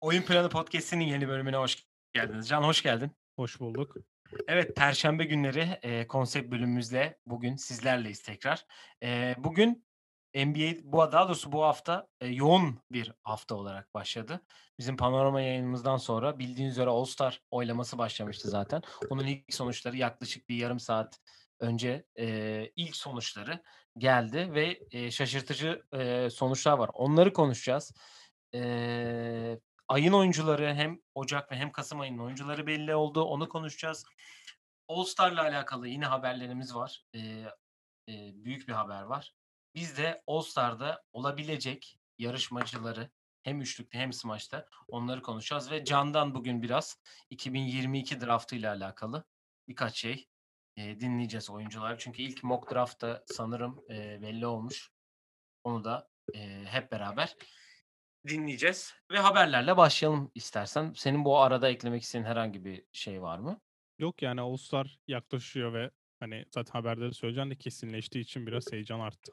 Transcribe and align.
Oyun 0.00 0.22
Planı 0.22 0.48
Podcast'inin 0.48 1.04
yeni 1.04 1.28
bölümüne 1.28 1.56
hoş 1.56 1.86
geldiniz. 2.12 2.48
Can 2.48 2.62
hoş 2.62 2.82
geldin. 2.82 3.10
Hoş 3.36 3.60
bulduk. 3.60 3.96
Evet, 4.48 4.76
Perşembe 4.76 5.24
günleri 5.24 5.78
e, 5.82 6.06
konsept 6.06 6.50
bölümümüzle 6.50 7.18
bugün 7.26 7.56
sizlerleyiz 7.56 8.22
tekrar. 8.22 8.66
E, 9.02 9.34
bugün 9.38 9.86
NBA, 10.34 10.92
bu 10.92 11.12
daha 11.12 11.28
doğrusu 11.28 11.52
bu 11.52 11.62
hafta 11.62 12.06
e, 12.20 12.28
yoğun 12.28 12.78
bir 12.90 13.12
hafta 13.22 13.54
olarak 13.54 13.94
başladı. 13.94 14.40
Bizim 14.78 14.96
panorama 14.96 15.40
yayınımızdan 15.40 15.96
sonra 15.96 16.38
bildiğiniz 16.38 16.72
üzere 16.72 16.90
All 16.90 17.04
Star 17.04 17.42
oylaması 17.50 17.98
başlamıştı 17.98 18.48
zaten. 18.48 18.82
Onun 19.10 19.26
ilk 19.26 19.54
sonuçları 19.54 19.96
yaklaşık 19.96 20.48
bir 20.48 20.56
yarım 20.56 20.80
saat 20.80 21.20
önce 21.60 22.04
e, 22.18 22.66
ilk 22.76 22.96
sonuçları 22.96 23.62
geldi 23.98 24.50
ve 24.54 24.80
e, 24.90 25.10
şaşırtıcı 25.10 25.82
e, 25.92 26.30
sonuçlar 26.30 26.78
var. 26.78 26.90
Onları 26.94 27.32
konuşacağız. 27.32 27.92
E, 28.54 29.58
ayın 29.88 30.12
oyuncuları 30.12 30.74
hem 30.74 30.98
Ocak 31.14 31.52
ve 31.52 31.56
hem 31.56 31.72
Kasım 31.72 32.00
ayının 32.00 32.18
oyuncuları 32.18 32.66
belli 32.66 32.94
oldu. 32.94 33.24
Onu 33.24 33.48
konuşacağız. 33.48 34.04
All 34.88 35.04
Star'la 35.04 35.42
alakalı 35.42 35.88
yine 35.88 36.06
haberlerimiz 36.06 36.74
var. 36.74 37.04
E, 37.14 37.18
e, 38.08 38.44
büyük 38.44 38.68
bir 38.68 38.72
haber 38.72 39.02
var. 39.02 39.34
Biz 39.74 39.98
de 39.98 40.22
All 40.26 40.40
Star'da 40.40 41.02
olabilecek 41.12 41.98
yarışmacıları 42.18 43.10
hem 43.42 43.60
üçlükte 43.60 43.98
hem 43.98 44.12
smaçta 44.12 44.68
onları 44.88 45.22
konuşacağız 45.22 45.70
ve 45.70 45.84
Can'dan 45.84 46.34
bugün 46.34 46.62
biraz 46.62 46.98
2022 47.30 48.20
draftıyla 48.20 48.74
alakalı 48.74 49.24
birkaç 49.68 49.96
şey 49.96 50.28
e, 50.76 51.00
dinleyeceğiz 51.00 51.50
oyuncular. 51.50 51.98
Çünkü 51.98 52.22
ilk 52.22 52.44
mock 52.44 52.70
draft'ta 52.72 53.24
sanırım 53.26 53.84
e, 53.90 54.22
belli 54.22 54.46
olmuş. 54.46 54.90
Onu 55.64 55.84
da 55.84 56.08
e, 56.34 56.64
hep 56.64 56.92
beraber 56.92 57.36
dinleyeceğiz 58.28 58.94
ve 59.10 59.18
haberlerle 59.18 59.76
başlayalım 59.76 60.30
istersen. 60.34 60.92
Senin 60.96 61.24
bu 61.24 61.38
arada 61.38 61.68
eklemek 61.68 62.02
istediğin 62.02 62.26
herhangi 62.26 62.64
bir 62.64 62.84
şey 62.92 63.22
var 63.22 63.38
mı? 63.38 63.60
Yok 63.98 64.22
yani 64.22 64.40
All 64.40 64.56
Star 64.56 64.98
yaklaşıyor 65.06 65.72
ve 65.72 65.90
hani 66.20 66.44
zaten 66.50 66.72
haberde 66.72 67.00
de 67.00 67.12
söyleyeceğim 67.12 67.50
de 67.50 67.56
kesinleştiği 67.56 68.24
için 68.24 68.46
biraz 68.46 68.72
heyecan 68.72 69.00
arttı. 69.00 69.32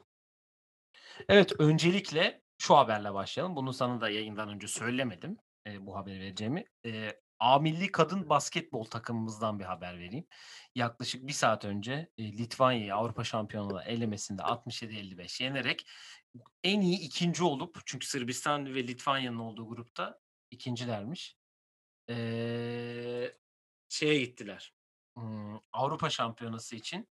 Evet, 1.28 1.52
öncelikle 1.60 2.42
şu 2.58 2.76
haberle 2.76 3.14
başlayalım. 3.14 3.56
Bunu 3.56 3.72
sana 3.72 4.00
da 4.00 4.10
yayından 4.10 4.48
önce 4.48 4.68
söylemedim, 4.68 5.36
eee, 5.66 5.86
bu 5.86 5.96
haberi 5.96 6.20
vereceğimi. 6.20 6.64
Eee, 6.84 7.20
A 7.38 7.58
milli 7.58 7.92
kadın 7.92 8.28
basketbol 8.28 8.84
takımımızdan 8.84 9.58
bir 9.58 9.64
haber 9.64 9.98
vereyim. 9.98 10.26
Yaklaşık 10.74 11.26
bir 11.26 11.32
saat 11.32 11.64
önce, 11.64 12.10
eee, 12.16 12.32
Litvanya'yı 12.38 12.94
Avrupa 12.94 13.24
Şampiyonluğu 13.24 13.80
elemesinde 13.82 14.42
67-55 14.42 15.40
yenerek 15.40 15.86
en 16.64 16.80
iyi 16.80 16.98
ikinci 17.00 17.44
olup 17.44 17.78
çünkü 17.86 18.06
Sırbistan 18.06 18.74
ve 18.74 18.86
Litvanya'nın 18.86 19.38
olduğu 19.38 19.68
grupta 19.68 20.20
ikincilermiş. 20.50 21.36
Eee, 22.08 23.36
şeye 23.88 24.18
gittiler, 24.20 24.74
ımm, 25.18 25.60
Avrupa 25.72 26.10
Şampiyonası 26.10 26.76
için, 26.76 27.08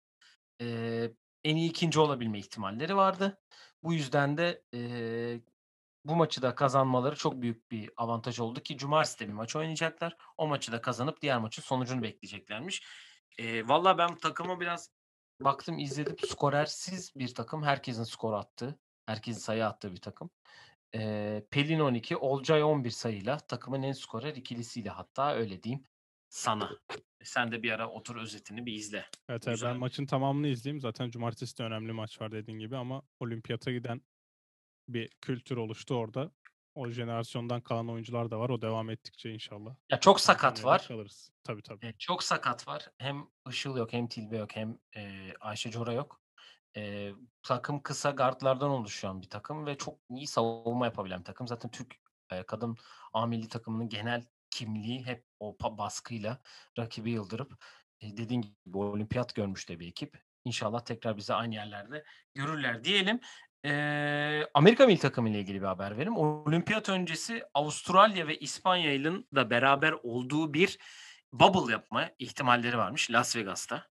eee, 0.60 1.14
en 1.48 1.56
iyi 1.56 1.70
ikinci 1.70 2.00
olabilme 2.00 2.40
ihtimalleri 2.40 2.96
vardı. 2.96 3.42
Bu 3.84 3.94
yüzden 3.94 4.38
de, 4.38 4.64
eee, 4.74 5.42
bu 6.06 6.16
maçı 6.16 6.42
da 6.42 6.56
kazanmaları 6.56 7.16
çok 7.16 7.42
büyük 7.42 7.72
bir 7.72 7.90
avantaj 7.98 8.40
oldu 8.40 8.60
ki 8.60 8.78
cumartesi 8.78 9.20
de 9.20 9.28
bir 9.28 9.34
maç 9.34 9.56
oynayacaklar. 9.56 10.18
O 10.38 10.48
maçı 10.48 10.72
da 10.72 10.82
kazanıp 10.82 11.22
diğer 11.22 11.40
maçın 11.40 11.62
sonucunu 11.62 12.02
bekleyeceklermiş. 12.04 12.84
Eee, 13.40 13.68
valla 13.68 13.98
ben 13.98 14.18
takıma 14.18 14.60
biraz 14.60 14.90
baktım, 15.42 15.80
izledim. 15.80 16.16
Skorersiz 16.28 17.14
bir 17.16 17.36
takım. 17.36 17.64
Herkesin 17.64 18.04
skor 18.04 18.34
attığı, 18.34 18.80
herkesin 19.06 19.40
sayı 19.40 19.66
attığı 19.66 19.92
bir 19.92 20.02
takım. 20.02 20.30
Eee, 20.94 21.48
Pelin 21.52 21.80
12, 21.80 22.18
Olcay 22.18 22.64
11 22.64 22.90
sayıyla 22.92 23.38
takımın 23.38 23.84
en 23.84 23.92
skorer 23.92 24.36
ikilisiyle 24.36 24.90
hatta 24.90 25.34
öyle 25.36 25.64
diyeyim 25.64 25.84
sana. 26.38 26.80
Sen 27.24 27.52
de 27.52 27.64
bir 27.64 27.72
ara 27.72 27.90
otur 27.90 28.16
özetini 28.16 28.66
bir 28.66 28.74
izle. 28.74 29.06
Evet, 29.30 29.48
evet 29.48 29.62
ben 29.62 29.78
maçın 29.78 30.06
tamamını 30.06 30.48
izleyeyim. 30.48 30.82
Zaten 30.82 31.10
cumartesi 31.10 31.58
de 31.58 31.64
önemli 31.64 31.92
maç 31.92 32.22
var 32.22 32.32
dediğin 32.32 32.60
gibi 32.60 32.78
ama 32.78 33.02
olimpiyata 33.20 33.72
giden 33.72 34.02
bir 34.90 35.10
kültür 35.22 35.58
oluştu 35.58 35.96
orada. 35.96 36.32
O 36.76 36.90
jenerasyondan 36.90 37.62
kalan 37.62 37.90
oyuncular 37.90 38.32
da 38.32 38.40
var. 38.40 38.50
O 38.50 38.62
devam 38.62 38.90
ettikçe 38.90 39.32
inşallah. 39.34 39.76
Ya 39.92 40.00
çok 40.00 40.20
sakat 40.22 40.66
var. 40.66 40.90
Kalırız. 40.90 41.32
Tabii 41.44 41.62
tabii. 41.62 41.84
Eee, 41.84 41.96
çok 42.00 42.24
sakat 42.24 42.68
var. 42.68 42.92
Hem 42.98 43.28
Işıl 43.50 43.78
yok, 43.78 43.94
hem 43.94 44.08
Tilbe 44.08 44.38
yok, 44.38 44.56
hem, 44.56 44.80
eee, 44.96 45.34
Ayşe 45.40 45.72
Cora 45.72 45.94
yok. 45.94 46.22
Eee, 46.76 47.16
takım 47.44 47.84
kısa 47.84 48.12
guard'lardan 48.12 48.70
oluşan 48.70 49.22
bir 49.22 49.30
takım 49.30 49.66
ve 49.66 49.78
çok 49.78 50.00
iyi 50.10 50.28
savunma 50.28 50.86
yapabilen 50.86 51.20
bir 51.20 51.26
takım. 51.26 51.48
Zaten 51.48 51.72
Türk, 51.72 51.96
eee, 52.32 52.44
kadın 52.48 52.78
A 53.14 53.26
milli 53.28 53.50
takımının 53.50 53.90
genel 53.90 54.26
kimliği 54.58 55.06
hep 55.06 55.26
o 55.40 55.58
baskıyla 55.78 56.42
rakibi 56.80 57.12
yıldırıp, 57.12 57.54
eee, 58.02 58.18
dediğin 58.18 58.42
gibi 58.42 58.78
olimpiyat 58.78 59.36
görmüş 59.36 59.70
de 59.70 59.80
bir 59.80 59.88
ekip. 59.88 60.18
İnşallah 60.46 60.80
tekrar 60.86 61.18
bizi 61.18 61.34
aynı 61.34 61.56
yerlerde 61.56 62.04
görürler 62.36 62.84
diyelim. 62.84 63.20
Eee, 63.64 64.50
Amerika 64.54 64.86
milli 64.88 65.00
takımıyla 65.00 65.40
ilgili 65.40 65.62
bir 65.62 65.66
haber 65.68 65.92
vereyim. 65.98 66.18
Olimpiyat 66.18 66.90
öncesi 66.90 67.44
Avustralya 67.54 68.28
ve 68.28 68.38
İspanya'nın 68.38 69.28
da 69.36 69.50
beraber 69.50 69.92
olduğu 70.04 70.54
bir 70.54 70.78
bubble 71.34 71.72
yapma 71.72 72.10
ihtimalleri 72.20 72.78
varmış 72.78 73.12
Las 73.12 73.36
Vegas'ta. 73.36 73.88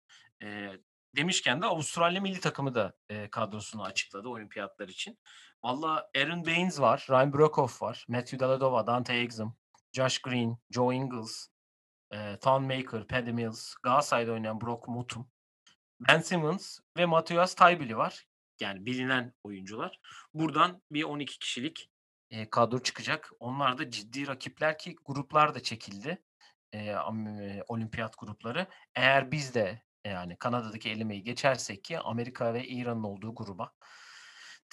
Eee, 0.42 0.80
demişken 1.16 1.62
de 1.62 1.66
Avustralya 1.66 2.22
milli 2.22 2.40
takımı 2.40 2.76
da, 2.76 2.94
eee, 3.10 3.30
kadrosunu 3.30 3.84
açıkladı 3.84 4.30
olimpiyatlar 4.30 4.88
için. 4.90 5.20
Valla 5.64 6.10
Aron 6.18 6.46
Baynes 6.46 6.80
var, 6.80 7.06
Ryan 7.10 7.34
Broekhoff 7.34 7.82
var, 7.82 8.06
Matthew 8.10 8.40
Dellavedova, 8.40 8.88
Dante 8.88 9.14
Exum, 9.14 9.56
Josh 9.94 10.20
Green, 10.20 10.58
Joe 10.72 10.94
Ingles, 10.94 11.48
eee, 12.14 12.40
Thon 12.40 12.64
Maker, 12.64 13.08
Patty 13.08 13.32
Mills, 13.32 13.76
Galatasaray'da 13.84 14.32
oynayan 14.32 14.62
Brock 14.62 14.88
Mutum, 14.88 15.32
Ben 16.10 16.20
Simmons 16.22 16.80
ve 16.98 17.06
Matthias 17.06 17.56
Thybulle 17.56 17.98
var. 17.98 18.26
Yani 18.62 18.86
bilinen 18.86 19.34
oyuncular. 19.44 20.00
Buradan 20.34 20.82
bir 20.92 21.04
12 21.04 21.40
kişilik, 21.40 21.90
eee, 22.30 22.50
kadro 22.50 22.80
çıkacak. 22.80 23.32
Onlar 23.40 23.78
da 23.78 23.90
ciddi 23.92 24.28
rakipler 24.28 24.78
ki 24.78 24.96
gruplar 25.06 25.56
da 25.56 25.64
çekildi. 25.64 26.24
Am 26.98 27.28
eee, 27.28 27.64
olimpiyat 27.68 28.14
grupları. 28.20 28.68
Eğer 28.96 29.32
biz 29.32 29.56
de 29.56 29.84
yani 30.06 30.38
Kanada'daki 30.38 30.90
elemeyi 30.90 31.24
geçersek 31.24 31.84
ki 31.84 32.00
Amerika 32.00 32.54
ve 32.54 32.68
İran'ın 32.68 33.04
olduğu 33.04 33.36
gruba 33.36 33.72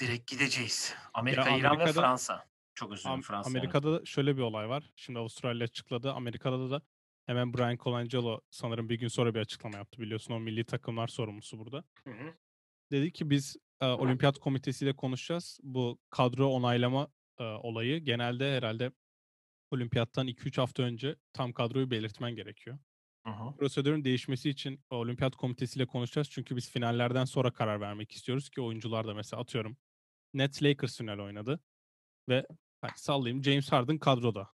direkt 0.00 0.30
gideceğiz. 0.30 0.94
Amerika, 1.14 1.50
İran 1.50 1.78
ve 1.78 1.86
Fransa. 1.86 2.44
Çok 2.78 2.92
özür 2.92 3.04
dilerim 3.04 3.20
Am- 3.20 3.22
Fransa. 3.22 3.50
evet. 3.50 3.56
Amerika'da 3.56 4.00
da 4.00 4.04
şöyle 4.04 4.36
bir 4.36 4.42
olay 4.42 4.68
var. 4.68 4.90
Şimdi 4.96 5.18
Avustralya 5.18 5.64
açıkladı. 5.64 6.12
Amerika'da 6.12 6.70
da 6.70 6.82
hemen 7.26 7.54
Brian 7.54 7.76
Colangelo 7.76 8.40
sanırım 8.50 8.88
bir 8.88 8.98
gün 8.98 9.08
sonra 9.08 9.34
bir 9.34 9.40
açıklama 9.40 9.76
yaptı. 9.76 10.02
Biliyorsun 10.02 10.34
o 10.34 10.40
milli 10.40 10.64
takımlar 10.64 11.08
sorumlusu 11.08 11.58
burada. 11.58 11.84
Hı 12.04 12.10
hı. 12.10 12.34
Dedi 12.90 13.12
ki 13.12 13.30
biz 13.30 13.56
e, 13.80 13.86
olimpiyat 13.86 14.38
komitesiyle 14.38 14.96
konuşacağız. 14.96 15.60
Bu 15.62 15.98
kadro 16.10 16.46
onaylama 16.46 17.08
e, 17.38 17.42
olayı 17.44 17.98
genelde 17.98 18.56
herhalde 18.56 18.92
olimpiyattan 19.70 20.28
2-3 20.28 20.60
hafta 20.60 20.82
önce 20.82 21.16
tam 21.32 21.52
kadroyu 21.52 21.90
belirtmen 21.90 22.36
gerekiyor. 22.36 22.78
Hı. 23.26 23.56
Prosedürün 23.58 24.04
değişmesi 24.04 24.50
için 24.50 24.84
olimpiyat 24.90 25.36
komitesiyle 25.36 25.86
konuşacağız. 25.86 26.30
Çünkü 26.30 26.56
biz 26.56 26.70
finallerden 26.70 27.24
sonra 27.24 27.50
karar 27.50 27.80
vermek 27.80 28.12
istiyoruz 28.12 28.50
ki 28.50 28.60
oyuncular 28.60 29.06
da 29.06 29.14
mesela 29.14 29.42
atıyorum 29.42 29.76
Nets 30.34 30.62
Lakers 30.62 30.98
final 30.98 31.18
oynadı 31.18 31.60
ve 32.28 32.46
hani 32.80 32.92
sallayayım 32.96 33.44
James 33.44 33.72
Harden 33.72 33.98
kadroda. 33.98 34.48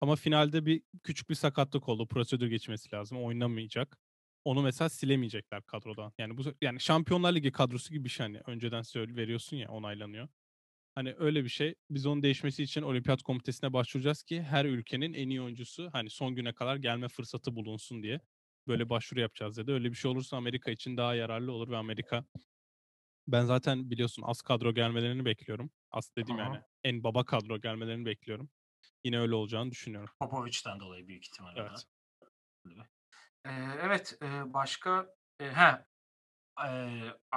Ama 0.00 0.16
finalde 0.16 0.66
bir 0.66 0.82
küçük 1.04 1.30
bir 1.30 1.34
sakatlık 1.34 1.88
oldu. 1.88 2.08
Prosedür 2.08 2.46
geçmesi 2.48 2.94
lazım. 2.94 3.24
Oynamayacak. 3.24 3.98
Onu 4.44 4.62
mesela 4.62 4.88
silemeyecekler 4.88 5.62
kadrodan. 5.62 6.12
Yani 6.18 6.36
bu 6.38 6.42
yani 6.62 6.80
Şampiyonlar 6.80 7.34
Ligi 7.34 7.52
kadrosu 7.52 7.94
gibi 7.94 8.04
bir 8.04 8.08
şey 8.08 8.26
hani 8.26 8.40
önceden 8.46 8.82
söyle 8.82 9.16
veriyorsun 9.16 9.56
ya 9.56 9.68
onaylanıyor. 9.68 10.28
Hani 10.94 11.14
öyle 11.18 11.44
bir 11.44 11.48
şey. 11.48 11.74
Biz 11.90 12.06
onun 12.06 12.22
değişmesi 12.22 12.62
için 12.62 12.82
olimpiyat 12.82 13.22
komitesine 13.22 13.72
başvuracağız 13.72 14.22
ki 14.22 14.42
her 14.42 14.64
ülkenin 14.64 15.14
en 15.14 15.28
iyi 15.30 15.42
oyuncusu 15.42 15.90
hani 15.92 16.10
son 16.10 16.34
güne 16.34 16.52
kadar 16.52 16.76
gelme 16.76 17.08
fırsatı 17.08 17.56
bulunsun 17.56 18.02
diye 18.02 18.20
böyle 18.68 18.88
başvuru 18.88 19.20
yapacağız 19.20 19.56
dedi. 19.56 19.72
Öyle 19.72 19.90
bir 19.90 19.96
şey 19.96 20.10
olursa 20.10 20.36
Amerika 20.36 20.70
için 20.70 20.96
daha 20.96 21.14
yararlı 21.14 21.52
olur 21.52 21.70
ve 21.70 21.76
Amerika 21.76 22.24
ben 23.28 23.44
zaten 23.44 23.90
biliyorsun 23.90 24.22
az 24.22 24.42
kadro 24.42 24.74
gelmelerini 24.74 25.24
bekliyorum. 25.24 25.70
Az 25.90 26.12
dediğim 26.16 26.38
Hı 26.38 26.42
hı. 26.42 26.46
yani 26.46 26.62
en 26.84 27.04
baba 27.04 27.24
kadro 27.24 27.60
gelmelerini 27.60 28.06
bekliyorum. 28.06 28.50
Yine 29.04 29.18
öyle 29.18 29.34
olacağını 29.34 29.70
düşünüyorum. 29.70 30.14
Popovic'ten 30.20 30.80
dolayı 30.80 31.08
büyük 31.08 31.26
ihtimalle. 31.26 31.60
Evet. 31.60 31.86
Evet, 33.80 34.18
başka, 34.46 35.14
eee, 35.40 35.52
he, 35.52 35.84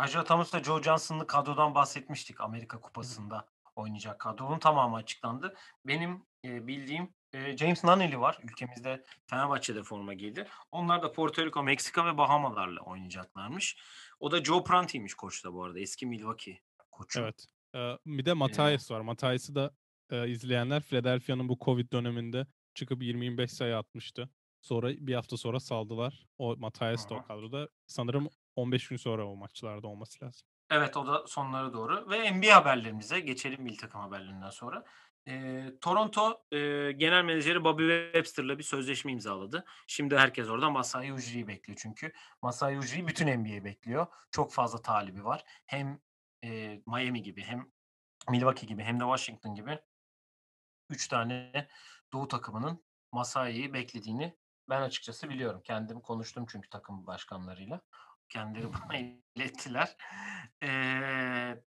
Isaiah 0.06 0.26
Thomas'la 0.26 0.64
Joe 0.64 0.82
Johnson'lı 0.82 1.28
kadrodan 1.28 1.76
bahsetmiştik 1.76 2.42
Amerika 2.42 2.80
Kupası'nda 2.80 3.48
oynayacak 3.76 4.20
kadronun 4.20 4.60
tamamı 4.60 4.96
açıklandı. 4.96 5.56
Benim, 5.86 6.26
bildiğim 6.44 7.14
James 7.34 7.84
Nunnally 7.84 8.20
var. 8.20 8.40
Ülkemizde 8.44 9.04
Fenerbahçe'de 9.28 9.84
forma 9.84 10.14
giydi. 10.14 10.48
Onlar 10.72 11.04
da 11.04 11.12
Porto 11.12 11.46
Rico, 11.46 11.64
Meksika 11.64 12.06
ve 12.06 12.18
Bahamalarla 12.18 12.82
oynayacaklarmış. 12.82 13.78
O 14.20 14.32
da 14.32 14.44
Joe 14.44 14.64
Prunty'ymiş 14.64 15.14
koç 15.14 15.46
da 15.46 15.54
bu 15.54 15.64
arada. 15.64 15.80
Eski 15.80 16.06
Milwaukee 16.06 16.62
koçu. 16.92 17.22
Evet. 17.22 17.46
Bir 18.06 18.26
de 18.26 18.34
Matthijs 18.34 18.92
var. 18.92 19.02
Matthijs'ı 19.02 19.56
da 19.56 19.72
izleyenler 20.28 20.82
Philadelphia'nın 20.82 21.50
bu 21.50 21.58
Covid 21.66 21.92
döneminde 21.92 22.48
çıkıp 22.74 23.02
20-25 23.04 23.48
sayı 23.48 23.78
atmıştı. 23.78 24.30
Sonra 24.62 24.90
bir 24.90 25.16
hafta 25.16 25.38
sonra 25.38 25.60
saldılar. 25.60 26.26
O 26.38 26.56
Matthijs 26.58 27.10
da 27.10 27.16
o 27.16 27.22
kadroda. 27.24 27.68
Sanırım 27.88 28.30
15 28.56 28.88
gün 28.88 28.98
sonra 28.98 29.28
o 29.28 29.36
maçlarda 29.36 29.88
olması 29.88 30.26
lazım. 30.26 30.48
Evet 30.72 30.98
o 30.98 31.08
da 31.08 31.28
sonlara 31.28 31.74
doğru. 31.74 32.10
Ve 32.10 32.32
NBA 32.32 32.56
haberlerimize 32.56 33.20
geçelim 33.20 33.62
milli 33.64 33.78
takım 33.78 34.02
haberlerinden 34.02 34.50
sonra. 34.50 34.86
Eee, 35.28 35.74
Toronto 35.82 36.44
eee, 36.52 36.92
genel 36.92 37.24
menajeri 37.24 37.64
Bobby 37.64 38.04
Webster'la 38.06 38.58
bir 38.58 38.64
sözleşme 38.64 39.12
imzaladı. 39.12 39.66
Şimdi 39.88 40.18
herkes 40.18 40.50
oradan 40.50 40.72
Masai 40.72 41.14
Ujiri'yi 41.14 41.48
bekliyor 41.48 41.80
çünkü. 41.82 42.14
Masai 42.42 42.78
Ujiri 42.78 43.08
bütün 43.08 43.28
NBA'yi 43.28 43.64
bekliyor. 43.66 44.08
Çok 44.32 44.54
fazla 44.54 44.82
talibi 44.82 45.24
var. 45.26 45.44
Hem 45.66 46.00
eee, 46.44 46.84
Miami 46.88 47.22
gibi 47.24 47.42
hem 47.44 47.72
Milwaukee 48.30 48.68
gibi 48.68 48.84
hem 48.84 49.00
de 49.00 49.04
Washington 49.04 49.56
gibi 49.56 49.80
3 50.90 51.08
tane 51.08 51.68
doğu 52.14 52.28
takımının 52.28 52.86
Masai'yi 53.12 53.74
beklediğini 53.74 54.38
ben 54.70 54.82
açıkçası 54.82 55.30
biliyorum. 55.30 55.62
Kendim 55.64 56.02
konuştum 56.02 56.46
çünkü 56.52 56.70
takım 56.70 57.08
başkanlarıyla. 57.08 57.82
Kendileri 58.30 58.68
bana 58.74 58.98
ilettiler. 59.36 59.98
Eee 60.62 61.64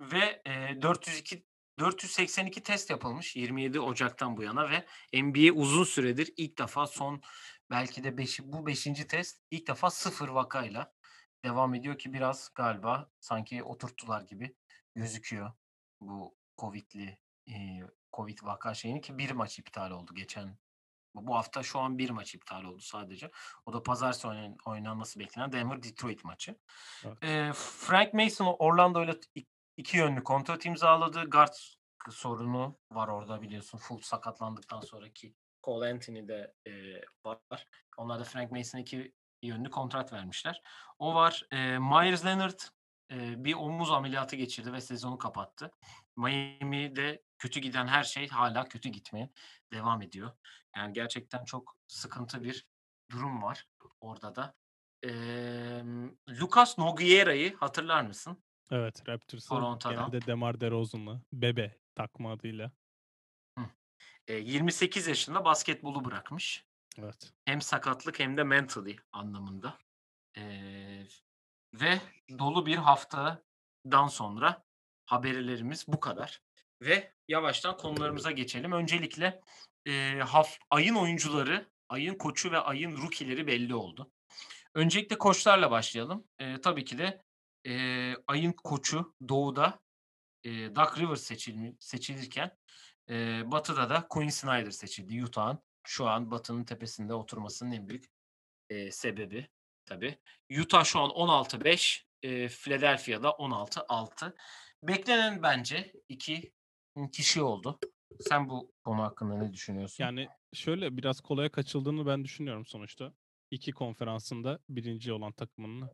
ve 0.00 0.42
eee 0.46 0.82
402 0.82 1.46
482 1.78 2.62
test 2.62 2.90
yapılmış 2.90 3.36
27 3.36 3.80
Ocak'tan 3.80 4.36
bu 4.36 4.42
yana 4.42 4.70
ve 4.70 4.86
NBA 5.22 5.52
uzun 5.54 5.84
süredir 5.84 6.34
ilk 6.36 6.58
defa 6.58 6.86
son 6.86 7.20
belki 7.70 8.04
de 8.04 8.18
beşi, 8.18 8.52
bu 8.52 8.66
5. 8.66 9.06
test 9.06 9.42
ilk 9.50 9.68
defa 9.68 9.90
sıfır 9.90 10.28
vakayla 10.28 10.92
devam 11.44 11.74
ediyor 11.74 11.98
ki 11.98 12.12
biraz 12.12 12.50
galiba 12.54 13.10
sanki 13.20 13.62
oturttular 13.62 14.22
gibi 14.22 14.56
gözüküyor 14.94 15.52
bu 16.00 16.36
Covid'li 16.58 17.18
eee, 17.46 17.86
Covid 18.16 18.38
vaka 18.42 18.74
şeyini 18.74 19.00
ki 19.00 19.18
bir 19.18 19.30
maç 19.30 19.58
iptal 19.58 19.90
oldu 19.90 20.14
geçen 20.14 20.58
bu 21.14 21.36
hafta 21.36 21.62
şu 21.62 21.78
an 21.78 21.98
bir 21.98 22.10
maç 22.10 22.34
iptal 22.34 22.64
oldu 22.64 22.80
sadece. 22.80 23.30
O 23.66 23.72
da 23.72 23.82
pazartesi 23.82 24.28
oynan, 24.28 24.56
oynanması 24.66 25.20
beklenen 25.20 25.52
Denver 25.52 25.82
Detroit 25.82 26.24
maçı. 26.24 26.58
Evet. 27.04 27.18
Eee, 27.22 27.52
Frank 27.54 28.14
Mason 28.14 28.56
Orlando 28.58 29.04
ile 29.04 29.20
iki 29.76 29.96
yönlü 29.96 30.24
kontrat 30.24 30.66
imzaladı. 30.66 31.24
Guard 31.30 31.54
sorunu 32.10 32.78
var 32.92 33.08
orada 33.08 33.42
biliyorsun. 33.42 33.78
Full 33.78 34.00
sakatlandıktan 34.00 34.80
sonraki 34.80 35.34
Cole 35.64 35.92
Anthony 35.92 36.28
de 36.28 36.54
eee, 36.66 37.04
var. 37.24 37.66
Onlar 37.96 38.20
da 38.20 38.24
Frank 38.24 38.52
Mason'a 38.52 38.80
iki 38.80 39.12
yönlü 39.42 39.70
kontrat 39.70 40.12
vermişler. 40.12 40.62
O 40.98 41.14
var. 41.14 41.46
Eee 41.52 41.78
Myers 41.78 42.24
Leonard 42.24 42.58
eee, 43.10 43.34
bir 43.38 43.54
omuz 43.54 43.90
ameliyatı 43.90 44.36
geçirdi 44.36 44.72
ve 44.72 44.80
sezonu 44.80 45.18
kapattı. 45.18 45.70
Miami'de 46.16 47.22
kötü 47.38 47.60
giden 47.60 47.86
her 47.86 48.04
şey 48.04 48.28
hala 48.28 48.64
kötü 48.64 48.88
gitmeye 48.88 49.30
devam 49.72 50.02
ediyor. 50.02 50.30
Yani 50.76 50.92
gerçekten 50.92 51.44
çok 51.44 51.76
sıkıntı 51.86 52.44
bir 52.44 52.66
durum 53.10 53.42
var 53.42 53.68
orada 54.00 54.34
da. 54.34 54.54
Eee 55.02 55.84
Lucas 56.30 56.78
Nogueira'yı 56.78 57.56
hatırlar 57.56 58.02
mısın? 58.02 58.42
Evet, 58.70 59.08
Raptors'ı 59.08 59.48
Toronto'dan. 59.48 59.94
genelde 60.10 60.26
DeMar 60.26 60.60
DeRozan'la, 60.60 61.20
Bebe 61.32 61.78
takma 61.94 62.32
adıyla. 62.32 62.72
Eee, 64.28 64.38
28 64.40 65.06
yaşında 65.06 65.44
basketbolu 65.44 66.04
bırakmış. 66.04 66.65
Evet. 66.98 67.32
Hem 67.44 67.60
sakatlık 67.62 68.20
hem 68.20 68.36
de 68.36 68.42
mentally 68.44 68.96
anlamında. 69.12 69.78
Eee, 70.36 71.08
ve 71.74 72.00
dolu 72.38 72.66
bir 72.66 72.76
haftadan 72.76 74.08
sonra 74.08 74.64
haberlerimiz 75.06 75.84
bu 75.88 76.00
kadar. 76.00 76.42
Ve 76.82 77.14
yavaştan 77.28 77.76
konularımıza 77.76 78.30
geçelim. 78.30 78.72
Öncelikle 78.72 79.40
eee, 79.86 80.20
haf- 80.20 80.58
ayın 80.70 80.94
oyuncuları, 80.94 81.70
ayın 81.88 82.14
koçu 82.14 82.52
ve 82.52 82.58
ayın 82.58 82.96
rookie'leri 82.96 83.46
belli 83.46 83.74
oldu. 83.74 84.12
Öncelikle 84.74 85.18
koçlarla 85.18 85.70
başlayalım. 85.70 86.28
Eee, 86.40 86.60
tabii 86.60 86.84
ki 86.84 86.98
de 86.98 87.22
eee, 87.64 88.16
ayın 88.26 88.52
koçu 88.52 89.14
Doğu'da 89.28 89.80
eee 90.44 90.76
Doug 90.76 90.98
Rivers 90.98 91.22
seçilmi- 91.32 91.76
seçilirken 91.80 92.56
eee, 93.08 93.42
Batı'da 93.46 93.90
da 93.90 94.06
Quinn 94.08 94.28
Snyder 94.28 94.70
seçildi. 94.70 95.24
Utah'ın 95.24 95.58
şu 95.86 96.06
an 96.08 96.30
Batı'nın 96.30 96.64
tepesinde 96.64 97.14
oturmasının 97.14 97.72
en 97.72 97.88
büyük 97.88 98.04
eee, 98.70 98.90
sebebi 98.90 99.48
tabii. 99.84 100.18
Utah 100.60 100.84
şu 100.84 101.00
an 101.00 101.10
16-5, 101.10 102.06
eee, 102.22 102.48
Philadelphia'da 102.48 103.30
16-6. 103.30 104.34
Beklenen 104.82 105.42
bence 105.42 105.92
iki 106.08 106.52
kişi 107.12 107.42
oldu. 107.42 107.78
Sen 108.20 108.48
bu 108.48 108.72
konu 108.84 109.02
hakkında 109.02 109.34
ne 109.36 109.52
düşünüyorsun? 109.52 110.04
Yani 110.04 110.28
şöyle 110.54 110.96
biraz 110.96 111.20
kolaya 111.20 111.48
kaçıldığını 111.52 112.06
ben 112.06 112.24
düşünüyorum 112.24 112.66
sonuçta. 112.66 113.12
İki 113.50 113.72
konferansında 113.72 114.58
birinci 114.68 115.12
olan 115.12 115.32
takımının 115.32 115.90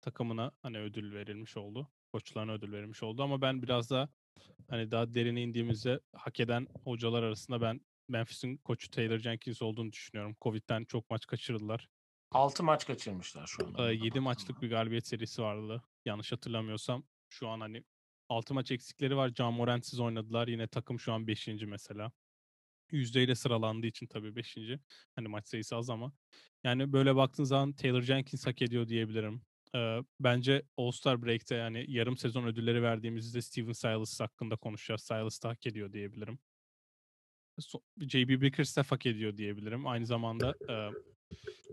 takımına 0.00 0.52
hani 0.62 0.78
ödül 0.78 1.14
verilmiş 1.14 1.56
oldu. 1.56 1.88
Koçlarına 2.12 2.52
ödül 2.52 2.72
verilmiş 2.72 3.02
oldu 3.02 3.22
ama 3.22 3.40
ben 3.40 3.62
biraz 3.62 3.90
daha 3.90 4.08
hani 4.70 4.90
daha 4.90 5.14
derine 5.14 5.42
indiğimizde 5.42 6.00
hak 6.12 6.40
eden 6.40 6.66
hocalar 6.84 7.22
arasında 7.22 7.60
ben 7.60 7.80
Memphis'in 8.08 8.56
koçu 8.56 8.90
Taylor 8.90 9.18
Jenkins 9.18 9.62
olduğunu 9.62 9.92
düşünüyorum. 9.92 10.36
Covid'den 10.40 10.84
çok 10.84 11.10
maç 11.10 11.26
kaçırdılar. 11.26 11.88
6 12.30 12.64
maç 12.64 12.86
kaçırmışlar 12.86 13.46
şu 13.46 13.66
anda. 13.66 13.92
7 13.92 14.20
maçlık 14.20 14.62
bir 14.62 14.70
galibiyet 14.70 15.06
serisi 15.06 15.42
vardı. 15.42 15.82
Yanlış 16.04 16.32
hatırlamıyorsam. 16.32 17.04
Şu 17.28 17.48
an 17.48 17.60
hani 17.60 17.84
6 18.28 18.54
maç 18.54 18.70
eksikleri 18.70 19.16
var. 19.16 19.34
Can 19.34 19.54
Morant'siz 19.54 20.00
oynadılar. 20.00 20.48
Yine 20.48 20.66
takım 20.66 21.00
şu 21.00 21.12
an 21.12 21.26
5. 21.26 21.48
mesela. 21.48 22.12
Yüzdeyle 22.90 23.34
sıralandığı 23.34 23.86
için 23.86 24.06
tabii 24.06 24.36
5. 24.36 24.56
Hani 25.16 25.28
maç 25.28 25.48
sayısı 25.48 25.76
az 25.76 25.90
ama. 25.90 26.12
Yani 26.64 26.92
böyle 26.92 27.16
baktığın 27.16 27.44
zaman 27.44 27.72
Taylor 27.72 28.02
Jenkins 28.02 28.46
hak 28.46 28.62
ediyor 28.62 28.88
diyebilirim. 28.88 29.42
Ee, 29.74 29.98
bence 30.20 30.62
All-Star 30.76 31.22
Break'te 31.22 31.54
yani 31.54 31.84
yarım 31.88 32.16
sezon 32.16 32.44
ödülleri 32.44 32.82
verdiğimizde 32.82 33.42
Steven 33.42 33.72
Silas 33.72 34.20
hakkında 34.20 34.56
konuşacağız. 34.56 35.02
Silas 35.02 35.42
da 35.42 35.48
hak 35.48 35.66
ediyor 35.66 35.92
diyebilirim. 35.92 36.38
JB 38.00 38.28
Bickerstaff 38.42 38.92
hak 38.92 39.06
ediyor 39.06 39.36
diyebilirim. 39.36 39.86
Aynı 39.86 40.06
zamanda 40.06 40.54
e, 40.68 40.74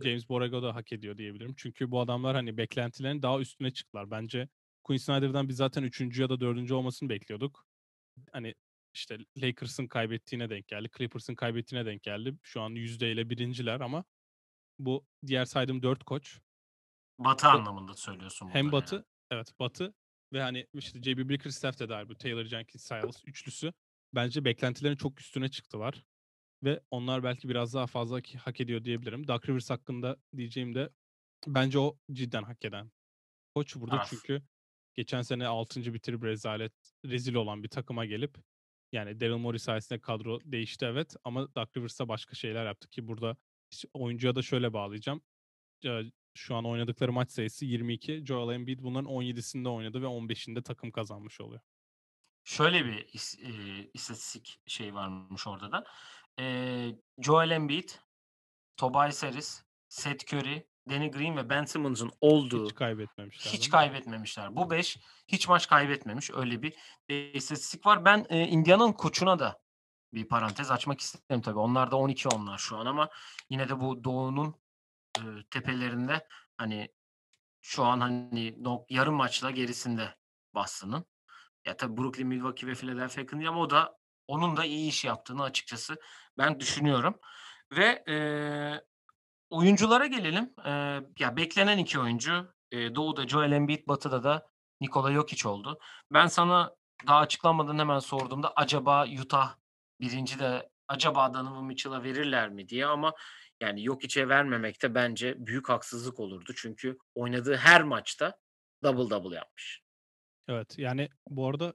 James 0.03 0.29
Borrego 0.29 0.63
da 0.63 0.75
hak 0.75 0.91
ediyor 0.91 1.17
diyebilirim. 1.17 1.53
Çünkü 1.57 1.91
bu 1.91 1.99
adamlar 1.99 2.35
hani 2.35 2.57
beklentilerin 2.57 3.21
daha 3.21 3.39
üstüne 3.39 3.71
çıktılar. 3.71 4.11
Bence 4.11 4.49
Quinn 4.83 4.97
Snyder'dan 4.97 5.49
biz 5.49 5.57
zaten 5.57 5.83
üçüncü 5.83 6.21
ya 6.21 6.29
da 6.29 6.39
dördüncü 6.39 6.73
olmasını 6.73 7.09
bekliyorduk. 7.09 7.67
Hani 8.31 8.55
işte 8.93 9.17
Lakers'ın 9.37 9.87
kaybettiğine 9.87 10.49
denk 10.49 10.67
geldi. 10.67 10.89
Clippers'ın 10.97 11.35
kaybettiğine 11.35 11.85
denk 11.85 12.03
geldi. 12.03 12.35
Şu 12.43 12.61
an 12.61 12.69
yüzdeyle 12.69 13.29
birinciler 13.29 13.79
ama 13.79 14.03
bu 14.79 15.05
diğer 15.27 15.45
saydığım 15.45 15.83
dört 15.83 16.03
koç 16.03 16.39
Batı 17.19 17.47
anlamında 17.47 17.93
söylüyorsun 17.93 18.49
hem 18.49 18.71
Batı 18.71 18.95
yani. 18.95 19.05
evet 19.31 19.59
Batı 19.59 19.93
ve 20.33 20.41
hani 20.41 20.67
işte 20.73 21.01
JB 21.01 21.29
Bickerstaff 21.29 21.79
de 21.79 21.89
dahil 21.89 22.09
bu 22.09 22.15
Taylor 22.15 22.45
Jenkins 22.45 22.83
Silas 22.83 23.23
üçlüsü 23.25 23.73
bence 24.15 24.45
beklentilerin 24.45 24.95
çok 24.95 25.21
üstüne 25.21 25.49
çıktılar. 25.49 26.05
Ve 26.63 26.81
onlar 26.91 27.23
belki 27.23 27.49
biraz 27.49 27.73
daha 27.73 27.87
fazla 27.87 28.21
hak 28.37 28.61
ediyor 28.61 28.83
diyebilirim. 28.83 29.27
Doug 29.27 29.49
Rivers 29.49 29.69
hakkında 29.69 30.17
diyeceğim 30.37 30.75
de 30.75 30.89
bence 31.47 31.79
o 31.79 31.97
cidden 32.11 32.43
hak 32.43 32.65
eden. 32.65 32.91
Koç 33.55 33.75
burada 33.75 33.95
Taraf. 33.95 34.09
çünkü 34.09 34.41
geçen 34.95 35.21
sene 35.21 35.47
6. 35.47 35.93
bitirip 35.93 36.23
rezalet, 36.23 36.73
rezil 37.05 37.33
olan 37.35 37.63
bir 37.63 37.69
takıma 37.69 38.05
gelip 38.05 38.37
yani 38.91 39.19
Daryl 39.19 39.37
Morey 39.37 39.59
sayesinde 39.59 39.99
kadro 39.99 40.39
değişti 40.45 40.85
evet 40.85 41.15
ama 41.23 41.55
Doug 41.55 41.77
Rivers 41.77 41.99
da 41.99 42.07
başka 42.07 42.35
şeyler 42.35 42.65
yaptı 42.65 42.89
ki 42.89 43.07
burada 43.07 43.37
oyuncuya 43.93 44.35
da 44.35 44.41
şöyle 44.41 44.73
bağlayacağım. 44.73 45.21
Şu 46.37 46.55
an 46.55 46.65
oynadıkları 46.65 47.13
maç 47.13 47.31
sayısı 47.31 47.65
22. 47.65 48.25
Joel 48.25 48.55
Embiid 48.55 48.79
bunların 48.79 49.11
17'sinde 49.11 49.69
oynadı 49.69 50.01
ve 50.01 50.05
15'inde 50.05 50.63
takım 50.63 50.91
kazanmış 50.91 51.41
oluyor. 51.41 51.61
Şöyle 52.45 52.85
bir 52.85 53.05
is- 53.07 53.39
eee, 53.41 53.89
istatistik 53.93 54.59
şey 54.67 54.93
varmış 54.95 55.47
orada 55.47 55.71
da. 55.71 55.83
Eee 56.39 56.95
Joel 57.19 57.51
Embiid, 57.51 57.89
Tobias 58.77 59.23
Harris, 59.23 59.63
Seth 59.89 60.33
Curry, 60.33 60.67
Danny 60.89 61.11
Green 61.11 61.37
ve 61.37 61.49
Ben 61.49 61.65
Simmons'ın 61.65 62.11
olduğu 62.21 62.65
Hiç 62.65 62.75
kaybetmemişler. 62.75 63.51
hiç 63.51 63.69
kaybetmemişler. 63.69 64.55
Bu 64.55 64.71
5 64.71 64.97
hiç 65.27 65.47
maç 65.47 65.67
kaybetmemiş. 65.67 66.31
Öyle 66.31 66.61
bir 66.61 66.75
e, 67.09 67.31
istatistik 67.31 67.85
var. 67.85 68.05
Ben 68.05 68.25
e, 68.29 68.47
Indiana'nın 68.47 68.93
koçuna 68.93 69.39
da 69.39 69.61
bir 70.13 70.27
parantez 70.27 70.71
açmak 70.71 70.99
istedim 70.99 71.41
tabii. 71.41 71.59
Onlar 71.59 71.91
da 71.91 71.95
12 71.95 72.29
onlar 72.29 72.57
şu 72.57 72.77
an 72.77 72.85
ama 72.85 73.09
yine 73.49 73.69
de 73.69 73.79
bu 73.79 74.03
doğunun 74.03 74.55
e, 75.17 75.21
tepelerinde 75.51 76.27
hani 76.57 76.89
şu 77.61 77.83
an 77.83 77.99
hani 77.99 78.57
yarım 78.89 79.15
maçla 79.15 79.51
gerisinde 79.51 80.15
Boston'ın. 80.53 81.05
Ya 81.65 81.77
tabii 81.77 81.97
Brooklyn, 81.97 82.27
Milwaukee 82.27 82.67
ve 82.67 82.75
Philadelphia 82.75 83.27
değil 83.27 83.49
ama 83.49 83.59
o 83.61 83.69
da 83.69 83.97
onun 84.27 84.57
da 84.57 84.65
iyi 84.65 84.89
iş 84.89 85.05
yaptığını 85.05 85.43
açıkçası 85.43 85.95
ben 86.37 86.59
düşünüyorum 86.59 87.19
ve, 87.77 88.03
eee, 88.07 88.83
oyunculara 89.49 90.05
gelelim. 90.07 90.53
Eee, 90.65 91.01
ya, 91.19 91.37
beklenen 91.37 91.77
2 91.77 91.99
oyuncu, 91.99 92.53
eee, 92.71 92.95
Doğu'da 92.95 93.27
Joel 93.27 93.51
Embiid, 93.51 93.87
Batı'da 93.87 94.23
da 94.23 94.47
Nikola 94.81 95.13
Jokic 95.13 95.49
oldu. 95.49 95.79
Ben 96.13 96.27
sana 96.27 96.75
daha 97.07 97.19
açıklanmadan 97.19 97.79
hemen 97.79 97.99
sorduğumda 97.99 98.53
acaba 98.55 99.05
Utah 99.21 99.55
1'inci 100.01 100.39
de 100.39 100.69
acaba 100.87 101.35
Donovan 101.35 101.65
Mitchell'a 101.65 102.03
verirler 102.03 102.49
mi 102.49 102.69
diye 102.69 102.85
ama 102.87 103.13
yani 103.61 103.85
Jokic'e 103.85 104.29
vermemek 104.29 104.81
de 104.83 104.95
bence 104.95 105.35
büyük 105.47 105.69
haksızlık 105.69 106.19
olurdu. 106.19 106.53
Çünkü 106.57 106.97
oynadığı 107.15 107.55
her 107.57 107.83
maçta 107.83 108.37
double 108.83 109.09
double 109.09 109.35
yapmış. 109.35 109.84
Evet, 110.47 110.79
yani 110.79 111.09
bu 111.29 111.47
arada, 111.47 111.73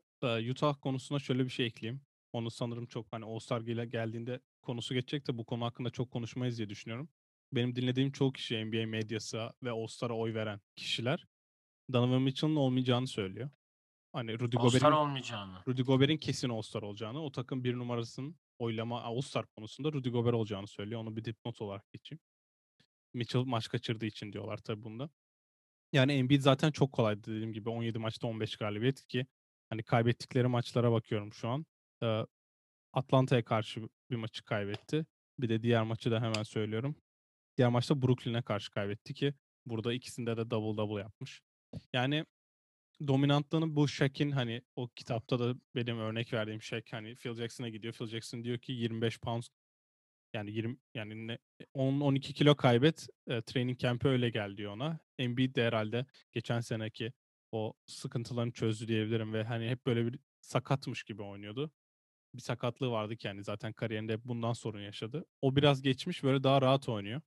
Utah 0.51 0.75
konusuna 0.81 1.19
şöyle 1.19 1.45
bir 1.45 1.51
şey 1.51 1.67
ekleyeyim. 1.67 2.03
Onu 2.33 2.51
sanırım 2.51 2.87
çok, 2.87 3.13
hani, 3.13 3.25
All-Star 3.25 3.61
geldiğinde 3.85 4.41
konusu 4.63 4.95
geçecek 4.95 5.29
de 5.29 5.39
bu 5.39 5.45
konu 5.45 5.65
hakkında 5.65 5.91
çok 5.91 6.11
konuşmayız 6.11 6.59
diye 6.59 6.69
düşünüyorum. 6.69 7.09
Benim 7.53 7.77
dinlediğim 7.77 8.13
çoğu 8.13 8.33
kişi 8.33 8.65
NBA 8.65 8.87
medyası 8.87 9.53
ve 9.63 9.71
All-Star'a 9.71 10.15
oy 10.17 10.35
veren 10.35 10.61
kişiler 10.77 11.27
Donovan 11.93 12.23
Mitchell'ın 12.23 12.57
olmayacağını 12.57 13.07
söylüyor. 13.07 13.51
Hani 14.13 14.41
Rudy 14.41 14.57
Gobert'in 14.57 14.87
olmayacağını. 14.87 15.59
Rudy 15.69 15.83
Gobert'in 15.83 16.19
kesin 16.19 16.49
All-Star 16.49 16.83
olacağını, 16.83 17.23
o 17.23 17.33
takım 17.33 17.65
1 17.65 17.75
numarasının 17.75 18.37
oylama 18.59 19.03
All-Star 19.03 19.47
konusunda 19.47 19.93
Rudy 19.93 20.09
Gobert 20.09 20.35
olacağını 20.35 20.67
söylüyor. 20.67 21.01
Onu 21.01 21.17
bir 21.17 21.25
dipnot 21.25 21.61
olarak 21.63 21.93
geçeyim. 21.93 22.21
Mitchell 23.15 23.43
maç 23.43 23.69
kaçırdığı 23.69 24.07
için 24.07 24.33
diyorlar 24.33 24.57
tabii 24.57 24.83
bunda. 24.83 25.11
Yani 25.93 26.13
Embiid 26.13 26.41
zaten 26.41 26.71
çok 26.71 26.93
kolaydı 26.93 27.31
dediğim 27.31 27.53
gibi 27.53 27.69
17 27.71 27.99
maçta 27.99 28.27
15 28.27 28.57
galibiyet 28.57 29.07
ki 29.07 29.27
hani 29.71 29.83
kaybettikleri 29.83 30.47
maçlara 30.47 30.93
bakıyorum 30.93 31.33
şu 31.33 31.49
an. 31.49 31.67
Eee, 32.03 32.27
Atlanta'ya 32.93 33.45
karşı 33.45 33.89
bir 34.11 34.17
maçı 34.17 34.45
kaybetti. 34.45 35.07
Bir 35.41 35.49
de 35.49 35.63
diğer 35.63 35.83
maçı 35.83 36.11
da 36.11 36.23
hemen 36.23 36.43
söylüyorum. 36.43 36.97
Diğer 37.57 37.71
maçta 37.71 38.03
Brooklyn'e 38.03 38.43
karşı 38.43 38.71
kaybetti 38.71 39.15
ki 39.15 39.35
burada 39.67 39.93
ikisinde 39.93 40.37
de 40.37 40.51
double 40.51 40.77
double 40.77 41.01
yapmış. 41.03 41.43
Yani 41.93 42.27
dominantlığını 43.09 43.77
bu 43.77 43.89
Shaq'in 43.89 44.31
hani 44.31 44.63
o 44.77 44.89
kitapta 44.89 45.39
da 45.39 45.55
benim 45.75 45.99
örnek 45.99 46.33
verdiğim 46.33 46.63
Shaq 46.63 46.83
hani 46.91 47.15
Phil 47.15 47.35
Jackson'a 47.35 47.69
gidiyor. 47.69 47.95
Phil 47.95 48.07
Jackson 48.07 48.45
diyor 48.45 48.59
ki 48.59 48.73
25 48.73 49.21
pounds 49.21 49.49
yani 50.35 50.53
20 50.53 50.77
yani 50.95 51.27
ne 51.27 51.39
10-12 51.75 52.21
kilo 52.21 52.57
kaybet 52.57 53.09
e, 53.27 53.43
training 53.43 53.79
camp'e 53.79 54.09
öyle 54.09 54.31
gel 54.31 54.57
diyor 54.57 54.73
ona. 54.73 54.99
Embiid 55.19 55.57
de 55.57 55.67
herhalde 55.67 56.07
geçen 56.33 56.61
seneki 56.61 57.13
o 57.53 57.75
sıkıntılarını 57.87 58.53
çözdü 58.53 58.89
diyebilirim 58.89 59.33
ve 59.33 59.45
hani 59.45 59.69
hep 59.69 59.87
böyle 59.87 60.07
bir 60.07 60.19
sakatmış 60.41 61.03
gibi 61.03 61.23
oynuyordu. 61.23 61.71
Bir 62.35 62.43
sakatlığı 62.43 62.91
vardı 62.91 63.17
ki 63.17 63.27
yani 63.27 63.45
zaten 63.45 63.73
kariyerinde 63.73 64.13
hep 64.13 64.25
bundan 64.25 64.53
sorun 64.53 64.81
yaşadı. 64.81 65.25
O 65.43 65.57
biraz 65.57 65.83
geçmiş 65.83 66.23
böyle 66.23 66.43
daha 66.43 66.63
rahat 66.63 66.89
oynuyor. 66.89 67.21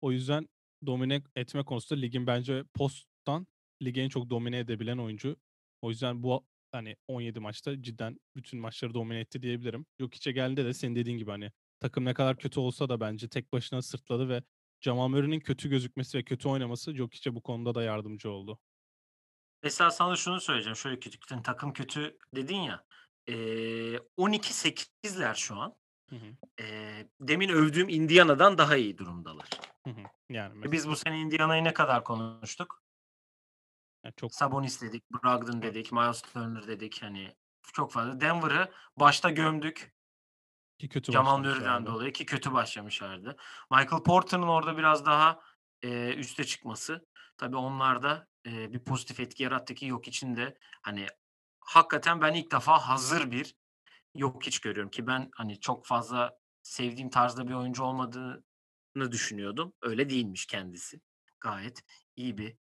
O 0.00 0.12
yüzden 0.12 0.48
domine 0.86 1.22
etme 1.36 1.64
konusunda 1.64 2.00
ligin 2.00 2.26
bence 2.26 2.64
posttan 2.74 3.46
ligi 3.82 4.00
en 4.00 4.08
çok 4.08 4.30
domine 4.30 4.58
edebilen 4.58 4.98
oyuncu. 4.98 5.36
O 5.82 5.90
yüzden 5.90 6.22
bu 6.22 6.46
hani 6.72 6.96
17 7.08 7.40
maçta 7.40 7.82
cidden 7.82 8.20
bütün 8.36 8.60
maçları 8.60 8.94
domine 8.94 9.20
etti 9.20 9.42
diyebilirim. 9.42 9.86
Jokic'e 10.00 10.32
geldiğinde 10.32 10.64
de 10.64 10.74
senin 10.74 10.96
dediğin 10.96 11.18
gibi 11.18 11.30
hani 11.30 11.52
takım 11.80 12.04
ne 12.04 12.14
kadar 12.14 12.38
kötü 12.38 12.60
olsa 12.60 12.88
da 12.88 13.00
bence 13.00 13.28
tek 13.28 13.52
başına 13.52 13.82
sırtladı 13.82 14.28
ve 14.28 14.42
Jamal 14.80 15.08
Murray'nin 15.08 15.40
kötü 15.40 15.68
gözükmesi 15.70 16.18
ve 16.18 16.24
kötü 16.24 16.48
oynaması 16.48 16.94
Jokic'e 16.96 17.34
bu 17.34 17.42
konuda 17.42 17.74
da 17.74 17.82
yardımcı 17.82 18.30
oldu. 18.30 18.60
Mesela 19.62 19.90
sana 19.90 20.16
şunu 20.16 20.40
söyleyeceğim. 20.40 20.76
Şöyle 20.76 21.00
kötü, 21.00 21.18
takım 21.44 21.72
kötü 21.72 22.18
dedin 22.34 22.56
ya. 22.56 22.84
Eee 23.26 24.00
12-8'ler 24.16 25.34
şu 25.34 25.56
an. 25.56 25.74
Hı 26.10 26.16
hı. 26.16 26.36
Eee, 26.60 27.10
demin 27.20 27.48
övdüğüm 27.48 27.88
Indiana'dan 27.88 28.58
daha 28.58 28.76
iyi 28.76 28.98
durumdalar. 28.98 29.48
Hı 29.86 29.90
hı. 29.90 30.00
Yani 30.30 30.54
E, 30.64 30.72
mesela. 30.72 30.72
biz 30.72 30.88
bu 30.88 30.96
sene 30.96 31.20
Indiana'yı 31.20 31.64
ne 31.64 31.74
kadar 31.74 32.04
konuştuk? 32.04 32.82
Yani 34.04 34.14
çok 34.16 34.34
Sabonis 34.34 34.82
dedik, 34.82 35.04
Brogdon 35.10 35.62
dedik, 35.62 35.92
Miles 35.92 36.22
Turner 36.22 36.66
dedik. 36.68 37.02
Hani 37.02 37.36
çok 37.74 37.92
fazla. 37.92 38.20
Denver'ı 38.20 38.72
başta 38.96 39.30
gömdük. 39.30 39.95
Ki 40.78 40.88
kötü 40.88 41.12
Jamal 41.12 41.38
Murray'den 41.38 41.86
dolayı 41.86 42.12
ki 42.12 42.26
kötü 42.26 42.52
başlamışlardı. 42.52 43.36
Michael 43.70 44.02
Porter'ın 44.02 44.42
orada 44.42 44.76
biraz 44.78 45.06
daha 45.06 45.40
eee, 45.82 46.14
üste 46.14 46.44
çıkması. 46.44 47.06
Tabii 47.38 47.56
onlarda 47.56 48.28
eee, 48.44 48.72
bir 48.72 48.84
pozitif 48.84 49.20
etki 49.20 49.42
yarattı 49.42 49.74
ki 49.74 49.86
yok 49.86 50.08
için 50.08 50.36
de 50.36 50.58
hani 50.82 51.06
hakikaten 51.60 52.20
ben 52.22 52.34
ilk 52.34 52.52
defa 52.52 52.78
hazır 52.78 53.30
bir 53.30 53.54
yok 54.14 54.46
hiç 54.46 54.60
görüyorum 54.60 54.90
ki 54.90 55.06
ben 55.06 55.30
hani 55.36 55.60
çok 55.60 55.86
fazla 55.86 56.38
sevdiğim 56.62 57.10
tarzda 57.10 57.48
bir 57.48 57.54
oyuncu 57.54 57.84
olmadığını 57.84 59.12
düşünüyordum. 59.12 59.72
Öyle 59.82 60.10
değilmiş 60.10 60.46
kendisi. 60.46 61.00
Gayet 61.40 61.82
iyi 62.16 62.38
bir 62.38 62.56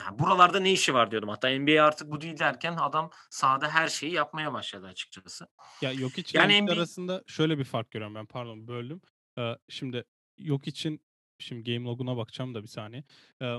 yani 0.00 0.18
buralarda 0.18 0.60
ne 0.60 0.72
işi 0.72 0.94
var 0.94 1.10
diyordum. 1.10 1.28
Hatta 1.28 1.58
NBA 1.58 1.84
artık 1.84 2.10
bu 2.10 2.20
değil 2.20 2.38
derken 2.38 2.76
adam 2.76 3.10
sahada 3.30 3.68
her 3.70 3.88
şeyi 3.88 4.12
yapmaya 4.12 4.52
başladı 4.52 4.86
açıkçası. 4.86 5.46
Ya 5.82 5.94
Jokic 5.94 6.30
ile 6.30 6.38
Yani 6.38 6.52
Embiid 6.52 6.76
arasında 6.76 7.22
şöyle 7.26 7.58
bir 7.58 7.64
fark 7.64 7.90
görüyorum 7.90 8.14
ben. 8.14 8.26
Pardon 8.26 8.68
böldüm. 8.68 9.00
Eee, 9.38 9.58
şimdi 9.68 10.04
Jokic'in 10.38 11.00
şimdi 11.38 11.72
game 11.72 11.84
log'una 11.84 12.16
bakacağım 12.16 12.54
da 12.54 12.62
bir 12.62 12.68
saniye. 12.68 13.04
Eee, 13.40 13.58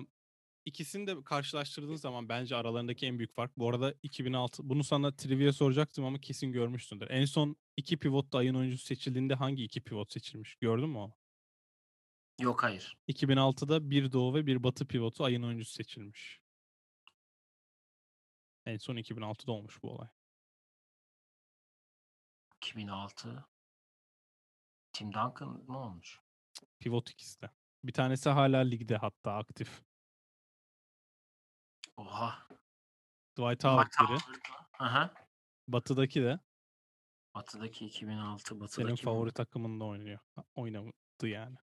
ikisini 0.65 1.07
de 1.07 1.23
karşılaştırdığın 1.25 1.95
zaman 1.95 2.29
bence 2.29 2.55
aralarındaki 2.55 3.05
en 3.05 3.17
büyük 3.19 3.35
fark. 3.35 3.57
Bu 3.57 3.69
arada 3.69 3.93
2006 4.03 4.69
bunu 4.69 4.83
sana 4.83 5.15
trivia 5.15 5.53
soracaktım 5.53 6.05
ama 6.05 6.17
kesin 6.19 6.51
görmüşsündür. 6.51 7.07
En 7.09 7.25
son 7.25 7.55
iki 7.77 7.97
pivotta 7.97 8.37
ayın 8.37 8.55
oyuncusu 8.55 8.85
seçildiğinde 8.85 9.33
hangi 9.35 9.63
iki 9.63 9.81
pivot 9.81 10.11
seçilmiş? 10.13 10.55
Gördün 10.55 10.89
mü 10.89 10.97
onu? 10.97 11.13
Yok 12.39 12.63
hayır. 12.63 12.97
2006'da 13.07 13.89
bir 13.89 14.11
doğu 14.11 14.33
ve 14.35 14.45
bir 14.45 14.63
batı 14.63 14.87
pivotu 14.87 15.23
ayın 15.23 15.43
oyuncusu 15.43 15.71
seçilmiş. 15.71 16.39
En 18.65 18.77
son 18.77 18.95
2006'da 18.95 19.51
olmuş 19.51 19.83
bu 19.83 19.91
olay. 19.91 20.07
2006 22.57 23.45
Tim 24.93 25.07
Duncan 25.13 25.63
ne 25.67 25.77
olmuş? 25.77 26.19
Pivot 26.79 27.09
ikisi 27.09 27.41
de. 27.41 27.49
Bir 27.83 27.93
tanesi 27.93 28.29
hala 28.29 28.57
ligde 28.57 28.97
hatta 28.97 29.33
aktif. 29.33 29.81
Oha. 31.97 32.47
Dwight 33.37 33.63
Howard 33.63 33.91
biri. 34.01 34.17
Aha. 34.79 35.13
Batı'daki 35.67 36.21
de 36.21 36.39
Batı'daki 37.35 37.85
2006 37.85 38.43
senin 38.47 38.61
Batı'daki 38.61 38.91
mi? 38.91 38.97
favori 38.97 39.31
takımında 39.33 39.85
oynuyor. 39.85 40.19
Oynadı 40.55 40.91
yani. 41.23 41.57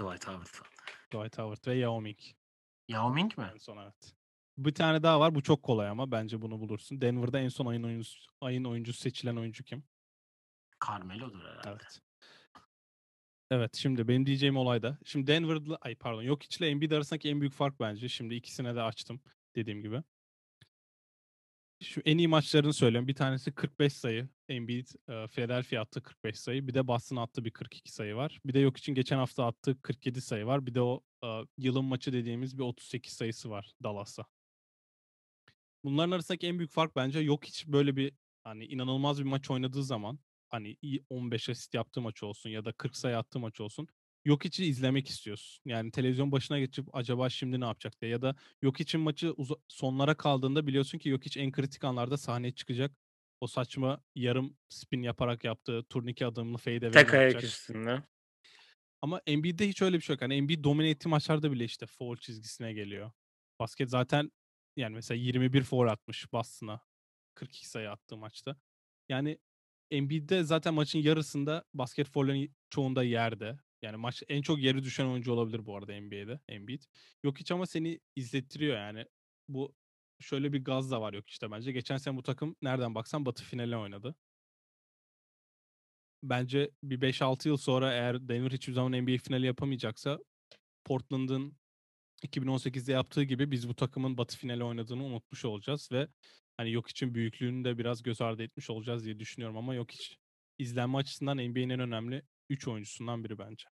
Dwight 0.00 0.26
Howard. 0.26 0.46
Dwight 1.12 1.38
Howard 1.38 1.66
ve 1.66 1.74
Yao 1.74 2.00
Ming. 2.00 2.18
Yao 2.88 3.10
Ming 3.10 3.38
mi? 3.38 3.50
En 3.52 3.58
son 3.58 3.76
evet. 3.76 4.14
Bir 4.58 4.74
tane 4.74 5.02
daha 5.02 5.20
var. 5.20 5.34
Bu 5.34 5.42
çok 5.42 5.62
kolay 5.62 5.88
ama 5.88 6.10
bence 6.10 6.42
bunu 6.42 6.60
bulursun. 6.60 7.00
Denver'da 7.00 7.40
en 7.40 7.48
son 7.48 7.66
ayın 7.66 7.82
oyuncusu, 7.82 8.30
ayın 8.40 8.64
oyuncusu 8.64 9.00
seçilen 9.00 9.36
oyuncu 9.36 9.64
kim? 9.64 9.84
Carmelo'dur 10.86 11.44
herhalde. 11.44 11.68
Evet. 11.68 12.00
Evet 13.50 13.76
şimdi 13.76 14.08
benim 14.08 14.26
diyeceğim 14.26 14.56
olay 14.56 14.82
da. 14.82 14.98
Şimdi 15.04 15.26
Denver'la 15.26 15.78
ay 15.80 15.94
pardon 15.94 16.24
Jokic 16.24 16.56
ile 16.58 16.70
Embiid 16.70 16.90
arasındaki 16.90 17.28
en 17.28 17.40
büyük 17.40 17.54
fark 17.54 17.80
bence. 17.80 18.08
Şimdi 18.08 18.34
ikisine 18.34 18.74
de 18.74 18.82
açtım 18.82 19.20
dediğim 19.56 19.82
gibi. 19.82 20.02
Şu 21.82 22.00
en 22.04 22.18
iyi 22.18 22.28
maçlarını 22.28 22.72
söyleyeyim. 22.72 23.08
Bir 23.08 23.14
tanesi 23.14 23.52
45 23.52 23.92
sayı. 23.92 24.28
Embiid 24.48 24.88
e, 25.08 25.26
Philadelphia 25.28 25.80
attı 25.80 26.02
45 26.02 26.38
sayı. 26.40 26.66
Bir 26.66 26.74
de 26.74 26.86
Boston 26.86 27.16
attı 27.16 27.44
bir 27.44 27.50
42 27.50 27.92
sayı 27.92 28.14
var. 28.16 28.40
Bir 28.44 28.54
de 28.54 28.58
yok 28.58 28.76
için 28.76 28.94
geçen 28.94 29.16
hafta 29.16 29.46
attığı 29.46 29.82
47 29.82 30.20
sayı 30.20 30.46
var. 30.46 30.66
Bir 30.66 30.74
de 30.74 30.80
o 30.80 31.02
e, 31.24 31.28
yılın 31.58 31.84
maçı 31.84 32.12
dediğimiz 32.12 32.58
bir 32.58 32.62
38 32.62 33.12
sayısı 33.12 33.50
var 33.50 33.72
Dallas'a. 33.82 34.26
Bunların 35.84 36.10
arasındaki 36.10 36.46
en 36.46 36.58
büyük 36.58 36.72
fark 36.72 36.96
bence 36.96 37.20
yok 37.20 37.44
hiç 37.44 37.66
böyle 37.66 37.96
bir 37.96 38.12
hani 38.44 38.64
inanılmaz 38.64 39.18
bir 39.18 39.24
maç 39.24 39.50
oynadığı 39.50 39.84
zaman 39.84 40.18
hani 40.48 40.76
iyi 40.82 41.04
15 41.10 41.48
asist 41.48 41.74
yaptığı 41.74 42.00
maç 42.00 42.22
olsun 42.22 42.50
ya 42.50 42.64
da 42.64 42.72
40 42.72 42.96
sayı 42.96 43.18
attığı 43.18 43.38
maç 43.38 43.60
olsun. 43.60 43.88
Yok 44.24 44.46
içi 44.46 44.64
izlemek 44.64 45.08
istiyorsun. 45.08 45.62
Yani 45.70 45.90
televizyon 45.90 46.32
başına 46.32 46.58
geçip 46.58 46.96
acaba 46.96 47.30
şimdi 47.30 47.60
ne 47.60 47.64
yapacak 47.64 48.00
diye 48.00 48.10
ya 48.10 48.22
da 48.22 48.36
yok 48.62 48.80
için 48.80 49.00
maçı 49.00 49.34
sonlara 49.68 50.16
kaldığında 50.16 50.66
biliyorsun 50.66 50.98
ki 50.98 51.08
yok 51.08 51.24
hiç 51.24 51.36
en 51.36 51.52
kritik 51.52 51.84
anlarda 51.84 52.16
sahneye 52.16 52.52
çıkacak. 52.52 52.92
O 53.40 53.46
saçma 53.46 54.04
yarım 54.14 54.56
spin 54.68 55.02
yaparak 55.02 55.44
yaptığı 55.44 55.82
turnike 55.82 56.26
adımlı 56.26 56.58
fadeaway 56.58 57.04
Tek 57.04 57.14
ayak 57.14 57.32
yapacak. 57.32 57.50
üstünde. 57.50 58.02
Ama 59.02 59.20
Embiid'de 59.26 59.68
hiç 59.68 59.82
öyle 59.82 59.96
bir 59.96 60.02
şey 60.02 60.14
yok. 60.14 60.22
Hani 60.22 60.34
Embiid 60.34 60.64
domine 60.64 60.90
ettiği 60.90 61.08
maçlarda 61.08 61.52
bile 61.52 61.64
işte 61.64 61.86
foul 61.86 62.16
çizgisine 62.16 62.72
geliyor. 62.72 63.12
Basket 63.60 63.90
zaten 63.90 64.32
yani 64.76 64.94
mesela 64.94 65.18
21 65.18 65.62
foul 65.62 65.88
atmış 65.88 66.32
Boston'a. 66.32 66.80
42 67.34 67.68
sayı 67.68 67.90
attığı 67.90 68.16
maçta. 68.16 68.56
Yani 69.08 69.38
Embiid'de 69.90 70.42
zaten 70.42 70.74
maçın 70.74 70.98
yarısında 70.98 71.64
basket 71.74 72.08
foul'ların 72.08 72.48
çoğunda 72.70 73.02
yerde. 73.02 73.58
Yani 73.82 73.96
maç 73.96 74.22
en 74.28 74.42
çok 74.42 74.58
yeri 74.58 74.84
düşen 74.84 75.06
oyuncu 75.06 75.32
olabilir 75.32 75.66
bu 75.66 75.76
arada 75.76 76.00
NBA'de 76.00 76.40
Embiid. 76.48 76.82
Yok 77.24 77.40
hiç 77.40 77.52
ama 77.52 77.66
seni 77.66 78.00
izlettiriyor 78.16 78.76
yani. 78.76 79.06
Bu 79.48 79.74
şöyle 80.20 80.52
bir 80.52 80.64
gaz 80.64 80.90
da 80.90 81.00
var 81.00 81.12
yok 81.12 81.28
işte 81.30 81.50
bence. 81.50 81.72
Geçen 81.72 81.96
sene 81.96 82.16
bu 82.16 82.22
takım 82.22 82.56
nereden 82.62 82.94
baksan 82.94 83.26
Batı 83.26 83.44
finali 83.44 83.76
oynadı. 83.76 84.14
Bence 86.22 86.70
bir 86.82 87.00
5-6 87.00 87.48
yıl 87.48 87.56
sonra 87.56 87.92
eğer 87.92 88.28
Denver 88.28 88.50
hiçbir 88.50 88.72
zaman 88.72 88.92
NBA 89.02 89.18
finali 89.18 89.46
yapamayacaksa 89.46 90.18
Portland'ın 90.84 91.56
2018'de 92.22 92.92
yaptığı 92.92 93.22
gibi 93.22 93.50
biz 93.50 93.68
bu 93.68 93.74
takımın 93.74 94.18
Batı 94.18 94.38
finali 94.38 94.64
oynadığını 94.64 95.04
unutmuş 95.04 95.44
olacağız 95.44 95.88
ve 95.92 96.08
hani 96.56 96.72
yok 96.72 96.88
için 96.88 97.14
büyüklüğünü 97.14 97.64
de 97.64 97.78
biraz 97.78 98.02
göz 98.02 98.20
ardı 98.20 98.42
etmiş 98.42 98.70
olacağız 98.70 99.04
diye 99.04 99.18
düşünüyorum 99.18 99.56
ama 99.56 99.74
yok 99.74 99.90
hiç 99.92 100.18
izlenme 100.58 100.98
açısından 100.98 101.36
NBA'nin 101.36 101.70
en 101.70 101.80
önemli 101.80 102.22
3 102.50 102.68
oyuncusundan 102.68 103.24
biri 103.24 103.38
bence. 103.38 103.64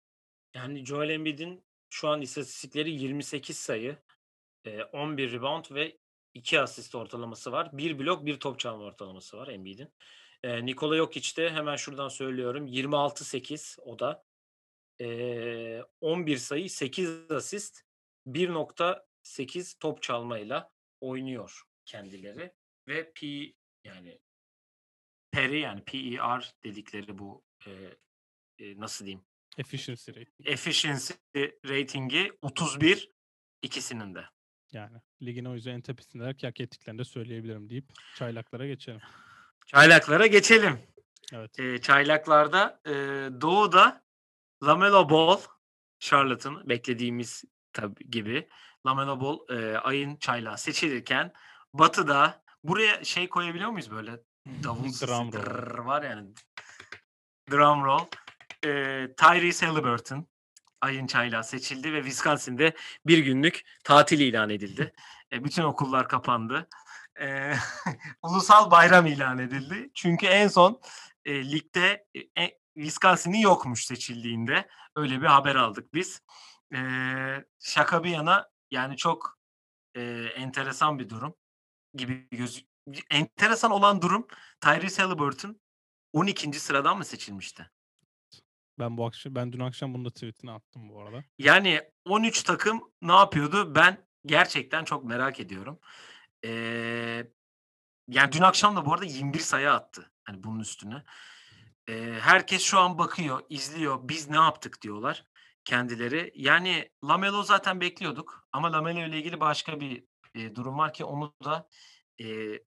Yani 0.56 0.86
Joel 0.86 1.10
Embiid'in 1.10 1.66
şu 1.90 2.08
an 2.08 2.22
istatistikleri 2.22 2.92
28 2.92 3.58
sayı, 3.58 3.98
11 4.94 5.32
rebound 5.32 5.66
ve 5.72 5.98
2 6.34 6.60
asist 6.60 6.96
ortalaması 6.96 7.52
var. 7.52 7.70
1 7.74 8.00
blok, 8.00 8.26
1 8.26 8.40
top 8.40 8.60
çalma 8.60 8.84
ortalaması 8.84 9.38
var 9.38 9.48
Embiid'in. 9.48 9.94
Nikola 10.44 10.98
Jokic 10.98 11.38
de 11.38 11.50
hemen 11.50 11.76
şuradan 11.76 12.10
söylüyorum 12.10 12.68
26-8 12.68 13.82
o 13.82 14.00
da. 14.00 14.24
E, 15.02 15.82
11 16.02 16.38
sayı, 16.38 16.70
8 16.70 17.32
asist, 17.32 17.82
1.8 18.28 19.80
top 19.80 20.02
çalmayla 20.02 20.72
oynuyor 21.02 21.64
kendileri 21.86 22.54
ve 22.88 23.12
P 23.14 23.28
yani 23.84 24.20
PER'i 25.32 25.60
yani 25.60 25.84
PER 25.84 26.54
dedikleri 26.64 27.18
bu 27.18 27.44
e, 28.60 28.80
nasıl 28.80 29.06
diyeyim? 29.06 29.26
Efficiency 29.58 30.12
rate. 30.12 30.32
Efficiency 30.46 31.14
ratingi 31.66 32.32
31 32.42 33.12
ikisinin 33.62 34.16
de. 34.16 34.26
Yani 34.72 34.98
ligin 35.22 35.46
o 35.46 35.54
yüzden 35.54 35.72
en 35.74 35.82
tepesindeler 35.82 36.38
ki 36.38 36.48
hak 36.48 36.60
ettiklerini 36.60 37.00
de 37.00 37.04
söyleyebilirim 37.04 37.70
deyip 37.70 37.86
çaylaklara 38.16 38.68
geçelim. 38.68 39.02
Çaylaklara 39.66 40.28
geçelim. 40.28 40.80
Evet. 41.34 41.60
E, 41.60 41.82
çaylaklarda 41.82 42.82
e, 42.86 42.92
Doğu'da 43.42 44.04
Lamelo 44.64 45.10
Ball 45.10 45.40
Charlotte'ın 46.00 46.70
beklediğimiz 46.70 47.44
tabi 47.74 48.10
gibi 48.10 48.48
Lamelo 48.86 49.22
Ball 49.22 49.40
e, 49.58 49.78
ayın 49.78 50.16
çaylağı 50.16 50.58
seçilirken 50.58 51.34
Batı'da 51.74 52.44
buraya 52.64 53.04
şey 53.04 53.30
koyabiliyor 53.30 53.70
muyuz 53.70 53.92
böyle 53.92 54.20
davul 54.64 54.84
Drum 54.84 55.34
roll. 55.34 55.86
var 55.86 56.04
yani 56.04 56.30
drum 57.52 57.84
roll 57.86 58.06
e, 58.66 58.70
Tyrese 59.18 59.66
Halliburton 59.66 60.28
ayın 60.82 61.08
çaylağı 61.08 61.44
seçildi 61.44 61.94
ve 61.94 62.02
Wisconsin'de 62.02 62.76
bir 63.06 63.18
günlük 63.18 63.64
tatil 63.84 64.20
ilan 64.20 64.50
edildi. 64.50 64.94
E, 65.32 65.44
bütün 65.44 65.64
okullar 65.64 66.08
kapandı. 66.08 66.68
E, 67.20 67.54
ulusal 68.22 68.72
bayram 68.72 69.06
ilan 69.06 69.38
edildi. 69.38 69.90
Çünkü 69.94 70.26
en 70.26 70.48
son 70.48 70.82
e, 71.26 71.52
ligde 71.52 72.06
e, 72.38 72.58
Wisconsin'in 72.76 73.38
yokmuş 73.38 73.86
seçildiğinde. 73.86 74.68
Öyle 74.96 75.22
bir 75.22 75.26
haber 75.26 75.56
aldık 75.56 75.94
biz. 75.94 76.22
E, 76.76 76.80
şaka 77.60 78.04
bir 78.04 78.10
yana 78.10 78.50
yani 78.72 78.98
çok 78.98 79.40
e, 79.96 80.02
enteresan 80.36 81.00
bir 81.00 81.10
durum 81.10 81.36
gibi 81.94 82.28
göz 82.32 82.66
enteresan 83.10 83.72
olan 83.72 84.02
durum 84.02 84.28
Tyrese 84.62 85.04
Halliburton 85.04 85.62
12. 86.14 86.60
sıradan 86.60 86.98
mı 86.98 87.06
seçilmişti? 87.06 87.72
Ben 88.80 88.98
bu 88.98 89.06
akşam 89.06 89.36
ben 89.36 89.54
dün 89.54 89.60
akşam 89.60 89.94
bunu 89.94 90.06
da 90.06 90.10
tweetini 90.10 90.52
attım 90.52 90.90
bu 90.90 91.02
arada. 91.02 91.24
Yani 91.40 91.82
13 92.06 92.44
takım 92.44 92.92
ne 93.02 93.14
yapıyordu? 93.14 93.76
Ben 93.76 94.08
gerçekten 94.26 94.84
çok 94.84 95.04
merak 95.04 95.40
ediyorum. 95.40 95.80
Ee, 96.46 97.28
yani 98.08 98.32
dün 98.32 98.42
akşam 98.42 98.76
da 98.76 98.86
bu 98.86 98.94
arada 98.94 99.06
21 99.06 99.40
sayı 99.40 99.72
attı. 99.72 100.12
Hani 100.24 100.44
bunun 100.44 100.60
üstüne. 100.60 101.04
Ee, 101.90 102.18
herkes 102.22 102.62
şu 102.62 102.80
an 102.80 102.98
bakıyor, 102.98 103.42
izliyor. 103.50 104.00
Biz 104.04 104.30
ne 104.30 104.36
yaptık 104.36 104.82
diyorlar 104.82 105.26
kendileri. 105.66 106.32
Yani 106.36 106.90
Lamelo 107.04 107.44
zaten 107.44 107.82
bekliyorduk. 107.82 108.48
Ama 108.52 108.72
Lamelo 108.72 109.08
ile 109.08 109.18
ilgili 109.18 109.40
başka 109.40 109.80
bir 109.80 110.04
e, 110.36 110.56
durum 110.56 110.78
var 110.78 110.94
ki 110.94 111.06
onu 111.06 111.34
da 111.44 111.70
e, 112.22 112.26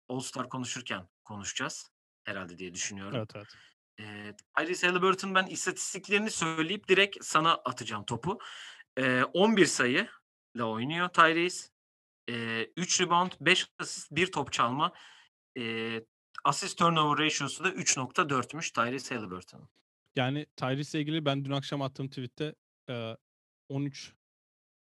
All 0.09 0.19
Star 0.19 0.49
konuşurken 0.49 1.07
konuşacağız 1.23 1.91
herhalde 2.23 2.57
diye 2.57 2.73
düşünüyorum. 2.73 3.17
Evet 3.17 3.31
evet. 3.35 3.47
Eee, 3.99 4.35
Tyrese 4.57 4.87
Halliburton 4.87 5.35
ben 5.35 5.45
istatistiklerini 5.45 6.31
söyleyip 6.31 6.87
direkt 6.87 7.17
sana 7.25 7.53
atacağım 7.53 8.05
topu. 8.05 8.39
Eee, 8.97 9.23
11 9.33 9.65
sayıyla 9.65 10.09
oynuyor 10.65 11.09
Tyrese. 11.09 11.67
Eee, 12.27 12.71
3 12.77 13.01
rebound, 13.01 13.31
5 13.41 13.67
asist, 13.79 14.11
1 14.11 14.31
top 14.31 14.51
çalma. 14.53 14.91
Eee, 15.55 16.05
assist 16.43 16.77
turnover 16.77 17.25
ratio'su 17.25 17.63
da 17.63 17.71
3.4'müş 17.71 18.71
Tyrese 18.71 19.15
Halliburton'un. 19.15 19.69
Yani 20.15 20.45
Tyrese'le 20.55 21.01
ilgili 21.01 21.25
ben 21.25 21.45
dün 21.45 21.51
akşam 21.51 21.81
attığım 21.81 22.09
tweette 22.09 22.55
e, 22.89 23.15
13 23.69 24.13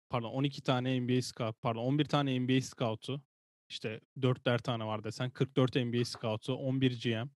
pardon 0.10 0.30
12 0.30 0.64
tane 0.64 1.02
NBA 1.02 1.22
scout 1.22 1.62
pardon 1.62 1.80
11 1.84 2.06
tane 2.06 2.40
NBA 2.40 2.62
scout'u 2.62 3.22
işte 3.70 4.00
4'er 4.22 4.58
tane 4.58 4.86
var 4.86 5.04
desen 5.04 5.32
44 5.32 5.76
NBA 5.76 6.06
scout'u 6.06 6.54
11 6.54 7.02
GM 7.02 7.30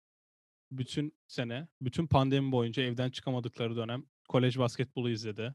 bütün 0.72 1.12
sene 1.26 1.68
bütün 1.80 2.06
pandemi 2.06 2.52
boyunca 2.52 2.82
evden 2.82 3.10
çıkamadıkları 3.10 3.76
dönem 3.76 4.04
kolej 4.28 4.58
basketbolu 4.58 5.10
izledi. 5.10 5.54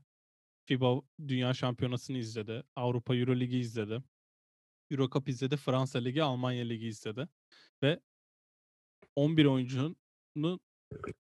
FIBA 0.65 1.01
Dünya 1.28 1.54
Şampiyonası'nı 1.54 2.17
izledi. 2.17 2.63
Avrupa 2.75 3.15
Euro 3.15 3.36
Ligi 3.36 3.58
izledi. 3.58 4.04
Euro 4.91 5.10
Cup 5.10 5.30
izledi. 5.30 5.58
Fransa 5.58 5.99
Ligi, 5.99 6.23
Almanya 6.23 6.65
Ligi 6.65 6.88
izledi. 6.88 7.28
Ve 7.84 7.99
11 9.15 9.45
oyuncunun 9.45 9.95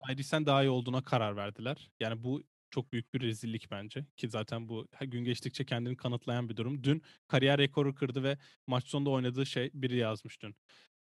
Tyrese'den 0.08 0.46
daha 0.46 0.64
iyi 0.64 0.70
olduğuna 0.70 1.04
karar 1.04 1.36
verdiler. 1.36 1.90
Yani 2.00 2.24
bu 2.24 2.44
çok 2.70 2.94
büyük 2.94 3.14
bir 3.14 3.22
rezillik 3.22 3.72
bence. 3.72 4.06
Ki 4.18 4.30
zaten 4.30 4.70
bu 4.70 4.88
gün 5.02 5.24
geçtikçe 5.24 5.66
kendini 5.66 5.98
kanıtlayan 5.98 6.50
bir 6.50 6.56
durum. 6.56 6.84
Dün 6.84 7.02
kariyer 7.28 7.58
rekoru 7.58 7.96
kırdı 7.96 8.24
ve 8.24 8.38
maç 8.68 8.88
sonunda 8.88 9.10
oynadığı 9.10 9.46
şey 9.46 9.70
biri 9.74 9.98
yazmış 9.98 10.42
dün. 10.42 10.56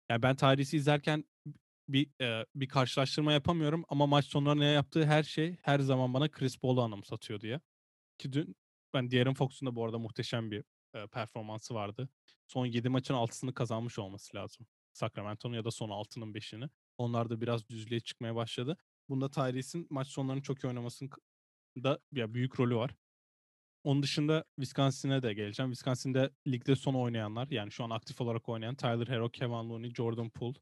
Yani 0.10 0.22
ben 0.24 0.36
Tyrese'i 0.36 0.78
izlerken 0.78 1.26
bir 1.90 2.22
e, 2.22 2.46
bir 2.56 2.68
karşılaştırma 2.68 3.34
yapamıyorum 3.34 3.86
ama 3.90 4.08
maç 4.08 4.26
sonlarında 4.26 4.66
yaptığı 4.66 5.06
her 5.06 5.24
şey 5.24 5.58
her 5.62 5.80
zaman 5.80 6.14
bana 6.14 6.32
Chris 6.32 6.58
Paul'u 6.58 6.82
anımsatıyor 6.82 7.42
diye. 7.42 7.60
Ki 8.18 8.34
dün 8.34 8.56
ben 8.94 9.12
De'Aaron 9.12 9.34
Fox'un 9.34 9.68
da 9.68 9.76
bu 9.76 9.86
arada 9.86 10.00
muhteşem 10.00 10.52
bir 10.52 10.64
e, 10.94 11.08
performansı 11.08 11.74
vardı. 11.74 12.10
Son 12.48 12.66
7 12.66 12.90
maçın 12.90 13.14
6'sını 13.14 13.54
kazanmış 13.54 14.00
olması 14.00 14.38
lazım. 14.38 14.68
Sacramento'nun 14.94 15.56
ya 15.56 15.66
da 15.66 15.72
son 15.72 15.90
6'nın 15.90 16.34
5'ini. 16.34 16.70
Onlar 16.98 17.30
da 17.30 17.42
biraz 17.42 17.70
düzlüğe 17.70 18.00
çıkmaya 18.00 18.36
başladı. 18.36 18.78
Bunda 19.10 19.32
Tyrese'in 19.32 19.88
maç 19.90 20.08
sonlarını 20.08 20.42
çok 20.42 20.64
iyi 20.64 20.68
oynamasının 20.68 21.10
da 21.78 22.00
ya 22.12 22.34
büyük 22.34 22.60
rolü 22.60 22.76
var. 22.76 22.96
Onun 23.84 24.04
dışında 24.04 24.44
Wisconsin'e 24.56 25.24
de 25.24 25.34
geleceğim. 25.34 25.72
Wisconsin'de 25.72 26.30
ligde 26.48 26.76
son 26.76 26.94
oynayanlar 26.94 27.48
yani 27.52 27.72
şu 27.72 27.84
an 27.84 27.90
aktif 27.90 28.22
olarak 28.22 28.50
oynayan 28.50 28.76
Tyler 28.76 29.08
Hero, 29.08 29.30
Kevin 29.30 29.70
Looney, 29.70 29.94
Jordan 29.94 30.30
Poole 30.30 30.60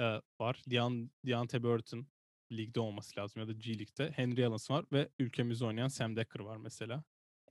e, 0.00 0.22
var. 0.40 0.62
Deon, 0.70 1.10
Deontay 1.26 1.62
Burton 1.62 2.06
ligde 2.52 2.80
olması 2.80 3.20
lazım 3.20 3.42
ya 3.42 3.48
da 3.48 3.52
G 3.52 3.78
League'de. 3.78 4.10
Henry 4.10 4.46
Allen 4.46 4.58
var 4.70 4.84
ve 4.92 5.08
ülkemizde 5.18 5.64
oynayan 5.64 5.88
Sam 5.88 6.16
Dekker 6.16 6.40
var 6.40 6.56
mesela. 6.56 7.04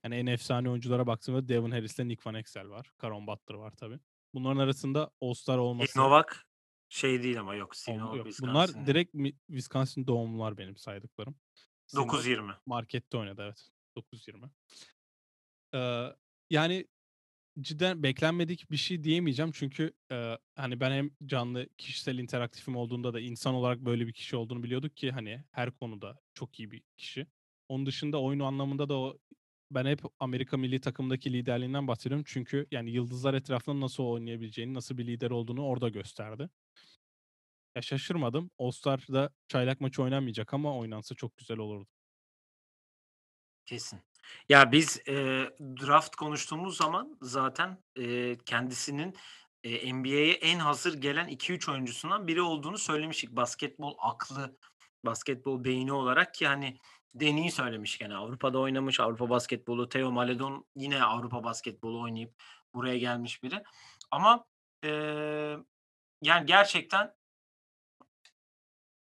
Yani 0.04 0.16
en 0.16 0.26
efsane 0.26 0.70
oyunculara 0.70 1.08
baktığımda 1.08 1.48
Devin 1.48 1.72
Harris 1.72 2.00
ile 2.00 2.08
Nick 2.08 2.30
Van 2.30 2.36
Exel 2.36 2.70
var. 2.70 2.92
Caron 3.02 3.28
Butler 3.28 3.56
var 3.56 3.72
tabii. 3.72 4.00
Bunların 4.34 4.58
arasında 4.58 5.12
All-Star 5.22 5.58
olması... 5.58 6.00
Novak 6.00 6.46
şey 6.90 7.24
değil 7.24 7.40
ama 7.40 7.56
yok. 7.56 7.74
Olma, 7.88 8.18
yok. 8.18 8.28
Bunlar 8.42 8.88
direkt 8.88 9.16
Wisconsin 9.48 10.08
doğumlular 10.08 10.58
benim 10.58 10.78
saydıklarım. 10.78 11.36
9-20. 11.94 12.56
Markette 12.66 13.18
oynadı 13.18 13.42
evet. 13.44 13.70
9-20. 14.14 14.50
Ee, 15.76 16.16
yani 16.50 16.88
cidden 17.62 18.04
beklenmedik 18.04 18.72
bir 18.72 18.78
şey 18.78 19.04
diyemeyeceğim 19.04 19.52
çünkü 19.52 19.94
e, 20.12 20.38
hani 20.56 20.80
ben 20.80 20.92
hem 20.92 21.10
canlı 21.26 21.70
kişisel 21.78 22.18
interaktifim 22.18 22.76
olduğunda 22.76 23.14
da 23.14 23.20
insan 23.20 23.54
olarak 23.54 23.80
böyle 23.80 24.08
bir 24.08 24.14
kişi 24.14 24.36
olduğunu 24.36 24.64
biliyorduk 24.64 24.98
ki 24.98 25.12
hani 25.12 25.44
her 25.52 25.72
konuda 25.72 26.20
çok 26.34 26.60
iyi 26.60 26.72
bir 26.72 26.84
kişi. 26.98 27.28
Onun 27.70 27.86
dışında 27.86 28.22
oyunu 28.22 28.46
anlamında 28.46 28.90
da 28.90 28.98
o 29.00 29.18
ben 29.72 29.86
hep 29.86 30.02
Amerika 30.20 30.58
milli 30.58 30.82
takımdaki 30.82 31.34
liderliğinden 31.34 31.88
bahsediyorum. 31.88 32.24
Çünkü 32.28 32.68
yani 32.72 32.92
yıldızlar 32.92 33.34
etrafında 33.34 33.80
nasıl 33.86 34.04
oynayabileceğini, 34.04 34.74
nasıl 34.74 34.98
bir 34.98 35.08
lider 35.08 35.32
olduğunu 35.32 35.66
orada 35.66 35.90
gösterdi. 35.90 36.50
Ya 37.76 37.82
şaşırmadım. 37.82 38.52
All-Star'da 38.60 39.30
çaylak 39.48 39.82
maçı 39.82 40.04
oynanmayacak 40.04 40.54
ama 40.54 40.78
oynansa 40.78 41.16
çok 41.16 41.38
güzel 41.38 41.58
olurdu. 41.58 41.88
Kesin. 43.66 44.00
Ya 44.50 44.72
biz, 44.72 45.02
eee, 45.08 45.50
draft 45.62 46.16
konuştuğumuz 46.16 46.78
zaman 46.78 47.18
zaten, 47.22 47.78
eee, 47.96 48.38
kendisinin, 48.46 49.16
eee, 49.64 49.94
NBA'ye 49.94 50.34
en 50.34 50.60
hazır 50.60 50.94
gelen 51.02 51.28
2-3 51.28 51.70
oyuncusundan 51.70 52.28
biri 52.28 52.42
olduğunu 52.42 52.78
söylemiştik. 52.78 53.32
Basketbol 53.32 53.96
aklı, 54.00 54.58
basketbol 55.06 55.64
beyni 55.64 55.94
olarak 55.94 56.34
ki 56.34 56.48
hani 56.48 56.78
Deni'yi 57.16 57.52
söylemiştik. 57.52 58.02
Yani 58.02 58.16
Avrupa'da 58.16 58.60
oynamış, 58.60 59.00
Avrupa 59.00 59.30
basketbolu. 59.30 59.90
Theo 59.90 60.12
Maledon 60.12 60.66
yine 60.76 61.04
Avrupa 61.04 61.44
basketbolu 61.44 62.02
oynayıp 62.02 62.34
buraya 62.74 62.98
gelmiş 62.98 63.44
biri. 63.44 63.64
Ama, 64.12 64.46
eee, 64.84 65.58
yani 66.22 66.46
gerçekten 66.46 67.14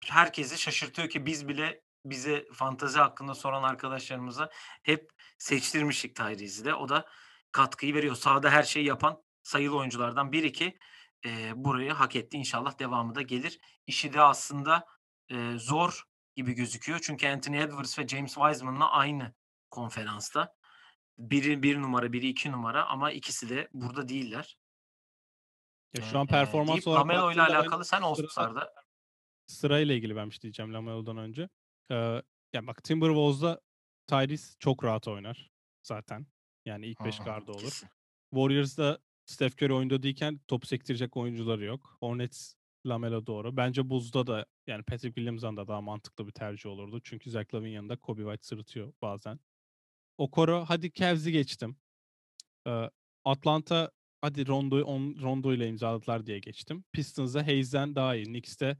herkesi 0.06 0.58
şaşırtıyor 0.58 1.08
ki 1.08 1.26
biz 1.26 1.48
bile 1.48 1.82
bize 2.10 2.44
fantezi 2.52 2.98
hakkında 2.98 3.34
soran 3.34 3.62
arkadaşlarımıza 3.62 4.50
hep 4.82 5.10
seçtirmiştik 5.38 6.16
Tyrese'i 6.16 6.64
de. 6.64 6.74
O 6.74 6.88
da 6.88 7.06
katkıyı 7.52 7.94
veriyor. 7.94 8.14
Sahada 8.16 8.50
her 8.50 8.62
şeyi 8.62 8.86
yapan 8.86 9.22
sayılı 9.42 9.76
oyunculardan 9.76 10.32
biri 10.32 10.52
ki, 10.52 10.78
eee, 11.24 11.52
burayı 11.56 11.92
hak 11.92 12.16
etti. 12.16 12.36
İnşallah 12.36 12.78
devamı 12.78 13.14
da 13.14 13.22
gelir. 13.22 13.60
İşi 13.86 14.12
de 14.12 14.20
aslında, 14.20 14.86
eee, 15.30 15.58
zor 15.58 16.02
gibi 16.36 16.52
gözüküyor. 16.52 16.98
Çünkü 17.02 17.28
Anthony 17.28 17.62
Edwards 17.62 17.98
ve 17.98 18.08
James 18.08 18.34
Wiseman'la 18.34 18.90
aynı 18.90 19.34
konferansta. 19.70 20.54
Biri 21.18 21.62
1 21.62 21.82
numara, 21.82 22.12
biri 22.12 22.28
2 22.28 22.52
numara 22.52 22.86
ama 22.86 23.10
ikisi 23.10 23.48
de 23.48 23.68
burada 23.72 24.08
değiller. 24.08 24.58
Ya, 25.94 26.02
şu 26.02 26.18
an 26.18 26.26
performans 26.26 26.68
deyip 26.68 26.86
olarak 26.86 27.08
baktığında 27.08 27.36
ben 27.36 27.54
alakalı 27.54 27.84
sen 27.84 27.96
sırada 27.96 28.06
All-Star'da 28.06 28.74
sırayla 29.46 29.94
ilgili 29.94 30.16
ben 30.16 30.26
bir 30.26 30.34
şey 30.34 30.42
diyeceğim 30.42 30.74
Lamelo'dan 30.74 31.16
önce. 31.16 31.48
Eee, 31.90 32.22
ya 32.52 32.66
bak 32.66 32.84
Timberwolves'da 32.84 33.60
Tyrese 34.06 34.56
çok 34.58 34.84
rahat 34.84 35.08
oynar 35.08 35.50
zaten. 35.82 36.26
Yani 36.64 36.86
ilk 36.86 37.00
Hı 37.00 37.04
5 37.04 37.20
hı. 37.20 37.20
gardı 37.20 37.52
olur. 37.52 37.72
Kesin. 37.72 37.90
Warriors'da 38.34 38.98
Steph 39.26 39.62
Curry 39.62 39.72
oyunda 39.72 40.02
değilken 40.02 40.40
topu 40.48 40.66
sektirecek 40.66 41.16
oyuncuları 41.16 41.64
yok. 41.64 41.96
Hornets, 42.00 42.54
Lamelo 42.86 43.26
doğru. 43.26 43.56
Bence 43.56 43.90
Bulls'da 43.90 44.26
da 44.26 44.46
yani 44.66 44.82
Patrick 44.82 45.14
Williams'dan 45.14 45.56
da 45.56 45.68
daha 45.68 45.80
mantıklı 45.80 46.26
bir 46.26 46.32
tercih 46.32 46.70
olurdu. 46.70 47.00
Çünkü 47.04 47.30
Zach 47.30 47.54
Lavin 47.54 47.70
yanında 47.70 47.96
Kobe 47.96 48.22
White 48.22 48.42
sırıtıyor 48.46 48.92
bazen. 49.02 49.40
Okoro 50.18 50.64
hadi 50.68 50.92
Cavs'i 50.92 51.32
geçtim. 51.32 51.76
Eee, 52.66 52.90
Atlanta 53.24 53.90
hadi 54.20 54.46
Rondo, 54.48 54.84
on, 54.84 55.16
Rondo 55.22 55.52
ile 55.54 55.68
imzaladılar 55.68 56.26
diye 56.26 56.38
geçtim. 56.38 56.84
Pistons'da 56.92 57.46
Hayes'den 57.46 57.94
daha 57.94 58.16
iyi. 58.16 58.24
Knicks'te 58.26 58.78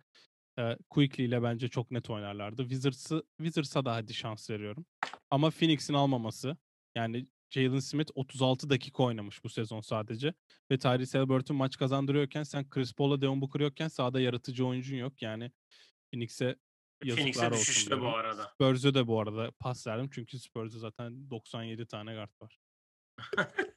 eee 0.59 0.79
Quickly 0.91 1.25
ile 1.25 1.43
bence 1.43 1.69
çok 1.69 1.91
net 1.91 2.11
oynarlardı. 2.11 2.63
Wizards'ı 2.63 3.23
Wizards'a 3.37 3.85
da 3.85 3.95
hadi 3.95 4.15
şans 4.15 4.51
veriyorum. 4.51 4.87
Ama 5.31 5.51
Phoenix'in 5.51 5.95
almaması 5.95 6.57
yani 6.95 7.27
Jalen 7.51 7.79
Smith 7.79 8.11
36 8.15 8.71
dakika 8.71 9.03
oynamış 9.03 9.45
bu 9.45 9.49
sezon 9.49 9.81
sadece. 9.81 10.35
Ve 10.71 10.79
Tyrese 10.79 11.19
Haliburton 11.19 11.57
maç 11.57 11.77
kazandırıyorken 11.77 12.43
sen 12.43 12.71
Chris 12.71 12.95
Paul'la 12.95 13.21
Devin 13.21 13.41
Booker 13.41 13.61
yokken 13.61 13.89
sahada 13.89 14.21
yaratıcı 14.21 14.67
oyuncun 14.67 14.97
yok. 14.97 15.23
Yani 15.23 15.51
Phoenix'e 16.13 16.57
Phoenix'e 17.03 17.51
düşüşte 17.53 17.97
bu 17.97 18.01
diyorum. 18.01 18.15
arada. 18.19 18.51
Spurs'e 18.55 18.95
de 18.95 19.07
bu 19.07 19.21
arada 19.21 19.51
pas 19.61 19.87
verdim. 19.87 20.09
Çünkü 20.13 20.39
Spurs'e 20.39 20.79
zaten 20.79 21.31
97 21.31 21.87
tane 21.87 22.15
guard 22.15 22.31
var. 22.43 22.59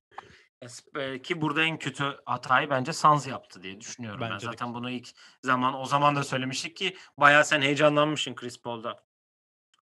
Ki 1.24 1.42
burada 1.42 1.64
en 1.64 1.80
kötü 1.80 2.18
hatayı 2.26 2.70
bence 2.70 2.94
Suns 2.94 3.28
yaptı 3.28 3.64
diye 3.64 3.82
düşünüyorum 3.82 4.22
ben. 4.22 4.32
Bence 4.32 4.46
de 4.48 4.52
Zaten 4.52 4.74
bunu 4.74 4.90
ilk 4.90 5.10
zaman 5.44 5.76
o 5.76 5.86
zaman 5.86 6.16
da 6.16 6.24
söylemiştik 6.24 6.78
ki 6.78 6.98
bayağı 7.18 7.46
sen 7.46 7.62
heyecanlanmışsın 7.62 8.36
Chris 8.36 8.62
Paul'da 8.62 9.04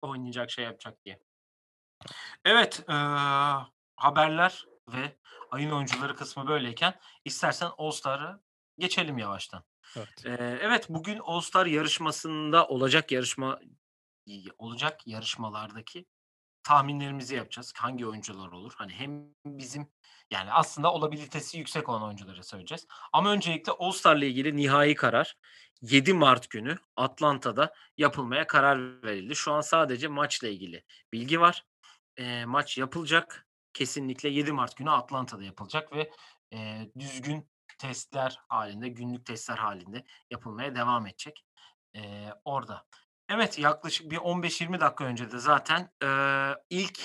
oynayacak, 0.02 0.50
şey 0.50 0.64
yapacak 0.64 1.04
diye. 1.04 1.20
Evet, 2.44 2.84
eee, 2.88 2.94
haberler 3.96 4.66
ve 4.88 5.16
ayın 5.50 5.70
oyuncuları 5.70 6.16
kısmı 6.16 6.48
böyleyken 6.48 6.94
istersen 7.24 7.70
All-Star'a 7.78 8.40
geçelim 8.78 9.18
yavaştan. 9.18 9.64
Evet. 9.96 10.24
Eee, 10.24 10.58
evet, 10.60 10.87
bugün 10.88 11.18
All-Star 11.18 11.66
yarışmasında 11.66 12.66
olacak 12.66 13.12
yarışma 13.12 13.60
olacak 14.58 15.06
yarışmalardaki 15.06 16.06
tahminlerimizi 16.64 17.37
yapacağız. 17.37 17.72
Hangi 17.77 18.07
oyuncular 18.07 18.48
olur? 18.53 18.72
Hani 18.77 18.92
hem 18.92 19.24
bizim 19.46 19.88
yani 20.31 20.53
aslında 20.53 20.92
olabilitesi 20.92 21.59
yüksek 21.59 21.88
olan 21.88 22.03
oyuncuları 22.03 22.44
söyleyeceğiz. 22.44 22.87
Ama 23.12 23.33
öncelikle 23.33 23.72
All-Star'la 23.72 24.24
ilgili 24.24 24.57
nihai 24.57 24.94
karar 24.94 25.37
7 25.83 26.14
Mart 26.14 26.50
günü 26.50 26.77
Atlanta'da 26.96 27.74
yapılmaya 27.98 28.46
karar 28.46 29.03
verildi. 29.05 29.37
Şu 29.37 29.53
an 29.53 29.61
sadece 29.61 30.09
maçla 30.09 30.48
ilgili 30.48 30.85
bilgi 31.12 31.40
var. 31.40 31.64
Eee, 32.18 32.44
maç 32.44 32.79
yapılacak. 32.79 33.46
Kesinlikle 33.74 34.29
7 34.29 34.53
Mart 34.53 34.77
günü 34.77 34.90
Atlanta'da 34.90 35.44
yapılacak 35.44 35.92
ve, 35.92 36.11
eee, 36.53 36.90
düzgün 36.98 37.50
testler 37.79 38.38
hâlinde, 38.48 38.88
günlük 38.88 39.27
testler 39.27 39.57
hâlinde 39.57 40.05
yapılmaya 40.31 40.74
devam 40.74 41.07
edecek, 41.07 41.44
eee, 41.94 42.35
orada. 42.44 42.87
Evet, 43.28 43.58
yaklaşık 43.58 44.10
bir 44.10 44.16
15-20 44.16 44.80
dakika 44.80 45.04
önce 45.04 45.32
de 45.32 45.38
zaten, 45.38 45.90
eee, 46.02 46.54
ilk, 46.70 47.00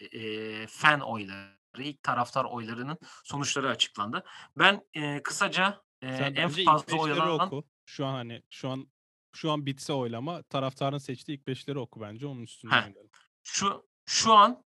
eee, 0.00 0.66
fan 0.68 1.00
oyları, 1.00 1.56
ilk 1.78 2.02
taraftar 2.02 2.44
oylarının 2.44 2.98
sonuçları 3.24 3.68
açıklandı. 3.68 4.24
Ben, 4.56 4.80
eee, 4.94 5.22
kısaca, 5.24 5.82
Sen 6.10 6.32
en 6.36 6.48
fazla 6.48 6.84
5'leri 6.92 7.00
oylanan 7.00 7.30
oku. 7.30 7.64
Şu 7.84 8.06
an 8.06 8.14
hani 8.14 8.42
şu 8.50 8.68
an 8.70 8.90
şu 9.32 9.50
an 9.52 9.66
bitse 9.66 9.92
oylama 9.92 10.42
taraftarın 10.42 10.98
seçtiği 10.98 11.38
ilk 11.38 11.46
5'leri 11.46 11.78
oku 11.78 12.00
bence. 12.00 12.26
Onun 12.26 12.42
üstünden 12.42 12.88
gidelim. 12.88 13.10
Şu 13.42 13.88
şu 14.06 14.32
an 14.34 14.64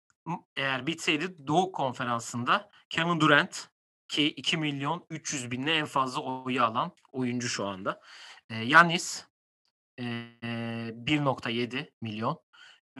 eğer 0.56 0.88
bitseydi 0.88 1.48
Doğu 1.48 1.72
Konferansı'nda 1.72 2.70
Kevin 2.89 3.20
Durant 3.20 3.67
ki 4.08 4.34
2.300.000'le 4.34 5.74
en 5.76 5.86
fazla 5.86 6.22
oyu 6.22 6.63
alan 6.63 6.91
oyuncu 7.12 7.50
şu 7.50 7.65
anda. 7.67 8.02
Eee, 8.50 8.65
Giannis, 8.65 9.26
eee, 10.02 10.92
1.7 10.96 11.92
milyon 12.02 12.40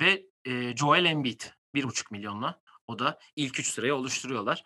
ve, 0.02 0.24
eee, 0.46 0.78
Joel 0.78 1.06
Embiid 1.06 1.42
1.5 1.76 2.12
milyonla. 2.12 2.62
O 2.88 3.00
da 3.00 3.20
ilk 3.38 3.60
3 3.62 3.68
sırayı 3.72 3.96
oluşturuyorlar. 3.96 4.64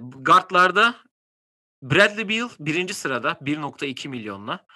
Bu 0.00 0.24
guard'larda 0.24 0.96
Bradley 1.82 2.28
Beal 2.30 2.50
1. 2.60 2.94
sırada 2.94 3.38
1.2 3.42 4.10
milyonla. 4.10 4.66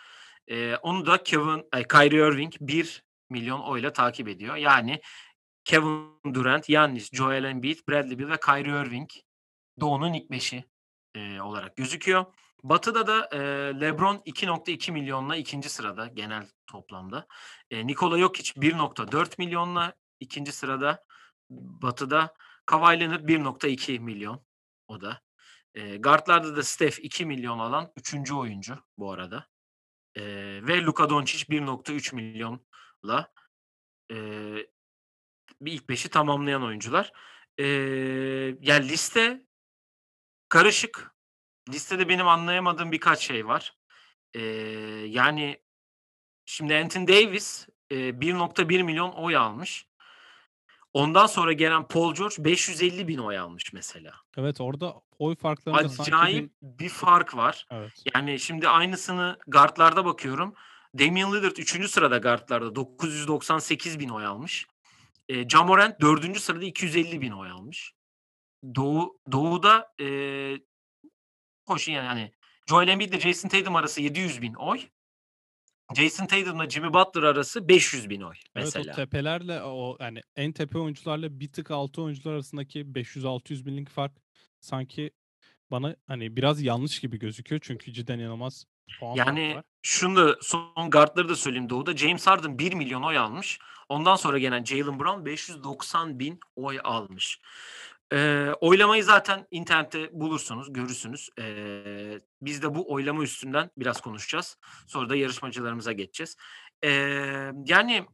Eee, 0.49 0.79
onu 0.83 1.07
da 1.07 1.25
Kevin 1.25 1.65
ay, 1.73 1.85
Kyrie 1.89 2.29
Irving 2.29 2.55
1 2.61 3.05
milyon 3.31 3.61
oyla 3.61 3.93
takip 3.95 4.29
ediyor. 4.29 4.57
Yani 4.57 5.01
Kevin 5.65 6.21
Durant, 6.35 6.67
Giannis, 6.69 7.11
Joel 7.13 7.45
Embiid, 7.45 7.79
Bradley 7.91 8.21
Beal 8.21 8.29
ve 8.31 8.41
Kyrie 8.47 8.83
Irving 8.87 9.11
Doğu'nun 9.81 10.13
ilk 10.15 10.31
5'i, 10.33 10.65
eee, 11.17 11.43
olarak 11.43 11.77
gözüküyor. 11.77 12.25
Batı'da 12.65 13.07
da, 13.07 13.29
eee, 13.33 13.81
LeBron 13.81 14.23
2.2 14.25 14.93
milyonla 14.93 15.37
2. 15.37 15.71
sırada 15.71 16.07
genel 16.07 16.49
toplamda. 16.67 17.27
Eee, 17.71 17.87
Nikola 17.87 18.19
Jokic 18.19 18.53
1.4 18.63 19.39
milyonla 19.39 19.95
2. 20.21 20.53
sırada 20.53 21.05
Batı'da. 21.51 22.35
Kawhi 22.67 23.01
Leonard 23.01 23.29
1.2 23.29 24.01
milyon 24.01 24.45
o 24.89 25.01
da. 25.01 25.21
Eee, 25.77 25.97
guard'larda 25.99 26.57
da 26.57 26.63
Steph 26.63 26.99
2 27.01 27.27
milyon 27.27 27.61
alan 27.61 27.93
3. 27.97 28.35
oyuncu 28.35 28.79
bu 28.99 29.13
arada. 29.13 29.49
Eee, 30.17 30.67
ve 30.69 30.83
Luka 30.83 31.11
Doncic 31.11 31.45
1.3 31.51 32.13
milyonla, 32.15 33.33
eee, 34.11 34.69
bir 35.63 35.73
ilk 35.73 35.91
5'i 35.91 36.11
tamamlayan 36.11 36.63
oyuncular. 36.65 37.13
Eee, 37.59 38.59
ya 38.63 38.77
liste 38.77 39.47
karışık. 40.49 41.14
Listede 41.73 42.09
benim 42.09 42.29
anlayamadığım 42.29 42.93
birkaç 42.93 43.21
şey 43.21 43.47
var. 43.47 43.75
Eee, 44.35 44.43
yani 45.07 45.63
şimdi 46.47 46.77
Anthony 46.77 47.09
Davis, 47.09 47.69
eee, 47.91 48.21
1.1 48.21 48.83
milyon 48.83 49.13
oy 49.13 49.37
almış. 49.37 49.87
Ondan 50.93 51.27
sonra 51.27 51.53
gelen 51.53 51.89
Paul 51.89 52.15
George 52.15 52.35
550.000 52.39 53.19
oy 53.19 53.39
almış 53.39 53.73
mesela. 53.73 54.15
Evet, 54.39 54.61
orada 54.61 54.95
oy 55.19 55.35
farklarında 55.37 55.89
sanki 55.89 56.13
Acayip 56.13 56.51
bir 56.63 56.79
bir 56.79 56.89
fark 56.89 57.37
var. 57.37 57.67
Evet. 57.71 58.05
Yani 58.15 58.41
şimdi 58.41 58.69
aynısını 58.69 59.39
guard'larda 59.47 60.05
bakıyorum. 60.05 60.55
Damian 60.99 61.33
Lillard 61.35 61.57
3. 61.57 61.89
sırada 61.89 62.19
guard'larda 62.19 62.75
998.000 62.75 64.09
oy 64.09 64.27
almış. 64.27 64.67
Eee, 65.29 65.47
Ja 65.53 65.63
Morant 65.65 66.01
4. 66.01 66.41
sırada 66.41 66.65
250.000 66.65 67.33
oy 67.33 67.51
almış. 67.51 67.93
Doğu 68.77 69.19
Doğu'da, 69.33 69.95
eee, 69.99 70.59
hoş 71.67 71.89
yani 71.89 72.07
hani 72.07 72.33
Joel 72.69 72.89
Embiid 72.89 73.13
ile 73.13 73.21
Jason 73.21 73.49
Tatum 73.49 73.77
arası 73.77 74.01
700.000 74.01 74.57
oy. 74.57 74.81
Jason 75.97 76.27
Tatum'la 76.27 76.71
Jimmy 76.71 76.93
Butler 76.95 77.23
arası 77.23 77.61
500.000 77.61 78.25
oy 78.25 78.35
Evet, 78.57 78.67
o 78.77 78.79
mesela. 78.79 78.95
tepelerle 78.95 79.63
o 79.63 79.97
yani 80.01 80.21
en 80.37 80.53
tepe 80.53 80.79
oyuncularla 80.79 81.41
bir 81.41 81.53
tık 81.53 81.71
altı 81.71 82.03
oyuncular 82.03 82.33
arasındaki 82.35 82.81
500-600 82.81 83.67
binlik 83.67 83.89
fark 83.91 84.13
sanki 84.61 85.11
bana 85.71 85.97
hani 86.07 86.37
biraz 86.37 86.63
yanlış 86.63 87.01
gibi 87.01 87.19
gözüküyor. 87.19 87.61
Çünkü 87.65 87.93
cidden 87.93 88.19
inanılmaz 88.19 88.65
puan 89.01 89.15
Yani 89.15 89.55
var. 89.57 89.65
şunu 89.83 90.17
da 90.17 90.37
son 90.43 90.91
guard'ları 90.91 91.29
da 91.29 91.37
söyleyeyim 91.37 91.71
Doğu'da. 91.71 91.97
James 91.97 92.27
Harden 92.27 92.59
1 92.59 92.75
milyon 92.75 93.03
oy 93.03 93.19
almış. 93.19 93.59
Ondan 93.89 94.17
sonra 94.17 94.39
gelen 94.39 94.65
Jaylen 94.65 95.01
Brown 95.01 95.21
590.000 95.31 96.39
oy 96.57 96.79
almış. 96.85 97.41
Eee, 98.13 98.53
oylamayı 98.61 99.05
zaten 99.05 99.47
internette 99.51 100.09
bulursunuz, 100.13 100.73
görürsünüz. 100.73 101.29
Eee, 101.39 102.21
biz 102.43 102.63
de 102.63 102.75
bu 102.75 102.93
oylama 102.93 103.23
üstünden 103.23 103.71
biraz 103.77 104.01
konuşacağız. 104.01 104.59
Sonra 104.87 105.09
da 105.09 105.17
yarışmacılarımıza 105.17 105.93
geçeceğiz. 105.93 106.37
Eee, 106.83 107.53
yani 107.67 108.07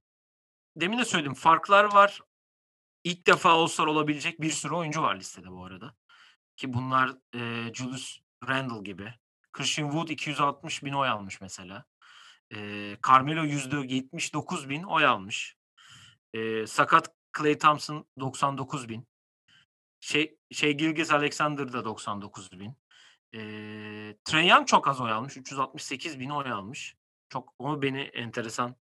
demin 0.76 0.98
de 0.98 1.05
söyledim, 1.05 1.35
farklar 1.35 1.85
var. 1.85 2.20
İlk 3.05 3.26
defa 3.26 3.50
All-Star 3.50 3.87
olabilecek 3.87 4.40
bir 4.40 4.50
sürü 4.50 4.74
oyuncu 4.74 5.03
var 5.03 5.16
listede 5.16 5.50
bu 5.50 5.64
arada. 5.64 5.94
Ki 6.57 6.72
bunlar 6.72 7.16
e, 7.35 7.74
Julius 7.74 8.18
Randle 8.48 8.83
gibi. 8.83 9.14
Christian 9.53 9.90
Wood 9.90 10.09
260 10.09 10.85
bin 10.85 10.92
oy 10.92 11.09
almış 11.09 11.40
mesela. 11.40 11.85
E, 12.55 12.96
Carmelo 13.09 13.44
%79 13.44 14.68
bin 14.68 14.83
oy 14.83 15.07
almış. 15.07 15.57
E, 16.35 16.66
sakat 16.66 17.14
Clay 17.38 17.59
Thompson 17.59 18.07
99 18.20 18.88
bin. 18.88 19.09
Şey, 20.00 20.38
şey 20.52 20.72
Gilgis 20.72 21.12
Alexander 21.12 21.72
da 21.72 21.84
99 21.84 22.52
bin. 22.52 22.76
E, 23.34 23.40
Trey 24.24 24.48
Young 24.48 24.66
çok 24.66 24.88
az 24.88 25.00
oy 25.00 25.12
almış. 25.12 25.36
368 25.36 26.20
bin 26.20 26.30
oy 26.30 26.52
almış. 26.52 26.96
Çok 27.28 27.54
o 27.58 27.82
beni 27.82 28.00
enteresan 28.00 28.76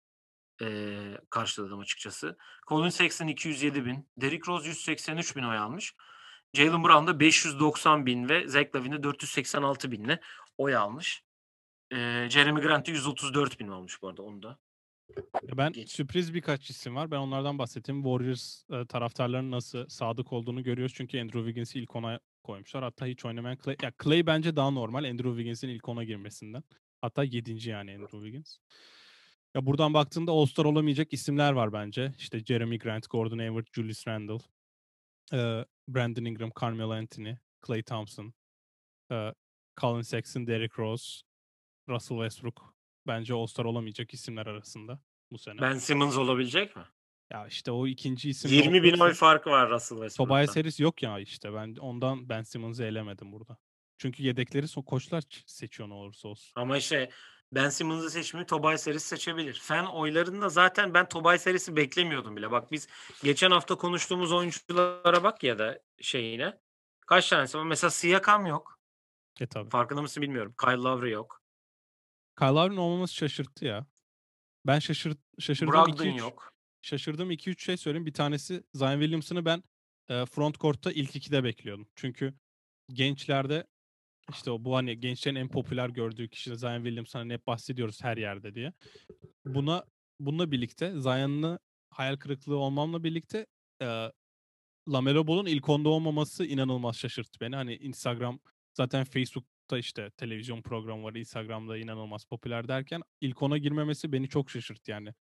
e, 0.62 1.18
karşıladım 1.30 1.78
açıkçası. 1.78 2.36
Colin 2.68 2.88
Sexton 2.88 3.26
207 3.26 3.84
bin. 3.86 4.08
Derrick 4.16 4.52
Rose 4.52 4.68
183 4.68 5.36
bin 5.36 5.42
oy 5.42 5.58
almış. 5.58 5.94
Jalen 6.54 6.84
Brown 6.84 7.06
da 7.06 7.20
590 7.20 8.06
bin 8.06 8.28
ve 8.28 8.48
Zach 8.48 8.74
Lavine 8.74 8.98
de 8.98 9.02
486 9.02 9.90
binle 9.90 10.20
oy 10.58 10.76
almış. 10.76 11.24
E, 11.90 12.28
Jeremy 12.30 12.60
Grant 12.60 12.86
de 12.86 12.90
134 12.90 13.60
bin 13.60 13.68
almış 13.68 14.02
bu 14.02 14.08
arada 14.08 14.22
onu 14.22 14.42
da. 14.42 14.58
Ben 15.56 15.72
Geç. 15.72 15.90
sürpriz 15.90 16.34
birkaç 16.34 16.70
isim 16.70 16.96
var. 16.96 17.10
Ben 17.10 17.16
onlardan 17.16 17.58
bahsedeyim. 17.58 18.02
Warriors 18.02 18.62
e, 18.70 18.86
taraftarlarının 18.86 19.50
nasıl 19.50 19.88
sadık 19.88 20.32
olduğunu 20.32 20.62
görüyoruz. 20.62 20.94
Çünkü 20.96 21.20
Andrew 21.20 21.38
Wiggins'i 21.38 21.78
ilk 21.78 21.96
ona 21.96 22.20
koymuşlar. 22.42 22.82
Hatta 22.82 23.06
hiç 23.06 23.24
oynamayan 23.24 23.58
Clay. 23.64 23.76
Ya 23.82 23.92
Clay 24.04 24.26
bence 24.26 24.56
daha 24.56 24.70
normal 24.70 25.04
Andrew 25.04 25.30
Wiggins'in 25.30 25.68
ilk 25.68 25.88
ona 25.88 26.04
girmesinden. 26.04 26.62
Hatta 27.00 27.24
yedinci 27.24 27.70
yani 27.70 27.94
Andrew 27.94 28.18
Wiggins. 28.18 28.56
Ya 29.54 29.66
buradan 29.66 29.94
baktığında 29.94 30.32
All-Star 30.32 30.64
olamayacak 30.64 31.12
isimler 31.12 31.52
var 31.52 31.72
bence. 31.72 32.12
İşte 32.18 32.44
Jeremy 32.44 32.78
Grant, 32.78 33.10
Gordon 33.10 33.38
Hayward, 33.38 33.66
Julius 33.72 34.08
Randle, 34.08 34.38
e, 35.32 35.64
Brandon 35.88 36.24
Ingram, 36.24 36.50
Carmelo 36.60 36.92
Anthony, 36.92 37.34
Clay 37.66 37.82
Thompson, 37.82 38.34
e, 39.12 39.34
Colin 39.80 40.02
Sexton, 40.02 40.46
Derrick 40.46 40.82
Rose, 40.82 41.22
Russell 41.88 42.16
Westbrook. 42.16 42.77
Bence 43.08 43.34
All-Star 43.34 43.64
olamayacak 43.64 44.14
isimler 44.14 44.46
arasında 44.46 45.00
bu 45.30 45.38
sene. 45.38 45.60
Ben 45.60 45.78
Simmons 45.78 46.16
olabilecek 46.16 46.76
mi? 46.76 46.82
Ya 47.30 47.46
işte 47.46 47.70
o 47.70 47.86
ikinci 47.86 48.30
isim 48.30 48.50
20 48.50 48.82
bin 48.82 48.98
oy 48.98 49.14
farkı 49.14 49.50
var 49.50 49.70
Russell 49.70 49.96
Westbrook'ta. 49.98 50.34
Tobias 50.34 50.56
Harris 50.56 50.80
yok 50.80 51.02
ya 51.02 51.18
işte. 51.18 51.54
Ben 51.54 51.76
ondan 51.76 52.28
Ben 52.28 52.42
Simmons'ı 52.42 52.84
elemedim 52.84 53.32
burada. 53.32 53.56
Çünkü 53.98 54.22
yedekleri 54.22 54.66
so- 54.66 54.84
koçlar 54.84 55.22
seçiyor 55.46 55.88
ne 55.88 55.94
olursa 55.94 56.28
olsun. 56.28 56.52
Ama 56.56 56.76
işte 56.76 57.10
Ben 57.52 57.68
Simmons'ı 57.68 58.10
seçmeyi 58.10 58.46
Tobias 58.46 58.86
Harris 58.86 59.02
seçebilir. 59.02 59.60
Fen 59.62 59.84
oylarında 59.84 60.48
zaten 60.48 60.94
ben 60.94 61.08
Tobias 61.08 61.46
Harris'i 61.46 61.76
beklemiyordum 61.76 62.36
bile. 62.36 62.50
Bak 62.50 62.72
biz 62.72 62.88
geçen 63.22 63.50
hafta 63.50 63.74
konuştuğumuz 63.74 64.32
oyunculara 64.32 65.22
bak 65.22 65.42
ya 65.44 65.58
da 65.58 65.78
şeyine. 66.00 66.58
Kaç 67.06 67.28
tanesi 67.28 67.58
var? 67.58 67.64
Mesela 67.64 67.90
Siakam 67.90 68.46
yok. 68.46 68.80
E 69.40 69.46
tabii. 69.46 69.70
Farkında 69.70 70.02
mısın 70.02 70.22
bilmiyorum. 70.22 70.54
Kyle 70.60 70.76
Lowry 70.76 71.10
yok. 71.10 71.37
Kyle 72.38 72.48
Lowry'nin 72.48 72.76
olmaması 72.76 73.14
şaşırttı 73.14 73.64
ya. 73.64 73.86
Ben 74.66 74.78
şaşırt 74.78 75.18
şaşırdığım 75.38 75.74
Brogdon 75.74 76.04
2-3 76.04 76.18
yok. 76.18 76.52
şaşırdığım 76.82 77.30
2-3 77.30 77.60
şey 77.60 77.76
söyleyeyim. 77.76 78.06
Bir 78.06 78.12
tanesi 78.12 78.62
Zion 78.74 79.00
Williamson'ı 79.00 79.44
ben 79.44 79.62
e, 80.08 80.26
front 80.26 80.60
court'ta 80.60 80.92
ilk 80.92 81.16
ikide 81.16 81.44
bekliyordum. 81.44 81.88
Çünkü 81.94 82.34
gençlerde 82.92 83.66
işte 84.30 84.50
o 84.50 84.64
bu 84.64 84.76
hani 84.76 85.00
gençlerin 85.00 85.36
en 85.36 85.48
popüler 85.48 85.88
gördüğü 85.88 86.28
kişi 86.28 86.56
Zion 86.56 86.76
Williamson 86.76 87.18
hani 87.20 87.32
hep 87.32 87.46
bahsediyoruz 87.46 88.02
her 88.02 88.16
yerde 88.16 88.54
diye. 88.54 88.72
Buna 89.44 89.84
bununla 90.20 90.50
birlikte 90.50 91.00
Zion'lı 91.00 91.58
hayal 91.90 92.16
kırıklığı 92.16 92.56
olmamla 92.56 93.04
birlikte 93.04 93.46
e, 93.82 94.12
Lamelo 94.88 95.26
Ball'un 95.26 95.46
ilk 95.46 95.68
onda 95.68 95.88
olmaması 95.88 96.44
inanılmaz 96.44 96.96
şaşırttı 96.96 97.40
beni. 97.40 97.56
Hani 97.56 97.76
Instagram 97.76 98.40
zaten 98.74 99.04
Facebook'ta 99.68 99.78
işte 99.78 100.10
televizyon 100.16 100.62
programı 100.62 101.02
var. 101.04 101.14
Instagram'da 101.14 101.78
inanılmaz 101.78 102.24
popüler 102.24 102.68
derken 102.68 103.02
ilk 103.20 103.42
ona 103.42 103.58
girmemesi 103.58 104.12
beni 104.12 104.28
çok 104.28 104.50
şaşırttı 104.50 104.90
yani. 104.90 105.14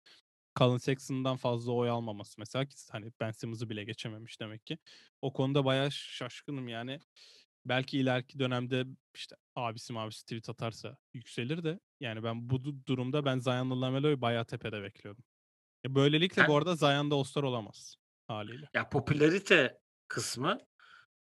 Colin 0.59 0.79
Sexton'dan 0.79 1.37
fazla 1.37 1.73
oy 1.73 1.91
almaması 1.91 2.35
mesela 2.41 2.65
ki 2.65 2.77
hani 2.93 3.13
Ben 3.21 3.31
Simmons'ı 3.31 3.69
bile 3.71 3.85
geçememiş 3.85 4.41
demek 4.41 4.67
ki. 4.67 4.79
O 5.23 5.33
konuda 5.33 5.65
bayağı 5.65 5.91
şaşkınım 5.93 6.69
yani. 6.69 7.01
Belki 7.65 7.99
ileriki 7.99 8.39
dönemde 8.39 8.85
işte 9.15 9.37
abisi 9.57 9.93
mabisi 9.93 10.23
tweet 10.23 10.49
atarsa 10.49 10.97
yükselir 11.15 11.63
de 11.65 11.81
yani 12.01 12.23
ben 12.23 12.51
bu 12.51 12.57
du- 12.57 12.87
durumda 12.87 13.25
ben 13.25 13.39
Zion'la 13.39 13.81
Lamelo'yu 13.81 14.21
bayağı 14.21 14.45
tepede 14.45 14.83
bekliyordum. 14.83 15.25
E, 15.87 15.95
Böylelikle 15.95 16.43
Ben- 16.43 16.49
bu 16.49 16.57
arada 16.57 16.77
Zion 16.77 17.11
da 17.11 17.15
All-Star 17.15 17.43
olamaz 17.43 17.97
haliyle. 18.29 18.69
Ya 18.75 18.89
popülarite 18.89 19.79
kısmı 20.09 20.59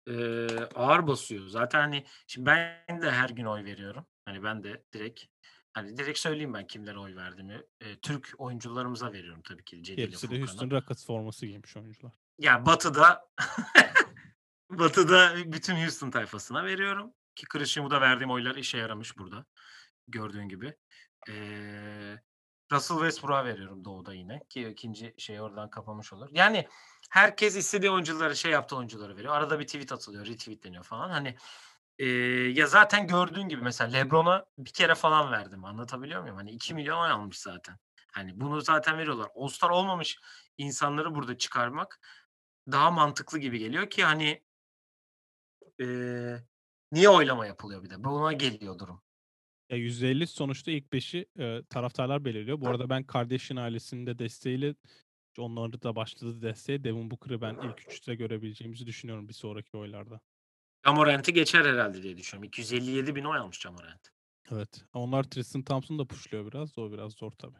eee, 0.07 0.69
ağır 0.75 1.07
basıyor. 1.07 1.47
Zaten 1.49 1.81
hani 1.81 2.05
şimdi 2.27 2.47
ben 2.47 3.03
de 3.03 3.11
her 3.11 3.31
gün 3.31 3.45
oy 3.45 3.65
veriyorum. 3.65 4.07
Hani 4.25 4.43
ben 4.43 4.65
de 4.65 4.85
direkt 4.93 5.25
hani 5.73 5.97
direkt 5.97 6.19
söyleyeyim 6.19 6.55
ben 6.55 6.67
kimlere 6.67 6.99
oy 6.99 7.17
verdiğimi. 7.17 7.63
Eee, 7.81 8.01
Türk 8.01 8.35
oyuncularımıza 8.39 9.13
veriyorum 9.13 9.43
tabii 9.43 9.65
ki. 9.65 9.83
Celil'e, 9.83 10.05
Gerisi 10.05 10.31
de. 10.31 10.39
Houston 10.39 10.71
Rockets 10.71 11.07
forması 11.07 11.47
giymiş 11.47 11.77
oyuncular. 11.77 12.13
Ya 12.39 12.67
Batı'da 12.67 13.29
Batı'da 14.71 15.35
bütün 15.53 15.77
Houston 15.77 16.11
tayfasına 16.11 16.65
veriyorum. 16.65 17.15
Ki 17.35 17.47
Christian 17.47 17.85
Wood'a 17.85 18.01
verdiğim 18.01 18.31
oylar 18.31 18.57
işe 18.57 18.79
yaramış 18.79 19.19
burada. 19.19 19.47
Gördüğün 20.09 20.49
gibi. 20.49 20.77
Ee, 21.29 22.19
Russell 22.73 22.97
Westbrook'a 22.97 23.45
veriyorum 23.45 23.85
Doğu'da 23.85 24.15
yine. 24.15 24.41
Ki 24.49 24.69
ikinci 24.69 25.15
şey 25.19 25.41
oradan 25.41 25.71
kapamış 25.71 26.13
olur. 26.13 26.29
Yani 26.33 26.69
herkes 27.13 27.57
istediği 27.57 27.91
oyuncuları 27.91 28.37
şey 28.37 28.53
yaptığı 28.53 28.77
oyuncuları 28.77 29.17
veriyor. 29.17 29.35
Arada 29.35 29.61
bir 29.61 29.67
tweet 29.67 29.93
atılıyor, 29.93 30.27
retweetleniyor 30.27 30.85
falan. 30.85 31.11
Hani 31.11 31.37
ee, 31.99 32.07
ya 32.57 32.67
zaten 32.67 33.07
gördüğün 33.07 33.49
gibi 33.49 33.63
mesela 33.63 33.91
LeBron'a 33.91 34.45
bir 34.59 34.71
kere 34.73 34.95
falan 34.95 35.33
verdim. 35.33 35.65
Anlatabiliyor 35.65 36.21
muyum? 36.23 36.37
Hani 36.37 36.51
2 36.51 36.75
milyon 36.75 37.11
almış 37.11 37.39
zaten. 37.39 37.79
Hani 38.13 38.41
bunu 38.41 38.61
zaten 38.61 38.99
veriyorlar. 38.99 39.29
All-Star 39.37 39.71
olmamış 39.71 40.19
insanları 40.59 41.15
burada 41.15 41.39
çıkarmak 41.39 42.01
daha 42.73 42.91
mantıklı 42.91 43.39
gibi 43.39 43.59
geliyor 43.59 43.91
ki 43.91 44.05
hani 44.05 44.43
eee, 45.79 46.45
niye 46.93 47.09
oylama 47.09 47.47
yapılıyor 47.47 47.83
bir 47.85 47.91
de? 47.91 48.05
Buna 48.05 48.33
geliyor 48.33 48.79
durum. 48.79 49.03
Ya 49.71 49.77
%50 49.77 50.27
sonuçta 50.27 50.71
ilk 50.71 50.93
5'i 50.93 51.27
e, 51.39 51.63
taraftarlar 51.71 52.25
belirliyor. 52.25 52.61
Bu 52.61 52.69
arada 52.69 52.91
ben 52.91 53.05
kardeşin 53.05 53.57
ailesinin 53.57 54.07
de 54.07 54.19
desteğiyle 54.19 54.75
onları 55.39 55.83
da 55.83 55.97
başladı 55.97 56.43
desteğe. 56.43 56.85
Devin 56.85 57.11
Booker'ı 57.11 57.41
ben 57.41 57.55
ilk 57.55 57.93
üçte 57.93 58.15
görebileceğimizi 58.15 58.87
düşünüyorum 58.87 59.29
bir 59.29 59.35
sonraki 59.35 59.77
oylarda. 59.77 60.21
Jamorant'i 60.87 61.33
geçer 61.33 61.65
herhalde 61.65 62.03
diye 62.03 62.17
düşünüyorum. 62.17 62.45
257 62.49 63.15
bin 63.15 63.25
oy 63.25 63.39
almış 63.39 63.61
Jamorant. 63.61 64.09
Evet. 64.51 64.85
Onlar 64.95 65.25
Tristan 65.25 65.63
Thompson 65.63 65.99
da 65.99 66.05
pushluyor 66.05 66.47
biraz. 66.53 66.79
O 66.79 66.93
biraz 66.93 67.13
zor 67.13 67.31
tabii. 67.31 67.59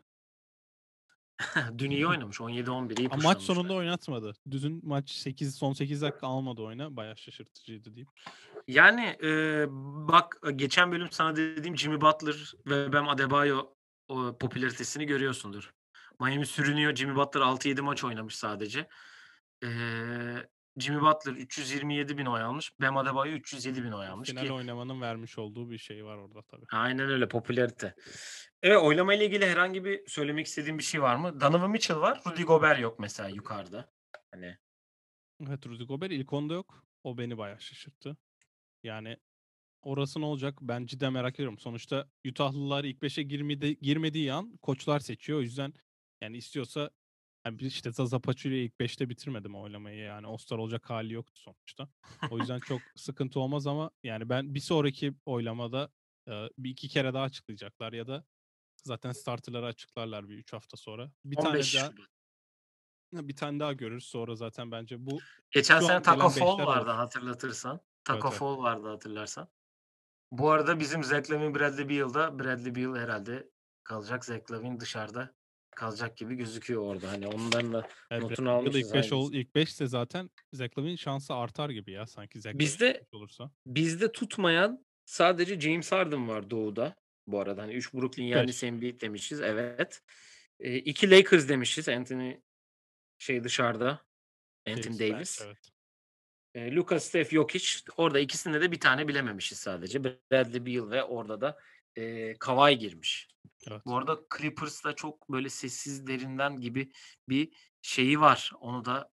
Dün 1.79 1.91
iyi 1.91 2.07
oynamış. 2.07 2.41
17-11 2.41 3.01
iyi 3.01 3.09
Ama 3.09 3.23
maç 3.23 3.43
sonunda 3.43 3.75
oynatmadı. 3.75 4.35
Düzün 4.51 4.81
maç 4.85 5.11
8 5.11 5.55
son 5.55 5.73
8 5.73 6.03
dakika 6.03 6.27
almadı 6.27 6.63
oyuna. 6.63 6.97
Bayağı 6.97 7.17
şaşırtıcıydı 7.17 7.85
diyeyim. 7.95 8.09
Yani 8.69 9.17
eee, 9.23 9.67
bak 10.09 10.37
geçen 10.57 10.93
bölüm 10.93 11.09
sana 11.11 11.37
dediğim 11.37 11.79
Jimmy 11.79 12.01
Butler 12.01 12.53
ve 12.67 12.93
Bam 12.93 13.09
Adebayo 13.09 13.67
o 14.09 14.39
popülaritesini 14.39 15.07
görüyorsundur. 15.07 15.73
Miami 16.23 16.47
sürünüyor. 16.47 16.95
Jimmy 16.95 17.17
Butler 17.17 17.41
6-7 17.41 17.81
maç 17.81 18.05
oynamış 18.05 18.35
sadece. 18.35 18.89
Eee, 19.63 20.49
Jimmy 20.79 21.01
Butler 21.01 21.33
327 21.33 22.19
bin 22.19 22.27
oy 22.27 22.43
almış. 22.43 22.73
Bam 22.81 22.97
Adebayo 22.97 23.33
307 23.33 23.85
bin 23.85 23.93
oy 23.93 24.07
almış 24.07 24.31
Final 24.31 24.47
ki 24.47 24.53
oynamanın 24.53 25.01
vermiş 25.01 25.39
olduğu 25.39 25.71
bir 25.71 25.79
şey 25.79 26.05
var 26.05 26.17
orada 26.17 26.43
tabii. 26.43 26.65
Aynen 26.73 27.11
öyle 27.11 27.29
popülarite. 27.29 27.95
Evet 28.63 28.79
oylama 28.83 29.15
ile 29.15 29.27
ilgili 29.27 29.47
herhangi 29.47 29.85
bir 29.85 30.07
söylemek 30.07 30.47
istediğim 30.47 30.79
bir 30.79 30.83
şey 30.83 31.03
var 31.03 31.17
mı? 31.17 31.41
Donovan 31.41 31.71
Mitchell 31.71 31.97
var. 31.97 32.21
Rudy 32.27 32.43
Gobert 32.43 32.81
yok 32.81 32.99
mesela 32.99 33.29
yukarıda. 33.29 33.93
Hani 34.31 34.59
Evet 35.49 35.67
Rudy 35.67 35.85
Gobert 35.85 36.13
ilk 36.13 36.33
onda 36.33 36.55
yok. 36.55 36.85
O 37.05 37.19
beni 37.19 37.39
bayağı 37.39 37.61
şaşırttı. 37.61 38.17
Yani 38.83 39.17
orası 39.83 40.21
ne 40.21 40.25
olacak? 40.25 40.59
Ben 40.61 40.87
cidden 40.87 41.13
merak 41.13 41.35
ediyorum. 41.35 41.59
Sonuçta 41.59 42.09
Utah'lılar 42.29 42.85
ilk 42.85 43.03
5'e 43.03 43.23
girmedi, 43.23 43.79
girmediği 43.81 44.33
an 44.33 44.57
koçlar 44.57 45.01
seçiyor. 45.01 45.39
O 45.39 45.43
yüzden 45.43 45.75
yani 46.23 46.37
istiyorsa 46.37 46.91
yani 47.47 47.63
işte 47.63 47.93
Zaza 47.93 48.19
Pachulia 48.19 48.57
ilk 48.57 48.75
5'te 48.81 49.09
bitirmedim 49.09 49.55
oylamayı. 49.55 49.99
Yani 49.99 50.27
All-Star 50.27 50.59
olacak 50.59 50.91
hali 50.91 51.13
yoktu 51.13 51.41
sonuçta. 51.41 51.89
O 52.31 52.39
yüzden 52.39 52.59
çok 52.67 52.81
sıkıntı 52.97 53.41
olmaz 53.41 53.67
ama 53.67 53.91
yani 54.03 54.29
ben 54.29 54.55
bir 54.55 54.61
sonraki 54.61 55.15
oylamada 55.27 55.91
e, 56.29 56.49
bir 56.59 56.71
iki 56.71 56.89
kere 56.89 57.15
daha 57.15 57.25
açıklayacaklar 57.25 57.93
ya 57.93 58.07
da 58.07 58.25
zaten 58.85 59.13
starterları 59.13 59.67
açıklarlar 59.67 60.29
bir 60.29 60.35
3 60.35 60.53
hafta 60.53 60.77
sonra. 60.77 61.11
Bir 61.25 61.37
15 61.37 61.73
tane 61.73 61.97
daha 61.97 62.07
bir 63.13 63.37
tane 63.37 63.61
daha 63.61 63.73
görürüz 63.73 64.05
sonra 64.05 64.35
zaten 64.35 64.71
bence 64.71 65.07
bu 65.07 65.19
Geçen 65.51 65.81
sene 65.81 66.03
Taco 66.03 66.29
Fall 66.29 66.67
vardı 66.67 66.91
hatırlatırsan. 66.91 67.81
Taco 68.05 68.29
evet. 68.29 68.39
Fall 68.39 68.59
vardı 68.59 68.89
hatırlarsan. 68.89 69.49
Bu 70.33 70.51
arada 70.51 70.81
bizim 70.81 71.05
Zach 71.05 71.31
Lavine 71.31 71.55
Bradley 71.55 71.89
Beal'da 71.89 72.39
Bradley 72.39 72.75
Beal 72.75 72.97
herhalde 72.97 73.51
kalacak. 73.85 74.25
Zach 74.25 74.51
Lavine 74.51 74.81
dışarıda 74.81 75.35
kalacak 75.75 76.17
gibi 76.17 76.35
gözüküyor 76.35 76.83
orada. 76.83 77.09
Hani 77.11 77.27
ondan 77.27 77.73
da 77.73 77.89
Evet, 78.11 78.23
notunu 78.23 78.51
almışız. 78.51 78.81
ilk 78.81 78.95
5 78.95 79.13
aynı. 79.13 79.23
ol 79.23 79.33
ilk 79.33 79.55
5 79.55 79.69
ise 79.69 79.87
zaten 79.87 80.31
Zach 80.53 80.71
şansı 80.99 81.35
artar 81.35 81.71
gibi 81.71 81.93
ya 81.93 82.07
sanki 82.07 82.41
Zach 82.41 82.59
Bizde 82.59 83.07
olursa. 83.13 83.51
bizde 83.67 84.13
tutmayan 84.13 84.87
sadece 85.05 85.61
James 85.61 85.93
Harden 85.93 86.29
var 86.29 86.51
doğuda. 86.51 86.95
Bu 87.27 87.41
arada 87.41 87.63
hani 87.63 87.75
3 87.75 87.95
Brooklyn 87.95 88.25
yani 88.25 88.49
5. 88.49 88.63
Embiid 88.63 89.01
demişiz. 89.01 89.41
Evet. 89.41 90.03
2 90.61 91.11
Lakers 91.11 91.49
demişiz. 91.49 91.89
Anthony 91.89 92.37
şey 93.19 93.45
dışarıda. 93.45 94.03
Anthony 94.69 94.99
Davis 94.99 95.01
bench 95.01 95.13
Davis. 95.13 95.41
evet. 95.45 95.69
E, 96.55 96.75
Lucas 96.75 97.05
Steph 97.05 97.31
Jokic. 97.31 97.67
Orada 97.97 98.21
ikisinde 98.21 98.61
de 98.61 98.73
bir 98.73 98.81
tane 98.81 99.09
bilememişiz 99.09 99.59
sadece. 99.59 100.05
Bradley 100.05 100.67
Beal 100.67 100.91
ve 100.91 101.03
orada 101.03 101.41
da 101.41 101.59
e, 101.97 102.35
Kawhi 102.39 102.79
girmiş. 102.79 103.29
Evet. 103.71 103.83
Bu 103.87 103.97
arada 103.97 104.21
Clippers'ta 104.39 104.93
çok 104.93 105.31
böyle 105.31 105.49
sessiz 105.49 106.07
derinden 106.07 106.57
gibi 106.61 106.93
bir 107.29 107.53
şeyi 107.83 108.21
var. 108.21 108.53
Onu 108.61 108.85
da 108.85 109.11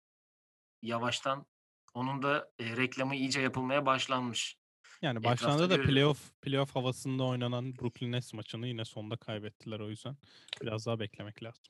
yavaştan 0.82 1.46
onun 1.94 2.22
da 2.22 2.52
e, 2.60 2.78
reklamı 2.78 3.16
iyice 3.16 3.42
yapılmaya 3.42 3.86
başlanmış. 3.86 4.58
Yani 5.02 5.20
Etrafta 5.20 5.32
başlangıçta 5.32 5.70
da 5.70 5.76
görüyorum. 5.76 5.94
playoff 5.94 6.42
playoff 6.42 6.76
havasında 6.76 7.24
oynanan 7.24 7.76
Brooklyn 7.76 8.12
Nets 8.12 8.34
maçını 8.34 8.68
yine 8.68 8.86
sonda 8.86 9.18
kaybettiler 9.18 9.80
o 9.80 9.90
yüzden 9.90 10.18
biraz 10.62 10.86
daha 10.86 11.00
beklemek 11.00 11.44
lazım. 11.44 11.64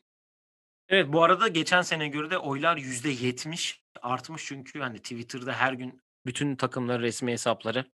Evet 0.89 1.13
bu 1.13 1.23
arada 1.23 1.47
geçen 1.47 1.81
sene 1.81 2.07
göre 2.07 2.29
de 2.29 2.37
oylar 2.37 2.77
%70 2.77 3.79
artmış 4.01 4.45
çünkü 4.45 4.79
hani 4.79 4.97
Twitter'da 4.97 5.53
her 5.53 5.73
gün 5.73 6.01
bütün 6.25 6.55
takımların 6.55 7.01
resmi 7.03 7.31
hesapları 7.31 7.91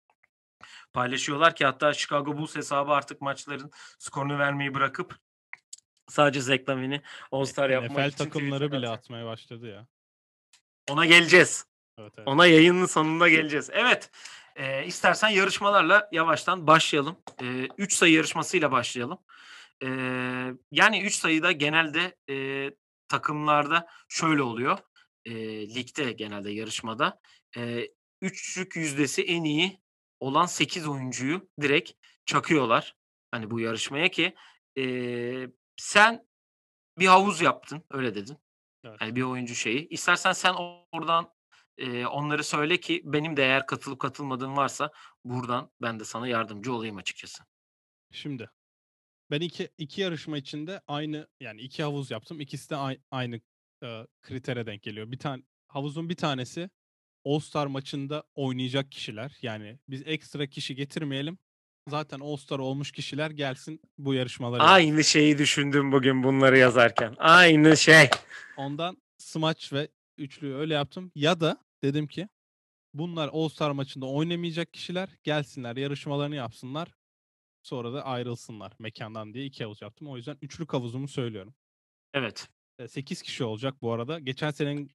paylaşıyorlar 0.92 1.56
ki 1.56 1.64
hatta 1.64 1.94
Chicago 1.94 2.36
Bulls 2.36 2.56
hesabı 2.56 2.92
artık 2.92 3.20
maçların 3.20 3.70
skorunu 3.98 4.38
vermeyi 4.38 4.74
bırakıp 4.74 5.18
sadece 6.08 6.40
Zach 6.40 6.68
Lavine'i 6.68 7.02
All-Star 7.32 7.70
yapmak 7.70 8.06
NFL 8.06 8.08
için 8.08 8.24
takımları 8.24 8.72
bile 8.72 8.76
atıyor. 8.78 8.92
atmaya 8.94 9.26
başladı 9.26 9.66
ya. 9.68 9.86
Ona 10.90 11.06
geleceğiz. 11.06 11.66
Evet 11.98 12.12
evet. 12.18 12.28
Ona 12.28 12.46
yayının 12.46 12.86
sonunda 12.86 13.28
geleceğiz. 13.28 13.70
Evet. 13.72 14.10
E, 14.56 14.86
istersen 14.86 15.28
yarışmalarla 15.28 16.08
yavaştan 16.12 16.66
başlayalım. 16.66 17.16
3 17.78 17.92
sayı 17.92 18.12
yarışmasıyla 18.12 18.72
başlayalım. 18.72 19.18
E, 19.82 19.88
yani 20.70 21.02
3 21.02 21.14
sayıda 21.14 21.52
genelde 21.52 22.16
e, 22.30 22.70
takımlarda 23.08 23.86
şöyle 24.08 24.42
oluyor. 24.42 24.78
E, 25.24 25.34
ligde 25.74 26.12
genelde 26.12 26.50
yarışmada. 26.50 27.20
E, 27.56 27.88
üçlük 28.22 28.76
yüzdesi 28.76 29.22
en 29.22 29.44
iyi 29.44 29.80
olan 30.20 30.46
8 30.46 30.88
oyuncuyu 30.88 31.48
direkt 31.60 31.92
çakıyorlar. 32.26 32.96
Hani 33.30 33.50
bu 33.50 33.60
yarışmaya 33.60 34.10
ki 34.10 34.34
e, 34.78 34.84
sen 35.76 36.26
bir 36.98 37.06
havuz 37.06 37.40
yaptın. 37.40 37.84
Öyle 37.90 38.14
dedin. 38.14 38.36
Evet. 38.84 39.00
Yani 39.00 39.16
bir 39.16 39.22
oyuncu 39.22 39.54
şeyi. 39.54 39.88
İstersen 39.88 40.32
sen 40.32 40.54
oradan 40.92 41.32
e, 41.78 42.06
onları 42.06 42.44
söyle 42.44 42.80
ki 42.80 43.02
benim 43.04 43.36
de 43.36 43.42
eğer 43.42 43.66
katılıp 43.66 44.00
katılmadığım 44.00 44.56
varsa 44.56 44.92
buradan 45.24 45.70
ben 45.82 46.00
de 46.00 46.04
sana 46.04 46.28
yardımcı 46.28 46.72
olayım 46.72 46.96
açıkçası. 46.96 47.44
Şimdi 48.12 48.50
ben 49.30 49.40
iki 49.40 49.68
iki 49.78 50.00
yarışma 50.00 50.38
içinde 50.38 50.80
aynı 50.86 51.28
yani 51.40 51.60
iki 51.60 51.82
havuz 51.82 52.10
yaptım. 52.10 52.40
İkisi 52.40 52.70
de 52.70 52.76
ay- 52.76 53.00
aynı 53.10 53.40
e, 53.82 54.06
kritere 54.22 54.66
denk 54.66 54.82
geliyor. 54.82 55.10
Bir 55.10 55.18
tane 55.18 55.42
havuzun 55.68 56.08
bir 56.08 56.16
tanesi 56.16 56.70
All-Star 57.26 57.66
maçında 57.66 58.24
oynayacak 58.34 58.92
kişiler. 58.92 59.36
Yani 59.42 59.78
biz 59.88 60.02
ekstra 60.06 60.46
kişi 60.46 60.74
getirmeyelim. 60.74 61.38
Zaten 61.88 62.20
All-Star 62.20 62.58
olmuş 62.58 62.92
kişiler 62.92 63.30
gelsin 63.30 63.80
bu 63.98 64.14
yarışmalara. 64.14 64.62
Aynı 64.62 65.04
şeyi 65.04 65.38
düşündüm 65.38 65.92
bugün 65.92 66.22
bunları 66.22 66.58
yazarken. 66.58 67.14
Aynı 67.18 67.76
şey. 67.76 68.08
Ondan 68.56 69.02
smaç 69.18 69.72
ve 69.72 69.88
üçlüyü 70.18 70.54
öyle 70.54 70.74
yaptım. 70.74 71.12
Ya 71.14 71.40
da 71.40 71.58
dedim 71.82 72.06
ki 72.06 72.28
bunlar 72.94 73.30
All-Star 73.32 73.70
maçında 73.70 74.06
oynamayacak 74.06 74.72
kişiler 74.72 75.08
gelsinler 75.24 75.76
yarışmalarını 75.76 76.36
yapsınlar. 76.36 76.94
Sonra 77.62 77.92
da 77.92 78.04
ayrılsınlar 78.04 78.72
mekandan 78.78 79.34
diye 79.34 79.44
iki 79.44 79.64
havuz 79.64 79.82
yaptım. 79.82 80.08
O 80.08 80.16
yüzden 80.16 80.38
üçlük 80.42 80.72
havuzumu 80.72 81.08
söylüyorum. 81.08 81.54
Evet. 82.14 82.48
8 82.86 83.22
kişi 83.22 83.44
olacak 83.44 83.82
bu 83.82 83.92
arada. 83.92 84.18
Geçen 84.18 84.50
senenin 84.50 84.90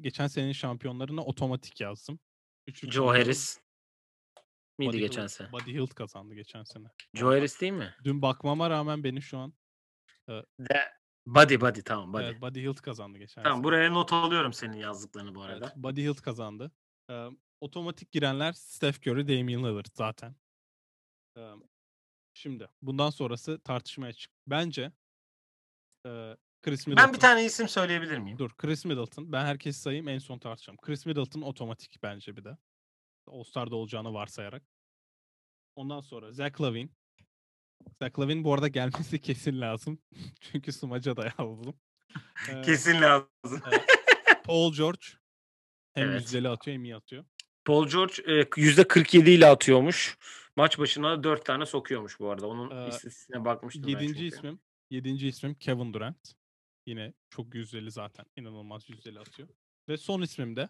geçen 0.00 0.26
senenin 0.26 0.52
şampiyonlarına 0.52 1.22
otomatik 1.24 1.80
yazdım. 1.80 2.18
Üçlük 2.66 2.92
Joe 2.92 3.06
Harris 3.08 3.60
miydi 4.78 4.88
Buddy 4.92 4.98
geçen 4.98 5.22
Hield- 5.22 5.28
sene? 5.28 5.52
Buddy 5.52 5.72
Hield 5.74 5.88
kazandı 5.94 6.34
geçen 6.34 6.62
sene. 6.64 6.86
Joe 7.14 7.30
Harris 7.30 7.60
değil 7.60 7.72
mi? 7.72 7.94
Dün 8.04 8.22
bakmama 8.22 8.70
rağmen 8.70 9.04
beni 9.04 9.22
şu 9.22 9.38
an 9.38 9.54
De, 10.28 10.92
Buddy 11.26 11.60
Buddy 11.60 11.80
tamam 11.80 12.12
Buddy. 12.12 12.24
evet, 12.24 12.40
Buddy 12.42 12.60
Hield 12.62 12.76
kazandı 12.76 13.18
geçen 13.18 13.42
Tamam 13.42 13.56
sene. 13.58 13.64
buraya 13.64 13.90
not 13.90 14.12
alıyorum 14.12 14.52
senin 14.52 14.76
yazdıklarını 14.76 15.34
bu 15.34 15.44
Evet, 15.46 15.54
arada. 15.62 15.72
Buddy 15.76 16.02
Hield 16.02 16.16
kazandı. 16.20 16.70
Ee, 17.10 17.26
otomatik 17.60 18.12
girenler 18.12 18.52
Steph 18.52 19.06
Curry, 19.06 19.28
Damian 19.28 19.64
Lillard 19.64 19.86
zaten. 19.94 20.36
Ee, 21.38 21.52
şimdi 22.34 22.68
bundan 22.82 23.10
sonrası 23.10 23.60
tartışmaya 23.60 24.12
çık. 24.12 24.32
Bence 24.46 24.92
e, 26.06 26.36
Chris 26.62 26.86
Middleton. 26.86 27.06
Ben 27.08 27.14
bir 27.14 27.20
tane 27.20 27.44
isim 27.44 27.68
söyleyebilir 27.68 28.18
miyim? 28.18 28.38
Dur 28.38 28.50
Chris 28.58 28.84
Middleton. 28.84 29.32
Ben 29.32 29.44
herkesi 29.44 29.80
sayayım 29.80 30.08
en 30.08 30.18
son 30.18 30.38
tartışacağım. 30.38 30.76
Chris 30.76 31.06
Middleton 31.06 31.40
otomatik 31.42 32.02
bence 32.02 32.36
bir 32.36 32.44
de. 32.44 32.56
All-Star'da 33.26 33.76
olacağını 33.76 34.14
varsayarak. 34.14 34.62
Ondan 35.76 36.00
sonra 36.00 36.32
Zach 36.32 36.60
Lavine. 36.60 36.88
Zach 38.02 38.18
Lavine 38.18 38.44
bu 38.44 38.54
arada 38.54 38.68
gelmesi 38.68 39.20
kesin 39.20 39.60
lazım. 39.60 39.98
Çünkü 40.40 40.72
smaca 40.72 41.16
da 41.16 41.24
yazdım. 41.38 41.74
Ee, 42.50 42.62
Kesin 42.62 43.00
lazım. 43.02 43.62
Paul 44.44 44.72
George. 44.72 45.06
Hem 45.94 46.08
Evet. 46.10 46.20
yüzdeli 46.22 46.48
atıyor 46.48 46.74
hem 46.74 46.84
iyi 46.84 46.96
atıyor. 46.96 47.24
Paul 47.64 47.88
George 47.88 48.14
e, 48.26 48.40
%47 48.42 49.30
ile 49.30 49.46
atıyormuş. 49.46 50.18
Maç 50.56 50.78
başına 50.78 51.24
4 51.24 51.44
tane 51.46 51.66
sokuyormuş 51.66 52.20
bu 52.20 52.30
arada. 52.30 52.46
Onun 52.46 52.70
Ee, 52.70 52.88
istatistiğine 52.88 53.44
bakmıştım 53.44 53.82
ben 53.82 53.88
Yedinci 53.88 54.14
çünkü. 54.14 54.36
ismim. 54.36 54.60
Yedinci 54.90 55.28
ismim 55.28 55.54
Kevin 55.54 55.92
Durant. 55.92 56.34
Yine 56.88 57.12
çok 57.30 57.54
yüzdeli 57.54 57.90
zaten. 57.90 58.26
İnanılmaz 58.36 58.90
yüzdeli 58.90 59.20
atıyor. 59.20 59.48
Ve 59.88 59.96
son 59.96 60.22
ismim 60.22 60.56
de 60.56 60.68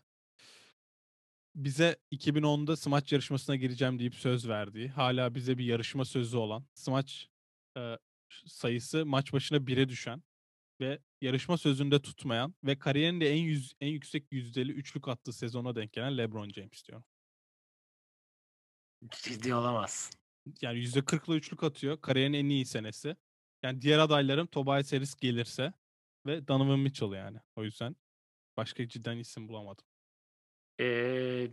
bize 1.55 1.97
2010'da 2.13 2.77
smaç 2.77 3.13
yarışmasına 3.13 3.57
gireceğim 3.57 3.99
deyip 3.99 4.15
söz 4.15 4.49
verdiği, 4.49 4.89
hala 4.89 5.35
bize 5.35 5.59
bir 5.59 5.65
yarışma 5.65 6.05
sözü 6.05 6.37
olan, 6.37 6.67
smaç 6.75 7.29
e, 7.77 7.99
sayısı 8.47 9.07
maç 9.07 9.33
başına 9.33 9.59
1'e 9.59 9.89
düşen 9.89 10.23
ve 10.81 10.99
yarışma 11.21 11.59
sözünde 11.59 12.03
tutmayan 12.03 12.55
ve 12.65 12.79
kariyerinde 12.79 13.31
en 13.31 13.43
yüz, 13.43 13.75
en 13.81 13.89
yüksek 13.89 14.33
yüzdeli 14.33 14.73
üçlük 14.73 15.09
attığı 15.09 15.33
sezona 15.33 15.75
denk 15.75 15.93
gelen 15.93 16.19
LeBron 16.19 16.49
James 16.49 16.89
diyorum. 16.89 17.05
Ciddi 19.11 19.55
olamaz. 19.55 20.11
Yani 20.63 20.79
%40'la 20.79 21.35
üçlük 21.35 21.63
atıyor. 21.63 22.01
Kariyerin 22.01 22.33
en 22.33 22.49
iyi 22.49 22.67
senesi. 22.67 23.17
Yani 23.63 23.83
diğer 23.83 23.99
adaylarım 23.99 24.47
Tobias 24.47 24.93
Harris 24.93 25.15
gelirse 25.15 25.73
ve 26.27 26.49
Donovan 26.49 26.79
Mitchell 26.79 27.13
yani. 27.13 27.39
O 27.57 27.65
yüzden 27.65 27.97
başka 28.57 28.89
cidden 28.89 29.17
isim 29.17 29.49
bulamadım. 29.49 29.85
Ee, 30.81 31.51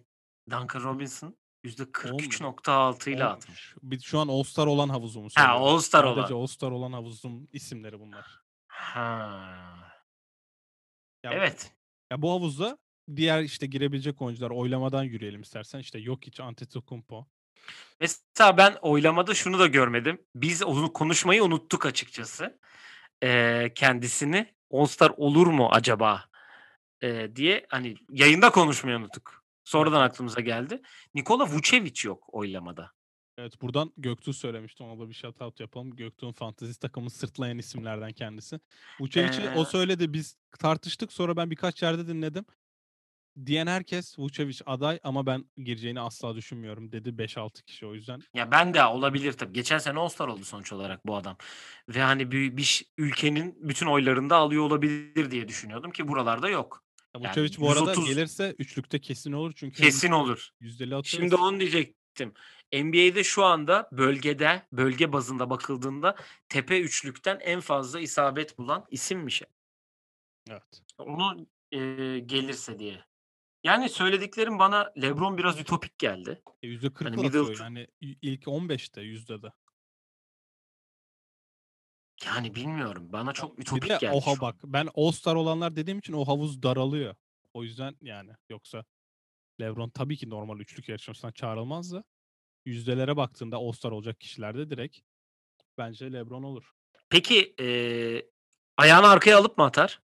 Duncan 0.49 0.83
Robinson 0.83 1.27
On- 1.27 1.35
%43.6 1.69 3.09
ile 3.11 3.23
atmış. 3.23 3.75
Bir, 3.81 3.99
şu 3.99 4.19
an 4.19 4.27
All-Star 4.27 4.67
olan 4.67 4.89
havuzumu 4.89 5.29
Ha. 5.35 5.47
All-Star 5.47 6.03
Sadece 6.03 6.33
olan. 6.33 6.41
All-Star 6.41 6.71
olan 6.71 6.93
havuzum 6.93 7.47
isimleri 7.53 7.99
bunlar. 7.99 8.41
Ha. 8.67 9.95
Ya, 11.23 11.31
Evet. 11.33 11.71
Ya 12.11 12.21
bu 12.21 12.31
havuzda 12.31 12.77
diğer 13.15 13.41
işte 13.41 13.67
girebilecek 13.67 14.21
oyuncular 14.21 14.49
oylamadan 14.49 15.03
yürüyelim 15.03 15.41
istersen. 15.41 15.79
İşte 15.79 16.01
Jokic, 16.01 16.43
Antetokounmpo. 16.43 17.27
Mesela 17.99 18.57
ben 18.57 18.77
oylamada 18.81 19.33
şunu 19.33 19.59
da 19.59 19.67
görmedim. 19.67 20.25
Biz 20.35 20.63
onu 20.63 20.93
konuşmayı 20.93 21.43
unuttuk 21.43 21.85
açıkçası. 21.85 22.59
Ee, 23.23 23.71
kendisini 23.75 24.54
All-Star 24.71 25.13
olur 25.17 25.47
mu 25.47 25.69
acaba 25.71 26.25
Ee, 27.03 27.35
diye 27.35 27.65
hani 27.69 27.95
yayında 28.09 28.49
konuşmayı 28.49 28.97
unuttuk. 28.97 29.43
Sonradan 29.63 30.01
aklımıza 30.01 30.41
geldi. 30.41 30.81
Nikola 31.15 31.47
Vucevic 31.47 32.01
yok 32.03 32.23
oylamada. 32.27 32.91
Evet 33.37 33.61
buradan 33.61 33.93
Göktuğ 33.97 34.33
söylemişti. 34.33 34.83
Ona 34.83 34.99
da 34.99 35.09
bir 35.09 35.13
shout 35.13 35.41
out 35.41 35.59
yapalım. 35.59 35.95
Göktuğ'un 35.95 36.31
fantezi 36.31 36.79
takımı 36.79 37.09
sırtlayan 37.09 37.57
isimlerden 37.57 38.11
kendisi. 38.11 38.59
Vucevic'i 38.99 39.41
Ee, 39.41 39.55
o 39.55 39.65
söyledi. 39.65 40.13
Biz 40.13 40.37
tartıştık. 40.59 41.13
Sonra 41.13 41.37
ben 41.37 41.51
birkaç 41.51 41.83
yerde 41.83 42.07
dinledim. 42.07 42.45
Diyen 43.45 43.67
herkes 43.67 44.19
Vucevic 44.19 44.59
aday 44.65 44.99
ama 45.03 45.25
ben 45.25 45.45
gireceğini 45.57 45.99
asla 45.99 46.35
düşünmüyorum 46.35 46.91
dedi 46.91 47.09
5-6 47.09 47.63
kişi 47.63 47.85
o 47.85 47.93
yüzden. 47.93 48.21
Ya 48.33 48.51
ben 48.51 48.73
de 48.73 48.85
olabilir 48.85 49.33
tabii. 49.33 49.53
Geçen 49.53 49.77
sene 49.77 49.99
All-Star 49.99 50.27
oldu 50.27 50.45
sonuç 50.45 50.73
olarak 50.73 51.07
bu 51.07 51.15
adam. 51.15 51.37
Ve 51.89 52.01
hani 52.01 52.31
bir, 52.31 52.57
bir 52.57 52.85
ülkenin 52.97 53.69
bütün 53.69 53.85
oylarını 53.85 54.29
da 54.29 54.35
alıyor 54.35 54.63
olabilir 54.63 55.31
diye 55.31 55.47
düşünüyordum 55.47 55.91
ki 55.91 56.07
buralarda 56.07 56.49
yok. 56.49 56.83
Ya 57.15 57.21
Yani 57.23 57.29
Vucevic 57.29 57.57
bu 57.57 57.71
arada 57.71 57.89
130 57.89 58.05
gelirse 58.05 58.55
üçlükte 58.59 59.01
kesin 59.01 59.31
olur 59.31 59.53
çünkü 59.55 59.83
Kesin 59.83 60.11
olur. 60.11 60.49
yüzdeli 60.59 60.95
atıyor. 60.95 61.21
Şimdi 61.21 61.35
onu 61.35 61.59
diyecek 61.59 61.95
diyecektim. 62.15 62.33
NBA'de 62.73 63.23
şu 63.23 63.43
anda 63.43 63.89
bölgede, 63.91 64.67
bölge 64.71 65.13
bazında 65.13 65.49
bakıldığında 65.49 66.15
tepe 66.49 66.81
üçlükten 66.81 67.39
en 67.41 67.59
fazla 67.59 67.99
isabet 67.99 68.57
bulan 68.57 68.85
isimmiş. 68.89 69.43
Evet. 70.49 70.81
Onu 70.97 71.47
eee, 71.71 72.19
gelirse 72.19 72.79
diye. 72.79 73.05
Yani 73.65 73.89
söylediklerim 73.89 74.59
bana 74.59 74.93
LeBron 75.01 75.37
biraz 75.37 75.59
ütopik 75.59 75.99
geldi. 75.99 76.41
E, 76.63 76.67
%40 76.67 77.05
Hani 77.05 77.17
Middleton 77.17 77.63
yani 77.63 77.87
ilk 78.01 78.43
15'te 78.43 79.01
yüzdede. 79.01 79.53
yani 82.25 82.55
bilmiyorum. 82.55 83.11
Bana 83.11 83.33
çok 83.33 83.57
bir 83.57 83.61
ütopik 83.61 83.89
de 83.89 83.97
geldi 83.97 84.15
oha 84.15 84.41
bak 84.41 84.55
ben 84.63 84.89
All-Star 84.95 85.35
olanlar 85.35 85.75
dediğim 85.75 85.99
için 85.99 86.13
o 86.13 86.25
havuz 86.25 86.63
daralıyor. 86.63 87.15
O 87.53 87.63
yüzden 87.63 87.95
yani 88.01 88.31
yoksa 88.49 88.85
LeBron 89.61 89.89
tabii 89.89 90.17
ki 90.17 90.29
normal 90.29 90.59
üçlük 90.59 90.89
yarışmasına 90.89 91.31
çağrılmaz 91.31 91.93
da 91.93 92.03
yüzdelere 92.65 93.17
baktığında 93.17 93.57
All-Star 93.57 93.91
olacak 93.91 94.19
kişilerde 94.19 94.69
direkt 94.69 94.99
bence 95.77 96.13
LeBron 96.13 96.43
olur. 96.43 96.71
Peki 97.09 97.55
eee, 97.59 98.29
ayağını 98.77 99.07
arkaya 99.07 99.37
alıp 99.37 99.57
mı 99.57 99.63
atar? 99.63 100.01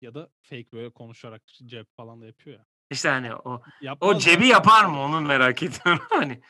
Ya 0.00 0.14
da 0.14 0.30
fake 0.42 0.72
böyle 0.72 0.90
konuşarak 0.90 1.42
cep 1.46 1.96
falan 1.96 2.20
da 2.20 2.26
yapıyor 2.26 2.58
ya. 2.58 2.66
İşte 2.90 3.08
hani 3.08 3.34
o 3.34 3.40
o 3.54 3.62
Yapmaz 3.80 4.22
cebi 4.24 4.34
zaten. 4.34 4.46
yapar 4.48 4.84
mı 4.84 5.00
onu 5.00 5.20
merak 5.20 5.62
ediyorum. 5.62 6.02
Hani 6.10 6.40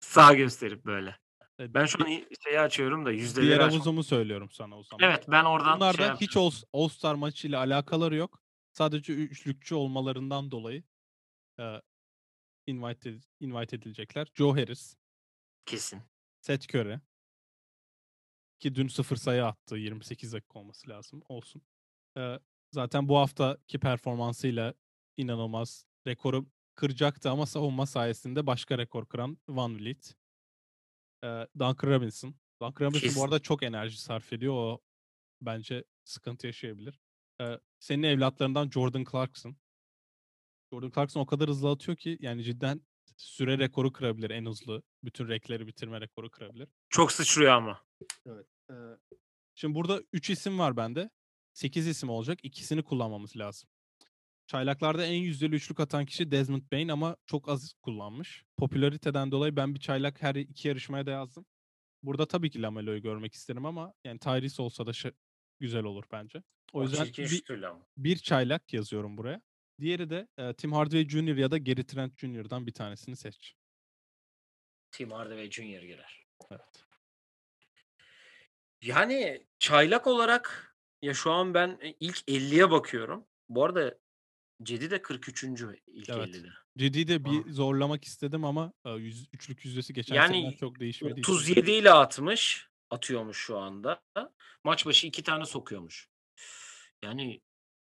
sağ 0.00 0.34
gösterip 0.34 0.84
böyle. 0.86 1.18
E, 1.60 1.74
Ben 1.74 1.86
şu 1.86 2.04
an 2.04 2.08
şeyi 2.44 2.60
açıyorum 2.60 3.04
da 3.06 3.10
diğer 3.10 3.20
yüzdeleri 3.22 3.54
açmak. 3.54 3.72
havuzumu 3.72 4.02
söylüyorum 4.04 4.50
sana 4.50 4.78
o 4.78 4.82
zaman. 4.82 5.04
Evet 5.10 5.24
ben 5.28 5.44
oradan 5.44 5.72
şey 5.92 6.06
da 6.06 6.14
hiç 6.14 6.20
yapacağım. 6.36 6.46
All- 6.72 6.82
All-Star 6.82 7.14
maçıyla 7.14 7.58
alakaları 7.58 8.16
yok. 8.16 8.40
Sadece 8.72 9.12
üçlükçü 9.12 9.74
olmalarından 9.74 10.50
dolayı 10.50 10.82
e, 11.60 11.82
invite, 12.66 13.14
invite 13.40 13.76
edilecekler. 13.76 14.28
Joe 14.34 14.52
Harris, 14.56 14.96
Kesin. 15.66 16.02
Seth 16.40 16.74
Curry 16.74 17.00
ki 18.58 18.74
dün 18.74 18.88
sıfır 18.88 19.16
sayı 19.16 19.46
attı. 19.46 19.76
28 19.76 20.32
dakika 20.32 20.58
olması 20.58 20.88
lazım. 20.88 21.22
Olsun. 21.28 21.62
E, 22.16 22.38
zaten 22.72 23.08
bu 23.08 23.18
haftaki 23.18 23.78
performansıyla 23.78 24.74
inanılmaz 25.18 25.84
rekoru 26.06 26.46
kıracaktı 26.74 27.30
ama 27.30 27.46
savunma 27.46 27.86
sayesinde 27.86 28.46
başka 28.46 28.78
rekor 28.78 29.06
kıran 29.06 29.38
Van 29.48 29.78
Vliet. 29.78 30.14
E, 31.24 31.26
Duncan 31.58 31.88
Robinson. 31.90 32.34
Duncan 32.62 32.86
Robinson 32.86 33.00
bu 33.00 33.06
Kesin. 33.06 33.20
arada 33.20 33.38
çok 33.38 33.62
enerji 33.62 34.00
sarf 34.00 34.32
ediyor. 34.32 34.54
O 34.54 34.80
bence 35.40 35.84
sıkıntı 36.04 36.46
yaşayabilir. 36.46 37.00
Ee, 37.40 37.58
senin 37.78 38.02
evlatlarından 38.02 38.70
Jordan 38.70 39.04
Clarkson. 39.12 39.56
Jordan 40.72 40.90
Clarkson 40.90 41.20
o 41.20 41.26
kadar 41.26 41.48
hızlı 41.48 41.70
atıyor 41.70 41.96
ki 41.96 42.18
yani 42.20 42.42
cidden 42.44 42.80
süre 43.16 43.58
rekoru 43.58 43.92
kırabilir 43.92 44.30
en 44.30 44.46
hızlı. 44.46 44.82
Bütün 45.04 45.28
rekleri 45.28 45.66
bitirme 45.66 46.00
rekoru 46.00 46.30
kırabilir. 46.30 46.68
Çok 46.90 47.12
sıçrıyor 47.12 47.52
ama. 47.52 47.84
Evet. 48.26 48.46
şimdi 49.54 49.74
burada 49.74 50.02
3 50.12 50.30
isim 50.30 50.58
var 50.58 50.76
bende. 50.76 51.10
8 51.52 51.86
isim 51.86 52.08
olacak. 52.08 52.38
İkisini 52.42 52.82
kullanmamız 52.82 53.36
lazım. 53.36 53.70
Çaylaklarda 54.48 55.04
en 55.04 55.22
yüzdeli 55.22 55.54
üçlük 55.54 55.80
atan 55.80 56.06
kişi 56.06 56.30
Desmond 56.30 56.62
Bain 56.72 56.88
ama 56.88 57.16
çok 57.26 57.48
az 57.48 57.72
kullanmış. 57.82 58.44
Popülariteden 58.56 59.30
dolayı 59.32 59.56
ben 59.56 59.74
bir 59.74 59.80
çaylak 59.80 60.22
her 60.22 60.34
iki 60.34 60.68
yarışmaya 60.68 61.06
da 61.06 61.10
yazdım. 61.10 61.46
Burada 62.02 62.28
tabii 62.28 62.50
ki 62.50 62.62
Lamelo'yu 62.62 63.02
görmek 63.02 63.34
isterim 63.34 63.66
ama 63.66 63.94
yani 64.04 64.18
Tyrese 64.18 64.62
olsa 64.62 64.86
da 64.86 64.90
şa- 64.90 65.14
güzel 65.60 65.84
olur 65.84 66.04
bence. 66.12 66.42
O 66.72 66.78
O 66.78 66.82
yüzden 66.82 67.06
bir, 67.06 67.42
bir 67.96 68.16
çaylak 68.16 68.72
yazıyorum 68.72 69.16
buraya. 69.16 69.42
Diğeri 69.80 70.10
de 70.10 70.28
e, 70.38 70.54
Tim 70.54 70.72
Hardaway 70.72 71.08
Jr. 71.08 71.36
ya 71.36 71.50
da 71.50 71.58
Gary 71.58 71.82
Trent 71.82 72.18
Jr.'dan 72.18 72.66
bir 72.66 72.72
tanesini 72.72 73.16
seç. 73.16 73.54
Tim 74.90 75.10
Hardaway 75.10 75.50
Jr. 75.50 75.82
girer. 75.82 76.26
Evet. 76.50 76.84
Yani 78.82 79.46
çaylak 79.58 80.06
olarak 80.06 80.76
ya 81.02 81.14
şu 81.14 81.32
an 81.32 81.54
ben 81.54 81.78
e, 81.82 81.94
ilk 82.00 82.18
50'ye 82.28 82.70
bakıyorum. 82.70 83.26
Bu 83.48 83.64
arada 83.64 83.98
Cedi 84.62 84.90
de 84.90 85.02
43. 85.02 85.44
ilk 85.86 86.08
Evet. 86.08 86.36
50'de. 86.36 86.48
Ciddi 86.78 87.08
de 87.08 87.14
Aa. 87.14 87.24
bir 87.24 87.52
zorlamak 87.52 88.04
istedim 88.04 88.44
ama 88.44 88.72
yüz, 88.96 89.28
üçlük 89.32 89.64
yüzdesi 89.64 89.92
geçen 89.92 90.14
Yani 90.14 90.56
çok 90.60 90.80
değişmediği 90.80 91.20
için. 91.20 91.32
37 91.32 91.70
ile 91.70 91.92
atmış. 91.92 92.68
Atıyormuş 92.90 93.38
şu 93.38 93.58
anda. 93.58 94.02
Maç 94.64 94.86
başı 94.86 95.06
iki 95.06 95.22
tane 95.22 95.46
sokuyormuş. 95.46 96.08
Yani 97.02 97.40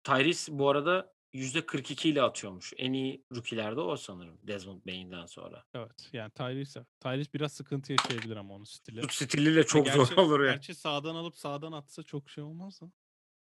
Tyrese 0.04 0.58
bu 0.58 0.70
arada 0.70 1.12
%42 1.34 2.08
ile 2.08 2.22
atıyormuş. 2.22 2.72
En 2.76 2.92
iyi 2.92 3.24
rookilerde 3.34 3.80
o 3.80 3.96
sanırım. 3.96 4.38
Desmond 4.42 4.86
Bain'den 4.86 5.26
sonra. 5.26 5.64
Evet. 5.74 6.10
Yani 6.12 6.30
Tyrese, 6.30 6.86
Tyrese 7.00 7.32
biraz 7.32 7.52
sıkıntı 7.52 7.92
yaşayabilir 7.92 8.36
ama 8.36 8.54
onun 8.54 8.64
stili. 8.64 9.02
Stiliyle 9.10 9.66
çok 9.66 9.86
gerçi, 9.86 9.98
zor 9.98 10.16
olur 10.16 10.44
ya. 10.44 10.52
Gerçi 10.52 10.74
sağdan 10.74 11.14
alıp 11.14 11.36
sağdan 11.36 11.72
atsa 11.72 12.02
çok 12.02 12.30
şey 12.30 12.44
olmaz 12.44 12.80
da. 12.80 12.92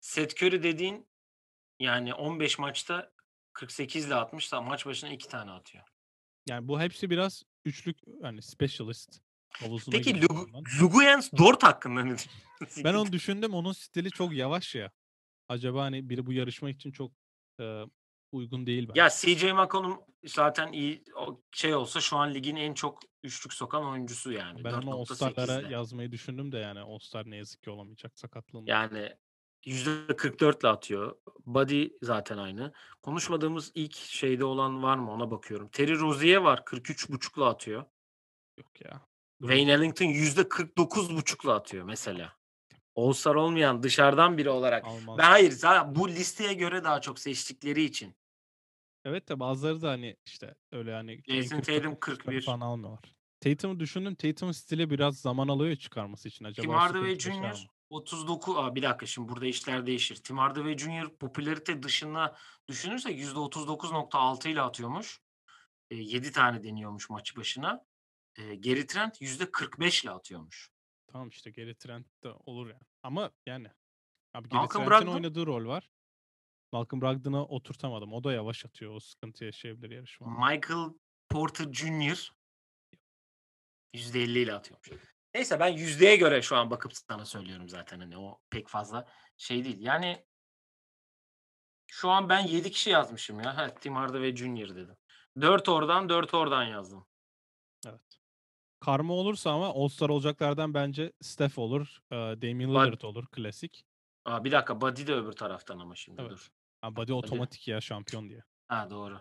Seth 0.01 0.43
Curry 0.43 0.63
dediğin 0.63 1.09
yani 1.81 2.15
15 2.15 2.59
maçta 2.59 3.13
48 3.59 4.07
ile 4.07 4.15
atmış 4.15 4.53
da 4.53 4.61
maç 4.61 4.87
başına 4.87 5.11
iki 5.11 5.29
tane 5.29 5.51
atıyor. 5.51 5.85
Yani 6.49 6.69
bu 6.69 6.81
hepsi 6.81 7.11
biraz 7.11 7.43
üçlük 7.65 7.99
hani 8.23 8.43
specialist 8.43 9.21
havuzuna 9.61 9.97
Peki 9.97 10.27
ondan. 10.27 10.65
Luguyens 10.81 11.33
Dort 11.39 11.63
hakkında 11.63 12.03
ne 12.05 12.15
düşünüyorsun? 12.15 12.85
Ben 12.85 12.95
onu 12.95 13.13
düşündüm. 13.13 13.55
Onun 13.55 13.73
stili 13.73 14.11
çok 14.11 14.33
yavaş 14.33 14.75
ya. 14.75 14.91
Acaba 15.49 15.83
hani 15.83 16.11
biri 16.11 16.27
bu 16.27 16.33
yarışma 16.33 16.71
için 16.71 16.93
çok 16.93 17.13
e, 17.61 17.83
uygun 18.33 18.67
değil 18.67 18.89
bence. 18.89 19.01
Ya 19.01 19.09
CJ 19.09 19.45
McCollum 19.45 20.01
zaten 20.27 20.73
iyi 20.73 21.05
şey 21.53 21.75
olsa 21.75 22.01
şu 22.01 22.17
an 22.17 22.35
ligin 22.35 22.57
en 22.57 22.75
çok 22.75 23.01
üçlük 23.23 23.53
sokan 23.53 23.85
oyuncusu 23.85 24.33
yani. 24.33 24.65
ben 24.65 24.73
onu 24.73 24.95
All-Star'lara 24.95 25.53
4.8'de. 25.53 25.73
yazmayı 25.73 26.13
düşündüm 26.13 26.53
de 26.53 26.59
yani 26.59 26.81
All-Star 26.81 27.31
ne 27.31 27.37
yazık 27.37 27.63
ki 27.63 27.71
olamayacak 27.71 28.19
sakatlığında. 28.19 28.71
Yani 28.71 29.17
%44 29.67 30.61
ile 30.61 30.69
atıyor. 30.69 31.17
Body 31.47 31.89
zaten 32.03 32.39
aynı. 32.39 32.73
Konuşmadığımız 33.03 33.73
ilk 33.75 33.97
şeyde 33.97 34.45
olan 34.45 34.83
var 34.83 34.97
mı 34.97 35.13
ona 35.13 35.31
bakıyorum. 35.31 35.69
Terry 35.69 35.99
Rozier 35.99 36.37
var 36.37 36.59
43.5 36.59 37.39
ile 37.39 37.45
atıyor. 37.45 37.85
Yok 38.59 38.81
ya. 38.81 39.01
Wayne 39.41 39.73
Ellington 39.73 40.07
%49.5 40.07 41.45
ile 41.45 41.53
atıyor 41.53 41.85
mesela. 41.85 42.39
All-Star 42.97 43.35
olmayan 43.35 43.83
dışarıdan 43.83 44.39
biri 44.39 44.51
olarak. 44.51 44.85
Almaz. 44.85 45.19
Ben 45.19 45.25
hayır 45.31 45.55
bu 45.95 46.09
listeye 46.09 46.55
göre 46.55 46.85
daha 46.85 47.01
çok 47.01 47.19
seçtikleri 47.19 47.83
için. 47.83 48.15
Evet 49.05 49.29
de 49.29 49.41
bazıları 49.41 49.83
da 49.83 49.91
hani 49.91 50.17
işte 50.27 50.55
öyle 50.73 50.93
hani 50.93 51.23
en 51.29 51.43
Jason 51.43 51.57
Tatum 51.61 51.73
oyuncuları 51.75 52.01
41. 52.01 52.43
falan 52.43 52.61
almıyorlar. 52.61 53.01
Tatum'u 53.41 53.81
düşündüm. 53.81 54.15
Tatum'un 54.15 54.53
stili 54.53 54.91
biraz 54.91 55.21
zaman 55.21 55.49
alıyor 55.49 55.77
çıkarması 55.77 56.29
için. 56.29 56.45
Acaba 56.45 56.63
Tim 56.63 56.71
o 56.71 56.75
Hardaway 56.75 57.19
Jr. 57.19 57.69
mı? 57.91 57.97
39 57.97 58.57
Aa, 58.57 58.75
bir 58.75 58.83
dakika 58.83 59.07
şimdi 59.07 59.29
burada 59.29 59.47
işler 59.47 59.87
değişir. 59.87 60.17
Tim 60.17 60.39
Hardaway 60.39 60.79
Jr. 60.79 61.17
popülarite 61.19 61.83
dışına 61.83 62.37
düşünürsek 62.69 63.21
%39.6 63.21 64.49
ile 64.49 64.61
atıyormuş. 64.63 65.21
E, 65.91 65.97
7 65.97 66.33
tane 66.33 66.63
deniyormuş 66.65 67.11
maçı 67.11 67.37
başına. 67.37 67.85
E, 68.37 68.55
Gary 68.57 68.87
Trent 68.87 69.21
%45 69.23 70.03
ile 70.05 70.11
atıyormuş. 70.11 70.71
Tamam 71.07 71.29
işte 71.29 71.51
Gary 71.51 71.75
Trent 71.75 72.07
de 72.25 72.29
olur 72.47 72.67
yani. 72.67 72.83
Ama 73.03 73.31
yani 73.47 73.69
abi 74.35 74.49
Gary 74.49 74.61
Malcolm 74.61 74.85
Trent'in 74.85 75.07
Brogdon? 75.07 75.15
oynadığı 75.15 75.47
rol 75.47 75.67
var. 75.67 75.91
Malcolm 76.73 77.01
Brogdon'a 77.03 77.45
oturtamadım. 77.45 78.13
O 78.13 78.25
da 78.25 78.33
yavaş 78.33 78.67
atıyor. 78.67 78.95
O 78.95 79.01
sıkıntı 79.01 79.45
yaşayabilir 79.45 79.91
yarışmada. 79.91 80.31
Michael 80.31 80.89
Porter 81.29 81.73
Jr. 81.73 82.33
%50 83.95 84.39
ile 84.39 84.55
atıyormuş. 84.55 84.91
Neyse 85.35 85.61
ben 85.61 85.69
yüzdeye 85.69 86.17
göre 86.17 86.43
şu 86.43 86.57
an 86.57 86.71
bakıp 86.71 86.93
sana 86.95 87.25
söylüyorum 87.25 87.69
zaten 87.69 88.01
hani 88.01 88.19
o 88.19 88.41
pek 88.51 88.69
fazla 88.69 89.07
şey 89.37 89.65
değil. 89.65 89.81
Yani 89.81 90.27
şu 91.87 92.11
an 92.11 92.29
ben 92.29 92.47
7 92.47 92.71
kişi 92.71 92.91
yazmışım 92.91 93.41
ya. 93.41 93.57
Ha, 93.57 93.75
Tim 93.75 93.95
Hardaway 93.97 94.37
Jr. 94.37 94.77
dedim. 94.77 94.97
4 95.41 95.69
oradan 95.69 96.09
4 96.09 96.35
oradan 96.35 96.65
yazdım. 96.65 97.07
Evet. 97.87 98.01
Karma 98.81 99.15
olursa 99.15 99.51
ama 99.51 99.69
All-Star 99.69 100.09
olacaklardan 100.09 100.75
bence 100.75 101.13
Steph 101.21 101.59
olur. 101.59 101.99
Damian 102.13 102.71
Lillard 102.71 103.03
olur. 103.03 103.27
Klasik. 103.27 103.85
Aa, 104.25 104.45
bir 104.45 104.53
dakika 104.53 104.81
Buddy 104.81 105.07
de 105.07 105.15
öbür 105.15 105.33
taraftan 105.33 105.79
ama 105.79 105.95
şimdi 105.95 106.21
Evet. 106.21 106.31
dur. 106.31 106.49
Ha, 106.81 106.97
Buddy 106.97 107.13
otomatik 107.13 107.69
ya 107.69 107.81
şampiyon 107.81 108.29
diye. 108.29 108.45
Ha 108.69 108.91
doğru. 108.91 109.21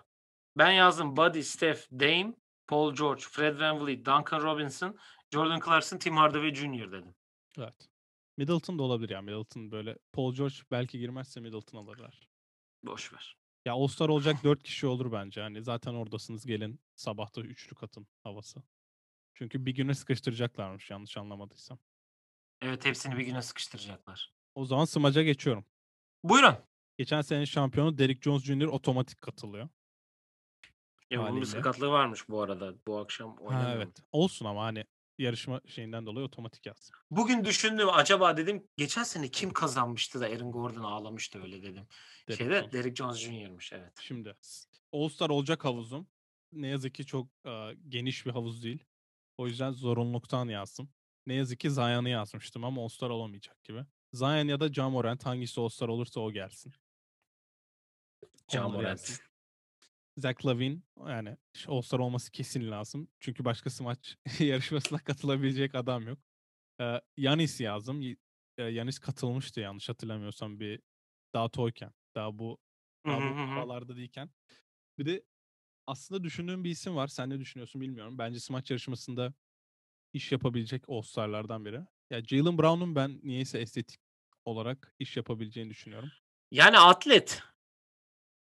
Ben 0.58 0.72
yazdım 0.72 1.18
Buddy, 1.18 1.42
Steph, 1.42 1.92
Dame, 1.92 2.34
Paul 2.68 2.96
George, 2.96 3.22
Fred 3.22 3.60
VanVleet, 3.60 4.06
Duncan 4.06 4.42
Robinson, 4.42 4.98
Jordan 5.34 5.60
Clarkson, 5.66 5.98
Tim 5.98 6.18
Hardaway 6.18 6.54
Jr. 6.56 6.92
dedim. 6.92 7.16
Evet. 7.58 7.90
Middleton 8.38 8.80
da 8.80 8.84
olabilir 8.84 9.10
ya. 9.10 9.22
Middleton 9.22 9.72
böyle 9.72 9.98
Paul 10.14 10.34
George 10.34 10.56
belki 10.72 11.00
girmezse 11.00 11.40
Middleton 11.40 11.78
alırlar. 11.78 12.28
Boş 12.84 13.14
ver. 13.14 13.38
Ya 13.66 13.74
All-Star 13.74 14.10
olacak 14.10 14.44
4 14.44 14.64
kişi 14.64 14.88
olur 14.88 15.12
bence. 15.12 15.42
Hani 15.42 15.62
zaten 15.64 15.94
oradasınız 15.94 16.46
gelin 16.46 16.80
sabahta 16.96 17.42
üçlük 17.42 17.84
atın 17.84 18.08
havası. 18.24 18.64
Çünkü 19.34 19.66
bir 19.66 19.76
güne 19.76 19.94
sıkıştıracaklarmış 19.94 20.90
yanlış 20.90 21.18
anlamadıysam. 21.18 21.80
Evet 22.62 22.86
hepsini 22.86 23.18
bir 23.18 23.26
güne 23.26 23.42
sıkıştıracaklar. 23.42 24.34
O 24.56 24.66
zaman 24.66 24.86
smaca 24.86 25.24
geçiyorum. 25.24 25.66
Buyurun. 26.24 26.56
Geçen 26.98 27.22
sene 27.22 27.46
şampiyonu 27.46 27.98
Derrick 27.98 28.22
Jones 28.22 28.44
Jr. 28.44 28.66
otomatik 28.66 29.22
katılıyor. 29.22 29.70
Ya 31.10 31.20
bunun 31.22 31.42
bir 31.42 31.46
sakatlığı 31.46 31.90
varmış 31.90 32.30
bu 32.30 32.42
arada. 32.42 32.74
Bu 32.88 33.00
akşam 33.00 33.38
Ha, 33.38 33.44
oynamıyor 33.44 33.76
mu? 33.76 33.84
evet. 33.84 34.00
Olsun 34.12 34.46
ama, 34.46 34.64
hani, 34.64 34.86
yarışma 35.18 35.62
şeyinden 35.68 36.06
dolayı 36.06 36.26
otomatik 36.26 36.66
yazsın. 36.66 36.96
Bugün 37.12 37.46
düşündüm 37.46 37.90
acaba 37.90 38.38
dedim 38.38 38.68
geçen 38.78 39.04
sene 39.04 39.28
kim 39.28 39.54
kazanmıştı 39.54 40.22
da 40.22 40.26
Aaron 40.26 40.52
Gordon 40.52 40.84
ağlamıştı 40.84 41.44
öyle 41.44 41.64
dedim. 41.64 41.88
Derrick 42.28 42.44
Şeyde 42.44 42.60
Jones. 42.60 42.74
Derrick 42.74 42.96
Jones 42.96 43.18
Jr.'mış 43.18 43.74
evet. 43.74 43.94
Şimdi 44.02 44.36
s 44.42 44.68
All-Star 44.94 45.30
olacak 45.30 45.66
havuzum 45.66 46.08
ne 46.52 46.68
yazık 46.68 46.96
ki 46.96 47.06
çok, 47.06 47.28
aaa, 47.46 47.74
geniş 47.90 48.26
bir 48.26 48.32
havuz 48.32 48.64
değil. 48.64 48.84
O 49.38 49.48
yüzden 49.48 49.72
zorunluluktan 49.72 50.48
yazdım. 50.48 50.90
Ne 51.26 51.34
yazık 51.34 51.60
ki 51.60 51.72
Zion'ı 51.72 52.10
yazmıştım 52.10 52.64
ama 52.64 52.84
All-Star 52.84 53.10
olamayacak 53.10 53.64
gibi. 53.64 53.86
Zion 54.14 54.48
ya 54.48 54.60
da 54.60 54.74
Ja 54.74 54.90
Morant 54.90 55.26
hangisi 55.26 55.62
All-Star 55.62 55.88
olursa 55.88 56.20
o 56.20 56.32
gelsin. 56.32 56.74
Ja 58.52 58.66
Onları 58.68 58.78
Morant. 58.78 59.00
yazdım. 59.00 59.27
Zach 60.18 60.46
LaVine 60.46 60.82
yani 61.08 61.38
All-Star 61.68 62.00
olması 62.00 62.32
kesin 62.32 62.72
lazım. 62.72 63.08
Çünkü 63.20 63.46
başka 63.46 63.70
smaç 63.70 64.18
yarışmasına 64.40 65.00
katılabilecek 65.00 65.76
adam 65.76 66.08
yok. 66.08 66.20
Eee, 66.80 67.02
Giannis'i 67.18 67.64
yazdım. 67.64 68.02
Y 68.02 68.18
eee, 68.60 68.72
Giannis 68.72 69.00
katılmıştı 69.00 69.60
yanlış 69.60 69.90
hatırlamıyorsam 69.90 70.60
bir 70.60 70.82
daha 71.34 71.50
toyken. 71.50 71.94
Daha 72.16 72.40
bu 72.40 72.58
daha 73.08 73.18
bu 73.20 73.24
havalarda 73.56 73.96
değilken. 73.98 74.30
Bir 75.00 75.06
de 75.06 75.24
aslında 75.88 76.24
düşündüğüm 76.24 76.64
bir 76.64 76.70
isim 76.70 76.96
var. 76.96 77.08
Sen 77.08 77.30
ne 77.30 77.40
düşünüyorsun 77.40 77.82
bilmiyorum. 77.82 78.18
Bence 78.18 78.40
smaç 78.40 78.72
yarışmasında 78.72 79.34
iş 80.14 80.32
yapabilecek 80.32 80.84
All-Star'lardan 80.90 81.66
biri. 81.66 81.82
Ya 82.10 82.24
Jaylen 82.26 82.58
Brown'un 82.58 82.96
ben 82.96 83.20
niyeyse 83.24 83.60
estetik 83.60 84.00
olarak 84.46 84.96
iş 85.00 85.18
yapabileceğini 85.18 85.70
düşünüyorum. 85.70 86.10
Yani 86.52 86.80
atlet. 86.80 87.44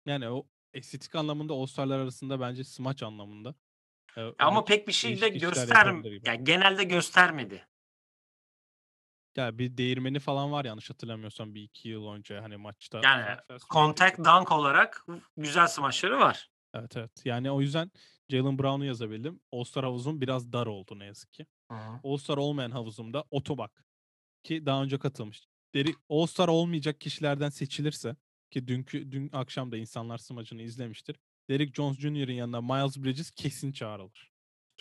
Yani 0.05 0.30
o 0.30 0.47
estetik 0.74 1.15
anlamında 1.15 1.53
All-Star'lar 1.53 1.99
arasında 1.99 2.39
bence 2.39 2.63
smaç 2.63 3.03
anlamında, 3.03 3.55
eee, 4.17 4.34
Ama 4.39 4.65
pek 4.65 4.88
bir 4.88 4.93
şey 4.93 5.21
de 5.21 5.30
değişik 5.30 5.36
işler 5.36 5.67
gösterm 5.67 5.69
yapabilir 5.69 6.11
gibi. 6.11 6.28
ya 6.28 6.36
genelde 6.36 6.84
göstermedi. 6.84 7.67
Ya 9.38 9.57
bir 9.57 9.78
değirmeni 9.78 10.19
falan 10.19 10.51
var 10.51 10.65
yanlış 10.65 10.89
hatırlamıyorsam 10.89 11.55
1-2 11.55 11.89
yıl 11.89 12.07
önce 12.07 12.39
hani 12.39 12.57
maçta 12.57 12.97
Yani 13.03 13.38
contact 13.69 14.17
dunk 14.19 14.51
olarak 14.51 15.05
güzel 15.38 15.67
smaçları 15.67 16.19
var. 16.19 16.49
Evet, 16.74 16.97
evet. 16.97 17.11
Yani 17.26 17.51
o 17.51 17.61
yüzden 17.61 17.91
Jaylen 18.30 18.59
Brown'u 18.59 18.86
yazabildim. 18.86 19.39
All-Star 19.51 19.84
havuzum 19.84 20.21
biraz 20.21 20.53
dar 20.53 20.67
oldu 20.67 20.99
ne 20.99 21.05
yazık 21.05 21.34
ki. 21.34 21.45
Hı 21.71 21.78
hı. 21.78 21.99
All-Star 22.03 22.38
olmayan 22.38 22.71
havuzumda 22.71 23.24
Otobak 23.32 23.86
ki 24.43 24.65
daha 24.65 24.84
önce 24.84 24.99
katılmış. 24.99 25.43
Derrick 25.76 25.99
All-Star 26.09 26.47
olmayacak 26.47 27.01
kişilerden 27.01 27.49
seçilirse 27.49 28.15
ki 28.54 28.68
dünkü 28.68 29.12
dün 29.12 29.30
akşam 29.34 29.72
da 29.72 29.78
insanlar 29.78 30.18
smacını 30.18 30.62
izlemiştir. 30.62 31.16
Derrick 31.49 31.74
Jones 31.74 31.97
Jr.'ın 31.99 32.32
yanına 32.34 32.62
Miles 32.62 32.97
Bridges 32.97 33.32
kesin 33.32 33.72
çağrılır. 33.72 34.32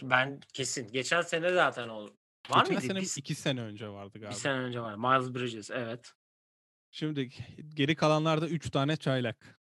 Ben 0.03 0.41
kesin. 0.55 0.89
Geçen 0.93 1.21
sene 1.23 1.53
zaten 1.53 1.89
o 1.89 2.11
var 2.51 2.67
Geçen 2.67 2.67
mıydı? 2.67 2.87
sene? 2.87 3.01
Bir, 3.01 3.13
2 3.17 3.35
sene 3.35 3.61
önce 3.61 3.89
vardı 3.89 4.15
bir 4.15 4.21
galiba. 4.21 4.35
sene 4.35 4.59
önce 4.59 4.81
var. 4.81 4.95
Miles 4.95 5.35
Bridges 5.35 5.71
evet. 5.71 6.13
Şimdi 6.91 7.29
geri 7.75 7.97
kalanlarda 7.97 8.49
3 8.49 8.71
tane 8.71 8.97
çaylak. 8.97 9.61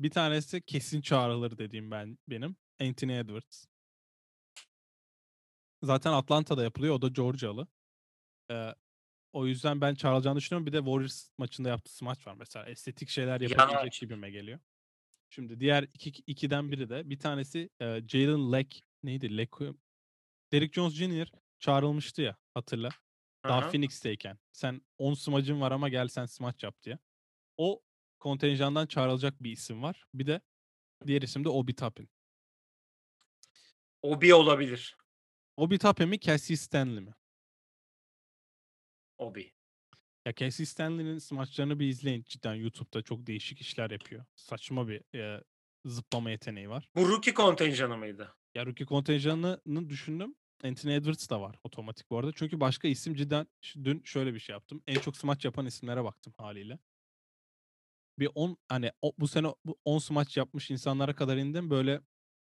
Bir 0.00 0.10
tanesi 0.10 0.62
kesin 0.62 1.00
çağrılır 1.00 1.58
dediğim 1.58 1.90
ben 1.90 2.18
benim. 2.28 2.56
Anthony 2.80 3.18
Edwards. 3.18 3.66
Zaten 5.82 6.12
Atlanta'da 6.12 6.62
yapılıyor. 6.64 6.94
O 6.94 7.02
da 7.02 7.08
Georgia'lı. 7.08 7.66
Eee, 8.50 8.74
o 9.34 9.46
yüzden 9.48 9.82
ben 9.82 9.94
çağrılacağını 9.96 10.38
düşünüyorum. 10.38 10.66
Bir 10.68 10.72
de 10.74 10.78
Warriors 10.78 11.28
maçında 11.38 11.70
yaptığı 11.70 11.96
smaç 11.96 12.28
var 12.28 12.34
mesela. 12.38 12.66
Estetik 12.66 13.10
şeyler 13.10 13.42
yapabilecek 13.42 13.92
Yanaç. 13.92 14.00
gibime 14.00 14.30
geliyor. 14.30 14.60
Şimdi 15.30 15.60
diğer 15.60 15.82
iki 15.94 16.10
ikiden 16.26 16.72
biri 16.72 16.90
de 16.90 17.10
bir 17.10 17.18
tanesi, 17.18 17.70
eee, 17.80 18.04
Jalen 18.08 18.52
Leck 18.52 18.80
neydi? 19.02 19.38
Lecque 19.38 19.74
Derrick 20.52 20.74
Jones 20.74 20.94
Jr. 20.94 21.32
çağrılmıştı 21.60 22.22
ya 22.22 22.36
hatırla. 22.54 22.94
Daha 23.48 23.60
hı. 23.60 23.70
Phoenix'teyken. 23.70 24.38
Sen 24.52 24.82
10 24.98 25.14
smacın 25.14 25.60
var 25.60 25.72
ama 25.72 25.88
gel 25.88 26.08
sen 26.08 26.26
smaç 26.26 26.62
yap 26.64 26.82
diye. 26.82 26.98
O 27.58 27.82
kontenjandan 28.20 28.86
çağrılacak 28.86 29.42
bir 29.44 29.52
isim 29.52 29.82
var. 29.82 30.04
Bir 30.14 30.26
de 30.26 30.42
diğer 31.06 31.22
isim 31.22 31.44
de 31.44 31.50
Obi 31.50 31.76
Toppin. 31.76 32.10
Obi 34.02 34.34
olabilir. 34.34 34.96
Obi 35.56 35.78
Toppin 35.78 36.08
mi 36.08 36.18
Cassie 36.18 36.56
Stanley 36.56 37.00
mi? 37.00 37.14
Obi. 39.24 39.54
Ya 40.26 40.32
Cassie 40.34 40.66
Stanley'nin 40.66 41.18
smaçlarını 41.18 41.80
bir 41.80 41.88
izleyin. 41.88 42.22
Cidden 42.22 42.54
YouTube'da 42.54 43.02
çok 43.02 43.26
değişik 43.26 43.60
işler 43.60 43.90
yapıyor. 43.90 44.24
Saçma 44.36 44.88
bir, 44.88 45.00
eee, 45.14 45.42
zıplama 45.84 46.30
yeteneği 46.30 46.68
var. 46.70 46.88
Bu 46.96 47.08
rookie 47.08 47.34
kontenjanı 47.34 47.96
mıydı? 47.96 48.34
Ya 48.54 48.66
rookie 48.66 48.86
kontenjanını 48.86 49.88
düşündüm. 49.90 50.34
Anthony 50.64 50.94
Edwards 50.96 51.30
da 51.30 51.40
var 51.40 51.56
otomatik 51.64 52.10
bu 52.10 52.18
arada. 52.18 52.32
Çünkü 52.34 52.60
başka 52.60 52.88
isim 52.88 53.14
cidden 53.14 53.46
dün 53.84 54.02
şöyle 54.04 54.34
bir 54.34 54.38
şey 54.38 54.52
yaptım. 54.52 54.82
En 54.86 54.98
çok 55.00 55.16
smaç 55.16 55.44
yapan 55.44 55.66
isimlere 55.66 56.04
baktım 56.04 56.32
hâliyle. 56.38 56.78
Bir 58.18 58.28
10 58.34 58.56
hani 58.68 58.90
o 59.02 59.12
bu 59.18 59.28
sene 59.28 59.48
bu 59.64 59.78
10 59.84 59.98
smaç 59.98 60.36
yapmış 60.36 60.70
insanlara 60.70 61.14
kadar 61.14 61.36
indim. 61.36 61.70
Böyle 61.70 62.00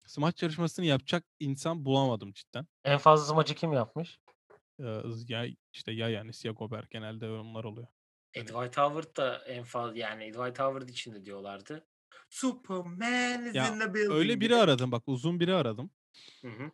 smaç 0.07 0.43
yarışmasını 0.43 0.87
yapacak 0.87 1.27
insan 1.41 1.85
bulamadım 1.85 2.33
cidden. 2.33 2.67
En 2.85 2.99
fazla 2.99 3.27
smacı 3.35 3.55
kim 3.55 3.73
yapmış? 3.73 4.21
Ya 4.79 5.47
işte 5.73 5.93
ya 5.93 6.11
Giannis 6.11 6.45
ya 6.45 6.53
Gobert 6.53 6.91
genelde 6.91 7.31
onlar 7.31 7.65
oluyor. 7.65 7.87
E, 8.35 8.41
Hani 8.41 8.49
Dwight 8.49 8.77
Howard 8.79 9.17
da 9.17 9.45
en 9.47 9.65
fazla 9.65 9.99
yani 9.99 10.33
Dwight 10.33 10.59
Howard 10.59 10.89
için 10.89 11.15
de 11.15 11.25
diyorlardı. 11.25 11.87
Superman 12.31 13.47
is 13.47 13.55
Ya 13.55 13.69
in 13.69 13.79
the 13.79 13.95
öyle 14.09 14.29
building 14.29 14.41
biri 14.41 14.49
diye. 14.51 14.61
aradım 14.63 14.93
bak 14.93 15.03
uzun 15.09 15.41
biri 15.41 15.55
aradım. 15.55 15.91
Hı 16.43 16.49
hı. 16.49 16.71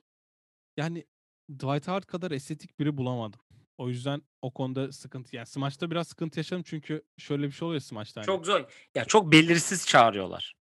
Yani 0.76 1.06
Dwight 1.50 1.88
Howard 1.88 2.04
kadar 2.04 2.30
estetik 2.30 2.78
biri 2.78 2.96
bulamadım. 2.96 3.40
O 3.78 3.88
yüzden 3.88 4.22
o 4.42 4.52
konuda 4.54 4.92
sıkıntı 4.92 5.36
yani 5.36 5.46
smaçta 5.46 5.90
biraz 5.90 6.08
sıkıntı 6.08 6.38
yaşadım 6.40 6.62
çünkü 6.66 7.02
şöyle 7.18 7.46
bir 7.46 7.52
şey 7.52 7.66
oluyor 7.68 7.80
smaçta 7.80 8.20
hani 8.20 8.26
Çok 8.26 8.46
zor. 8.46 8.88
Ya 8.94 9.04
çok 9.04 9.32
belirsiz 9.32 9.86
çağırıyorlar. 9.86 10.54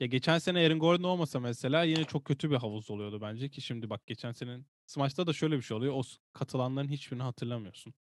Ya 0.00 0.06
geçen 0.06 0.38
sene 0.38 0.58
Aaron 0.66 0.78
Gordon 0.78 1.02
olmasa 1.08 1.40
mesela 1.40 1.82
yine 1.84 2.04
çok 2.04 2.24
kötü 2.24 2.50
bir 2.50 2.56
havuz 2.56 2.90
oluyordu 2.90 3.20
bence 3.20 3.48
ki 3.50 3.60
şimdi 3.60 3.90
bak 3.90 4.06
geçen 4.06 4.32
senenin 4.32 4.66
smaçta 4.86 5.26
da 5.26 5.32
şöyle 5.32 5.56
bir 5.56 5.62
şey 5.62 5.76
oluyor. 5.76 5.94
O 5.96 6.02
katılanların 6.32 6.88
hiçbirini 6.88 7.22
hatırlamıyorsun. 7.22 7.94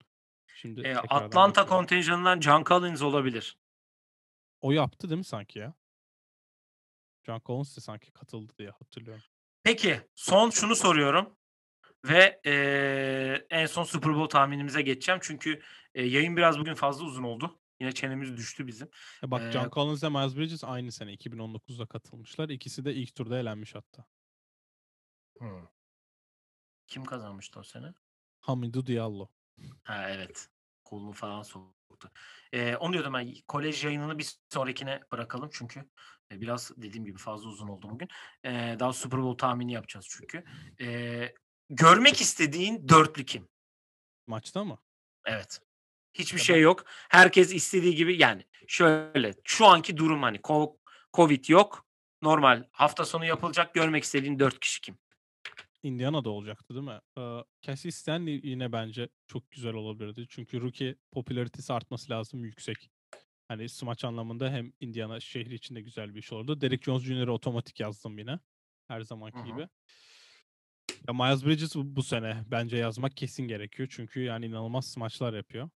Şimdi 0.54 0.80
E, 0.80 0.96
Atlanta 0.96 1.60
bakıyorum. 1.62 1.68
kontenjanından 1.68 2.40
John 2.40 2.64
Collins 2.64 3.02
olabilir. 3.02 3.58
O 4.60 4.72
yaptı 4.72 5.08
değil 5.08 5.18
mi 5.18 5.24
sanki 5.24 5.58
ya? 5.58 5.74
John 7.26 7.40
Collins 7.46 7.76
de 7.76 7.80
sanki 7.80 8.12
katıldı 8.12 8.52
diye 8.58 8.70
hatırlıyorum. 8.70 9.22
Peki 9.64 10.00
son 10.14 10.50
şunu 10.50 10.76
soruyorum 10.76 11.36
ve, 12.04 12.40
eee, 12.46 13.46
en 13.50 13.66
son 13.66 13.84
Super 13.84 14.14
Bowl 14.14 14.30
tahminimize 14.30 14.82
geçeceğim. 14.82 15.20
Çünkü, 15.24 15.60
eee, 15.94 16.06
yayın 16.06 16.36
biraz 16.36 16.58
bugün 16.58 16.74
fazla 16.74 17.04
uzun 17.04 17.22
oldu. 17.22 17.60
Yine 17.80 17.92
çenemiz 17.92 18.36
düştü 18.36 18.66
bizim. 18.66 18.88
E, 19.24 19.30
bak 19.30 19.52
John 19.52 19.64
Eee 19.64 19.70
Collins 19.72 20.02
ile 20.02 20.08
Miles 20.10 20.36
Bridges 20.36 20.64
aynı 20.64 20.92
sene 20.92 21.12
2019'da 21.12 21.86
katılmışlar. 21.86 22.48
İkisi 22.48 22.84
de 22.84 22.94
ilk 22.94 23.14
turda 23.14 23.38
elenmiş 23.38 23.74
hatta. 23.74 24.06
Hımm. 25.40 25.68
Kim 26.89 27.05
kazanmıştı 27.05 27.61
o 27.61 27.62
sene? 27.62 27.95
Hamidou 28.41 28.86
Diallo. 28.86 29.28
Ha, 29.84 30.11
evet. 30.11 30.49
Kolunu 30.84 31.12
falan 31.12 31.43
soktu. 31.43 32.11
Eee, 32.53 32.76
onu 32.76 32.93
diyordum 32.93 33.14
ben. 33.14 33.34
Kolej 33.49 33.84
yayınını 33.84 34.18
bir 34.18 34.32
sonrakine 34.53 35.01
bırakalım 35.12 35.51
çünkü, 35.53 35.80
eee, 36.30 36.41
biraz 36.41 36.72
dediğim 36.76 37.05
gibi 37.05 37.18
fazla 37.18 37.49
uzun 37.49 37.68
oldu 37.68 37.91
bugün. 37.91 38.09
Eee, 38.45 38.76
daha 38.80 38.93
Super 38.93 39.22
Bowl 39.22 39.39
tahmini 39.39 39.72
yapacağız 39.72 40.07
çünkü. 40.11 40.45
Eee, 40.80 41.34
görmek 41.70 42.20
istediğin 42.20 42.89
dörtlü 42.89 43.24
kim? 43.24 43.49
Maçta 44.26 44.64
mı? 44.64 44.78
Evet. 45.24 45.61
Hiçbir 46.14 46.41
şey 46.41 46.61
yok. 46.61 46.84
Herkes 46.89 47.55
istediği 47.55 47.95
gibi 47.95 48.18
yani 48.22 48.47
şöyle 48.66 49.34
şu 49.45 49.66
anki 49.66 49.97
durum 49.97 50.22
hani 50.22 50.41
Covid 51.14 51.49
yok. 51.49 51.86
Normal 52.22 52.64
hafta 52.72 53.05
sonu 53.05 53.24
yapılacak. 53.24 53.74
Görmek 53.74 54.05
istediğin 54.05 54.39
4 54.39 54.61
kişi 54.61 54.80
kim? 54.80 54.99
Indiana'da 55.89 56.30
olacaktı 56.30 56.74
değil 56.74 56.86
mi? 56.86 57.01
Eee, 57.16 57.45
Cassie 57.62 57.91
Stanley 57.91 58.41
yine 58.45 58.72
bence 58.72 59.09
çok 59.26 59.51
güzel 59.51 59.74
olabilirdi. 59.74 60.26
Çünkü 60.28 60.61
rookie 60.61 60.97
popülaritesi 61.12 61.72
artması 61.72 62.11
lazım 62.12 62.45
yüksek. 62.45 62.91
Hani 63.49 63.68
smaç 63.68 64.05
anlamında 64.05 64.51
hem 64.51 64.72
Indiana 64.80 65.20
şehri 65.20 65.55
için 65.55 65.74
de 65.74 65.80
güzel 65.80 66.14
bir 66.14 66.18
iş 66.20 66.32
olurdu. 66.32 66.61
Derrick 66.61 66.84
Jones 66.84 67.03
Jr.'ı 67.03 67.32
otomatik 67.32 67.80
yazdım 67.80 68.18
yine. 68.18 68.41
Her 68.89 69.01
zamanki 69.01 69.39
hı. 69.39 69.47
gibi. 69.47 69.68
Ya 71.09 71.14
Miles 71.14 71.45
Bridges 71.45 71.74
bu 71.76 71.97
bu 71.97 72.03
sene 72.03 72.45
bence 72.47 72.76
yazmak 72.76 73.16
kesin 73.16 73.49
gerekiyor. 73.49 73.89
Çünkü 73.93 74.20
yani 74.20 74.47
inanılmaz 74.47 74.86
smaçlar 74.86 75.34
yapıyor. 75.34 75.70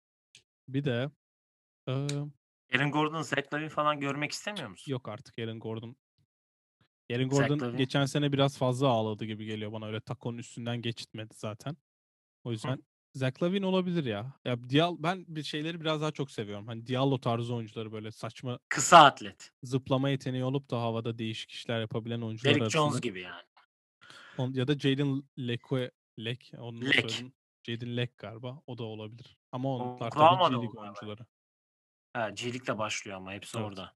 Bir 0.69 0.85
de, 0.85 1.11
eee 1.89 2.09
Aaron 2.75 2.91
Gordon, 2.91 3.23
Zach 3.23 3.71
falan 3.71 4.01
görmek 4.01 4.33
istemiyor 4.33 4.69
musun? 4.69 4.93
Yok 4.93 5.09
artık 5.09 5.39
Aaron 5.39 5.59
Gordon. 5.61 5.97
Aaron 7.11 7.29
Gordon 7.29 7.61
LaVine. 7.61 7.77
geçen 7.79 8.07
sene 8.07 8.33
biraz 8.33 8.59
fazla 8.59 8.89
ağladı 8.89 9.25
gibi 9.25 9.45
geliyor 9.47 9.73
bana. 9.73 9.87
Öyle 9.87 10.01
takonun 10.01 10.39
üstünden 10.39 10.83
geçitmedi 10.83 11.35
zaten. 11.37 11.77
O 12.45 12.49
Hı. 12.49 12.53
yüzden 12.53 12.83
Zach 13.15 13.43
LaVine 13.43 13.67
olabilir 13.67 14.05
ya. 14.05 14.33
Ya 14.45 14.69
Dial 14.71 14.97
ben 14.99 15.25
bir 15.29 15.43
şeyleri 15.43 15.81
biraz 15.81 16.01
daha 16.03 16.11
çok 16.13 16.31
seviyorum. 16.31 16.67
Hani 16.67 16.87
Diallo 16.87 17.19
tarzı 17.19 17.55
oyuncuları 17.55 17.93
böyle 17.93 18.13
saçma 18.13 18.59
Kısa 18.69 19.05
atlet. 19.05 19.51
zıplama 19.63 20.11
yeteneği 20.11 20.45
olup 20.45 20.71
da 20.71 20.81
havada 20.83 21.19
değişik 21.19 21.51
işler 21.51 21.81
yapabilen 21.81 22.21
oyuncular 22.21 22.51
arasında. 22.53 22.71
Jones 22.71 23.01
gibi 23.01 23.21
yani. 23.21 23.43
On, 24.39 24.53
ya 24.53 24.69
da 24.69 24.79
Jaden 24.79 25.23
Lekwe 25.39 25.91
Lek 26.19 26.53
onun 26.59 26.81
Lek. 26.81 26.95
soyadını- 26.95 27.33
Jaden 27.67 27.97
Lek 27.97 28.19
galiba. 28.19 28.63
O 28.67 28.79
da 28.79 28.85
olabilir. 28.85 29.37
Ama 29.53 29.77
onlar 29.77 30.11
tabii 30.11 30.23
o 30.25 30.27
League 30.41 30.57
galiba. 30.67 30.81
oyuncuları. 30.81 31.27
Ha, 32.13 32.31
G 32.31 32.53
League'le 32.53 32.79
başlıyor 32.79 33.17
ama 33.17 33.33
hepsi 33.33 33.59
Evet. 33.59 33.67
orada. 33.69 33.93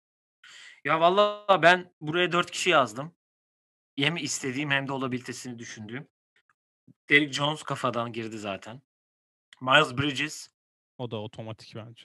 Ya 0.85 1.01
vallahi 1.01 1.62
ben 1.62 1.93
buraya 2.01 2.32
4 2.32 2.51
kişi 2.51 2.70
yazdım. 2.70 3.14
Hem 3.99 4.16
istediğim 4.16 4.70
hem 4.70 4.89
de 4.89 4.93
olabilitesini 4.93 5.59
düşündüğüm. 5.59 6.09
Derrick 7.11 7.32
Jones 7.32 7.62
kafadan 7.62 8.12
girdi 8.12 8.39
zaten. 8.39 8.82
Miles 9.61 9.99
Bridges, 9.99 10.49
O 10.99 11.11
da 11.11 11.16
otomatik 11.16 11.74
bence. 11.76 12.05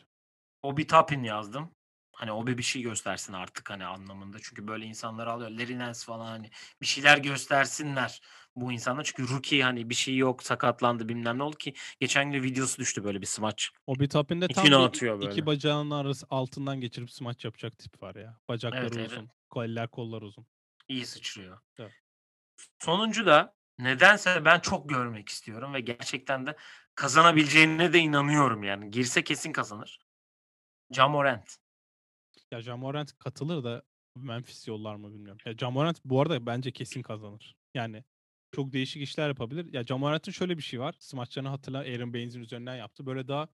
Obi 0.63 0.87
Toppin 0.87 1.23
yazdım. 1.23 1.75
Hani 2.13 2.31
Obi 2.31 2.57
bir 2.57 2.63
şey 2.63 2.81
göstersin 2.81 3.33
artık 3.33 3.69
hani 3.69 3.85
anlamında. 3.85 4.37
Çünkü 4.43 4.67
böyle 4.67 4.85
insanlar 4.85 5.27
alıyor. 5.27 5.51
Larry 5.51 5.79
Nance 5.79 5.99
falan 5.99 6.25
hani 6.25 6.49
bir 6.81 6.85
şeyler 6.87 7.17
göstersinler 7.17 8.21
bu 8.55 8.71
insanlar. 8.71 9.03
Çünkü 9.03 9.33
rookie 9.33 9.61
hani 9.61 9.89
bir 9.89 9.95
şey 9.95 10.17
yok 10.17 10.43
sakatlandı 10.43 11.09
bilmem 11.09 11.37
ne 11.37 11.43
oldu 11.43 11.57
ki. 11.57 11.73
Geçen 11.99 12.31
gün 12.31 12.43
videosu 12.43 12.77
düştü 12.77 13.03
böyle 13.03 13.21
bir 13.21 13.25
smaç. 13.25 13.71
O 13.87 13.95
bir 13.95 14.09
tapinde 14.09 14.47
tam 14.47 14.65
bir 14.65 14.71
atıyor 14.71 15.17
iki 15.17 15.29
böyle. 15.29 15.45
bacağının 15.45 15.91
arası 15.91 16.25
altından 16.29 16.81
geçirip 16.81 17.11
smaç 17.11 17.45
yapacak 17.45 17.77
tip 17.77 18.03
var 18.03 18.15
ya. 18.15 18.39
Bacakları 18.47 18.83
Evet, 18.83 18.97
evet. 18.97 19.11
uzun. 19.11 19.29
Koller 19.49 19.87
kollar 19.87 20.21
uzun. 20.21 20.45
İyi 20.87 21.05
sıçrıyor. 21.05 21.59
Evet. 21.79 21.91
Sonuncu 22.79 23.25
da 23.25 23.55
nedense 23.79 24.45
ben 24.45 24.59
çok 24.59 24.89
görmek 24.89 25.29
istiyorum 25.29 25.73
ve 25.73 25.79
gerçekten 25.79 26.45
de 26.47 26.55
kazanabileceğine 26.95 27.93
de 27.93 27.99
inanıyorum 27.99 28.63
yani. 28.63 28.91
Girse 28.91 29.23
kesin 29.23 29.51
kazanır. 29.51 29.99
Jamorant. 30.91 31.57
Ya 32.51 32.61
Jamorant 32.61 33.19
katılır 33.19 33.63
da 33.63 33.83
Memphis 34.15 34.67
yollar 34.67 34.95
mı 34.95 35.13
bilmiyorum. 35.13 35.41
Ya 35.45 35.57
Jamorant 35.57 35.99
bu 36.05 36.21
arada 36.21 36.45
bence 36.45 36.71
kesin 36.71 37.01
kazanır. 37.01 37.55
Yani 37.73 38.03
çok 38.51 38.73
değişik 38.73 39.01
işler 39.01 39.27
yapabilir. 39.27 39.73
Ya 39.73 39.85
Jamorant'ın 39.85 40.31
şöyle 40.31 40.57
bir 40.57 40.63
şey 40.63 40.79
var. 40.79 40.95
Smaçlarını 40.99 41.49
hatırla 41.49 41.79
Aaron 41.79 42.13
Baines'in 42.13 42.41
üzerinden 42.41 42.75
yaptı. 42.75 43.05
Böyle 43.05 43.27
daha 43.27 43.47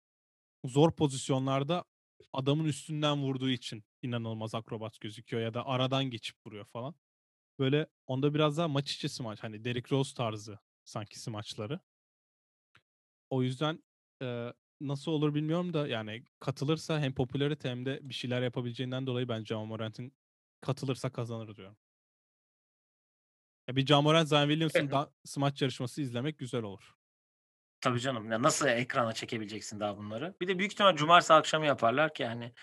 zor 0.65 0.91
pozisyonlarda 0.91 1.83
adamın 2.33 2.65
üstünden 2.65 3.23
vurduğu 3.23 3.49
için 3.49 3.83
inanılmaz 4.01 4.55
akrobat 4.55 4.99
gözüküyor 4.99 5.43
ya 5.43 5.53
da 5.53 5.65
aradan 5.67 6.05
geçip 6.05 6.37
vuruyor 6.47 6.65
falan. 6.65 6.95
Böyle 7.59 7.87
onda 8.07 8.33
biraz 8.33 8.57
daha 8.57 8.67
maç 8.67 8.91
içi 8.91 9.09
smaç 9.09 9.43
hani 9.43 9.65
Derrick 9.65 9.95
Rose 9.95 10.15
tarzı 10.15 10.59
sanki 10.83 11.19
smaçları. 11.19 11.79
O 13.29 13.43
yüzden 13.43 13.83
e, 14.21 14.53
nasıl 14.81 15.11
olur 15.11 15.35
bilmiyorum 15.35 15.73
da 15.73 15.87
yani 15.87 16.25
katılırsa 16.39 16.99
hem 16.99 17.13
popülarite 17.13 17.69
hem 17.69 17.85
de 17.85 17.99
bir 18.03 18.13
şeyler 18.13 18.41
yapabileceğinden 18.41 19.07
dolayı 19.07 19.27
ben 19.29 19.43
Ja 19.45 19.65
Morant'ın 19.65 20.11
katılırsa 20.61 21.11
kazanır 21.11 21.55
diyorum. 21.55 21.77
Ya 23.67 23.75
bir 23.75 23.85
Ja 23.85 24.01
Morant, 24.01 24.29
Zion 24.29 24.47
Williamson 24.49 24.91
da 24.91 25.13
smaç 25.25 25.61
yarışması 25.61 26.01
izlemek 26.01 26.39
güzel 26.39 26.63
olur. 26.63 26.95
Tabii 27.81 27.99
canım. 27.99 28.31
Ya 28.31 28.41
nasıl 28.41 28.67
ekrana 28.67 29.13
çekebileceksin 29.13 29.79
daha 29.79 29.97
bunları? 29.97 30.35
Bir 30.41 30.47
de 30.47 30.59
büyük 30.59 30.71
ihtimal 30.71 30.95
cumartesi 30.95 31.33
akşamı 31.33 31.65
yaparlar 31.65 32.13
ki 32.13 32.25
hani 32.25 32.53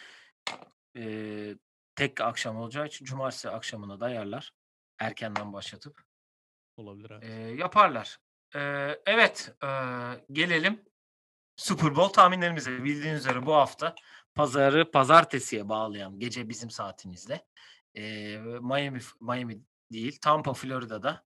eee, 0.94 1.56
tek 1.96 2.20
akşam 2.20 2.56
olacağı 2.56 2.86
için 2.86 3.04
cumartesi 3.04 3.50
akşamına 3.50 4.00
dayarlar. 4.00 4.52
Erkenden 4.98 5.52
başlatıp. 5.52 6.02
Olabilir 6.76 7.10
evet. 7.10 7.22
Eee, 7.24 7.54
yaparlar. 7.56 8.18
Eee, 8.54 9.00
evet. 9.06 9.54
eee, 9.62 10.24
gelelim 10.32 10.84
Super 11.56 11.96
Bowl 11.96 12.14
tahminlerimize. 12.14 12.84
Bildiğiniz 12.84 13.20
üzere 13.20 13.46
bu 13.46 13.54
hafta 13.54 13.94
pazarı 14.34 14.90
pazartesiye 14.90 15.68
bağlayan 15.68 16.18
gece 16.20 16.48
bizim 16.48 16.70
saatimizde 16.70 17.46
eee, 17.94 18.38
Miami 18.40 19.00
Miami 19.20 19.62
değil 19.92 20.18
Tampa 20.20 20.54
Florida'da 20.54 21.24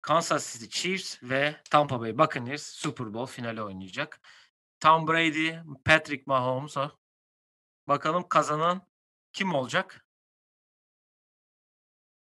Kansas 0.00 0.52
City 0.52 0.78
Chiefs 0.80 1.22
ve 1.22 1.62
Tampa 1.70 2.00
Bay 2.00 2.18
Buccaneers 2.18 2.62
Super 2.62 3.14
Bowl 3.14 3.32
finali 3.32 3.62
oynayacak. 3.62 4.20
Tom 4.80 5.08
Brady, 5.08 5.58
Patrick 5.84 6.22
Mahomes'a 6.26 6.92
bakalım 7.88 8.28
kazanan 8.28 8.86
kim 9.32 9.54
olacak? 9.54 10.06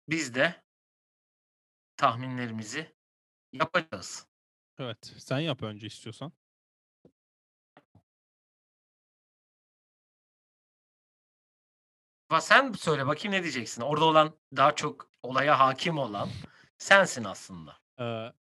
Biz 0.09 0.35
de 0.35 0.63
tahminlerimizi 1.97 2.95
yapacağız. 3.53 4.27
Evet. 4.79 5.15
Sen 5.19 5.39
yap 5.39 5.63
önce 5.63 5.87
istiyorsan. 5.87 6.33
Sen 12.41 12.73
söyle 12.73 13.07
bakayım 13.07 13.37
ne 13.37 13.43
diyeceksin? 13.43 13.83
Orada 13.83 14.05
olan 14.05 14.37
daha 14.57 14.75
çok 14.75 15.11
olaya 15.23 15.59
hakim 15.59 15.99
olan 15.99 16.29
sensin 16.79 17.25
aslında. 17.25 17.79
Ee, 18.01 18.33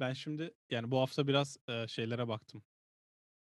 ben 0.00 0.12
şimdi 0.12 0.54
yani 0.70 0.90
bu 0.90 1.00
hafta 1.00 1.26
biraz 1.26 1.56
e, 1.68 1.88
şeylere 1.88 2.28
baktım. 2.28 2.62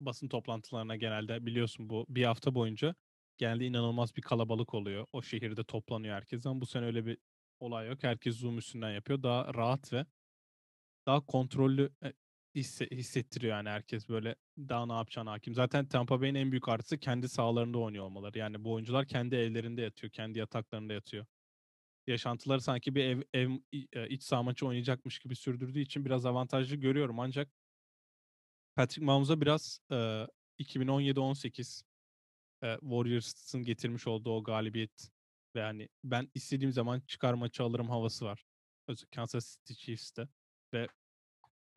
Basın 0.02 0.28
toplantılarına 0.28 0.96
genelde 0.96 1.46
biliyorsun 1.46 1.90
bu 1.90 2.06
bir 2.10 2.24
hafta 2.24 2.56
boyunca 2.56 2.96
genelde 3.38 3.66
inanılmaz 3.66 4.16
bir 4.16 4.22
kalabalık 4.22 4.74
oluyor. 4.74 5.06
O 5.14 5.22
şehirde 5.22 5.64
toplanıyor 5.64 6.16
herkes 6.16 6.46
ama 6.46 6.62
bu 6.62 6.66
sene 6.66 6.86
öyle 6.86 7.06
bir 7.06 7.18
olay 7.60 7.88
yok. 7.88 8.04
Herkes 8.04 8.36
Zoom 8.36 8.58
üstünden 8.58 8.92
yapıyor. 8.92 9.24
Daha 9.24 9.54
rahat 9.54 9.94
ve 9.94 10.06
daha 11.06 11.26
kontrollü 11.26 11.90
e, 12.04 12.14
hisse- 12.56 12.90
hissettiriyor 12.92 13.54
yani 13.54 13.70
herkes 13.70 14.10
böyle 14.10 14.36
daha 14.58 14.86
ne 14.86 14.94
yapacağına 14.94 15.32
hakim. 15.32 15.54
Zaten 15.54 15.88
Tampa 15.88 16.22
Bay'in 16.22 16.36
en 16.36 16.52
büyük 16.52 16.70
artısı 16.70 16.98
kendi 16.98 17.30
sahalarında 17.30 17.78
oynuyor 17.78 18.06
olmaları. 18.06 18.38
Yani 18.38 18.64
bu 18.64 18.74
oyuncular 18.74 19.08
kendi 19.08 19.36
evlerinde 19.36 19.82
yatıyor, 19.82 20.12
kendi 20.12 20.40
yataklarında 20.40 20.94
yatıyor. 20.94 21.26
Yaşantıları 22.08 22.62
sanki 22.62 22.96
bir 22.96 23.04
ev, 23.04 23.22
ev 23.34 23.50
e, 23.94 24.10
iç 24.10 24.24
saha 24.24 24.44
maçı 24.44 24.68
oynayacakmış 24.68 25.20
gibi 25.20 25.36
sürdürdüğü 25.36 25.80
için 25.80 26.06
biraz 26.06 26.26
avantajlı 26.26 26.76
görüyorum. 26.76 27.20
Ancak 27.20 27.50
Patrick 28.76 29.06
Mahomes'a 29.06 29.42
biraz 29.42 29.80
e, 29.92 30.28
2017-18 30.60 31.84
e, 32.64 32.78
Warriors'ın 32.82 33.64
getirmiş 33.64 34.08
olduğu 34.08 34.32
o 34.32 34.44
galibiyet 34.44 35.10
ve 35.56 35.62
hani 35.62 35.90
ben 36.04 36.32
istediğim 36.36 36.72
zaman 36.72 37.00
çıkar 37.00 37.34
maçı 37.34 37.64
alırım 37.64 37.90
havası 37.90 38.26
var. 38.26 38.46
Özellikle 38.88 39.16
Kansas 39.16 39.58
City 39.58 39.74
Chiefs'te 39.74 40.28
ve 40.74 40.88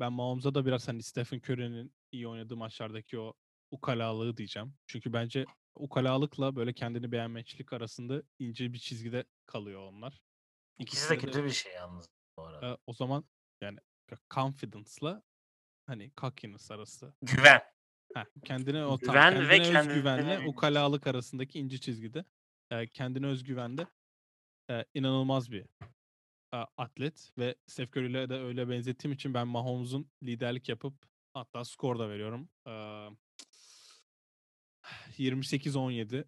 ben 0.03 0.13
Mahomes'a 0.13 0.55
da 0.55 0.67
biraz 0.67 0.89
hani 0.89 1.03
Stephen 1.03 1.39
Curry'nin 1.39 1.95
iyi 2.13 2.29
oynadığı 2.29 2.57
maçlardaki 2.57 3.19
o 3.19 3.35
ukalalığı 3.71 4.37
diyeceğim. 4.37 4.75
Çünkü 4.87 5.13
bence 5.13 5.45
ukalalıkla 5.75 6.57
böyle 6.57 6.73
kendini 6.73 7.13
beğenmeçlik 7.13 7.73
arasında 7.73 8.23
ince 8.39 8.73
bir 8.73 8.79
çizgide 8.79 9.25
kalıyor 9.47 9.81
onlar. 9.81 10.23
İkisi 10.79 11.11
de 11.11 11.19
kötü 11.19 11.45
bir 11.45 11.51
şey 11.51 11.73
yalnız 11.73 12.09
bu 12.37 12.43
arada. 12.43 12.67
e, 12.67 12.79
o 12.87 12.93
zaman 12.93 13.25
yani 13.61 13.79
confidence'la 14.31 15.23
hani 15.87 16.13
cockiness 16.17 16.71
arası. 16.71 17.15
Güven. 17.23 17.63
Heh, 18.15 18.25
kendine 18.45 18.85
o 18.85 18.99
Güven 18.99 19.49
ve 19.49 19.59
kendine 19.59 19.73
kendine 19.73 19.93
özgüvenle 19.93 20.35
emin. 20.35 20.47
ukalalık 20.47 21.07
arasındaki 21.07 21.59
ince 21.59 21.79
çizgide 21.79 22.25
e, 22.71 22.87
kendine 22.87 23.27
özgüvende 23.27 23.87
e, 24.71 24.85
inanılmaz 24.95 25.53
bir 25.53 25.67
atlet 26.57 27.33
ve 27.39 27.55
Steph 27.67 27.97
Curry'le 27.97 28.29
de 28.29 28.35
öyle 28.35 28.69
benzettiğim 28.69 29.13
için 29.13 29.35
ben 29.35 29.49
Mahomes'un 29.49 30.11
liderlik 30.23 30.69
yapıp 30.69 30.95
hatta 31.35 31.65
skor 31.65 31.99
da 31.99 32.09
veriyorum. 32.09 32.49
E, 32.67 32.73
28-17 35.19 36.25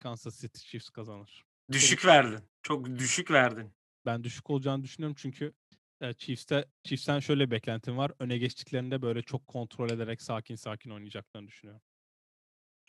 Kansas 0.00 0.40
City 0.40 0.60
Chiefs 0.60 0.90
kazanır. 0.90 1.44
Düşük 1.72 2.04
verdin. 2.04 2.40
Çok 2.62 2.86
düşük 2.86 3.30
verdin. 3.30 3.72
Ben 4.06 4.24
düşük 4.24 4.50
olacağını 4.50 4.82
düşünüyorum 4.82 5.16
çünkü 5.18 5.52
e, 6.00 6.14
Chiefs'te 6.14 6.68
Chiefs'ten 6.84 7.20
şöyle 7.20 7.46
bir 7.46 7.50
beklentim 7.50 7.96
var. 7.96 8.12
Öne 8.18 8.38
geçtiklerinde 8.38 9.02
böyle 9.02 9.22
çok 9.22 9.46
kontrol 9.46 9.90
ederek 9.90 10.22
sakin 10.22 10.56
sakin 10.56 10.90
oynayacaklarını 10.90 11.48
düşünüyorum. 11.48 11.82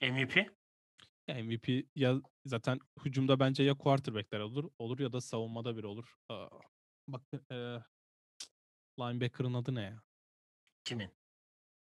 MVP? 0.01 0.37
Ya 1.27 1.43
MVP 1.43 1.85
ya 1.95 2.21
zaten 2.45 2.79
hücumda 3.05 3.39
bence 3.39 3.63
ya 3.63 3.73
quarterback'ler 3.73 4.39
olur 4.39 4.69
olur 4.79 4.99
ya 4.99 5.13
da 5.13 5.21
savunmada 5.21 5.77
biri 5.77 5.87
olur. 5.87 6.15
Bak 7.13 7.21
e, 7.51 7.55
linebacker'ın 8.99 9.53
adı 9.53 9.75
ne 9.75 9.81
ya? 9.81 10.01
Kimin? 10.83 11.11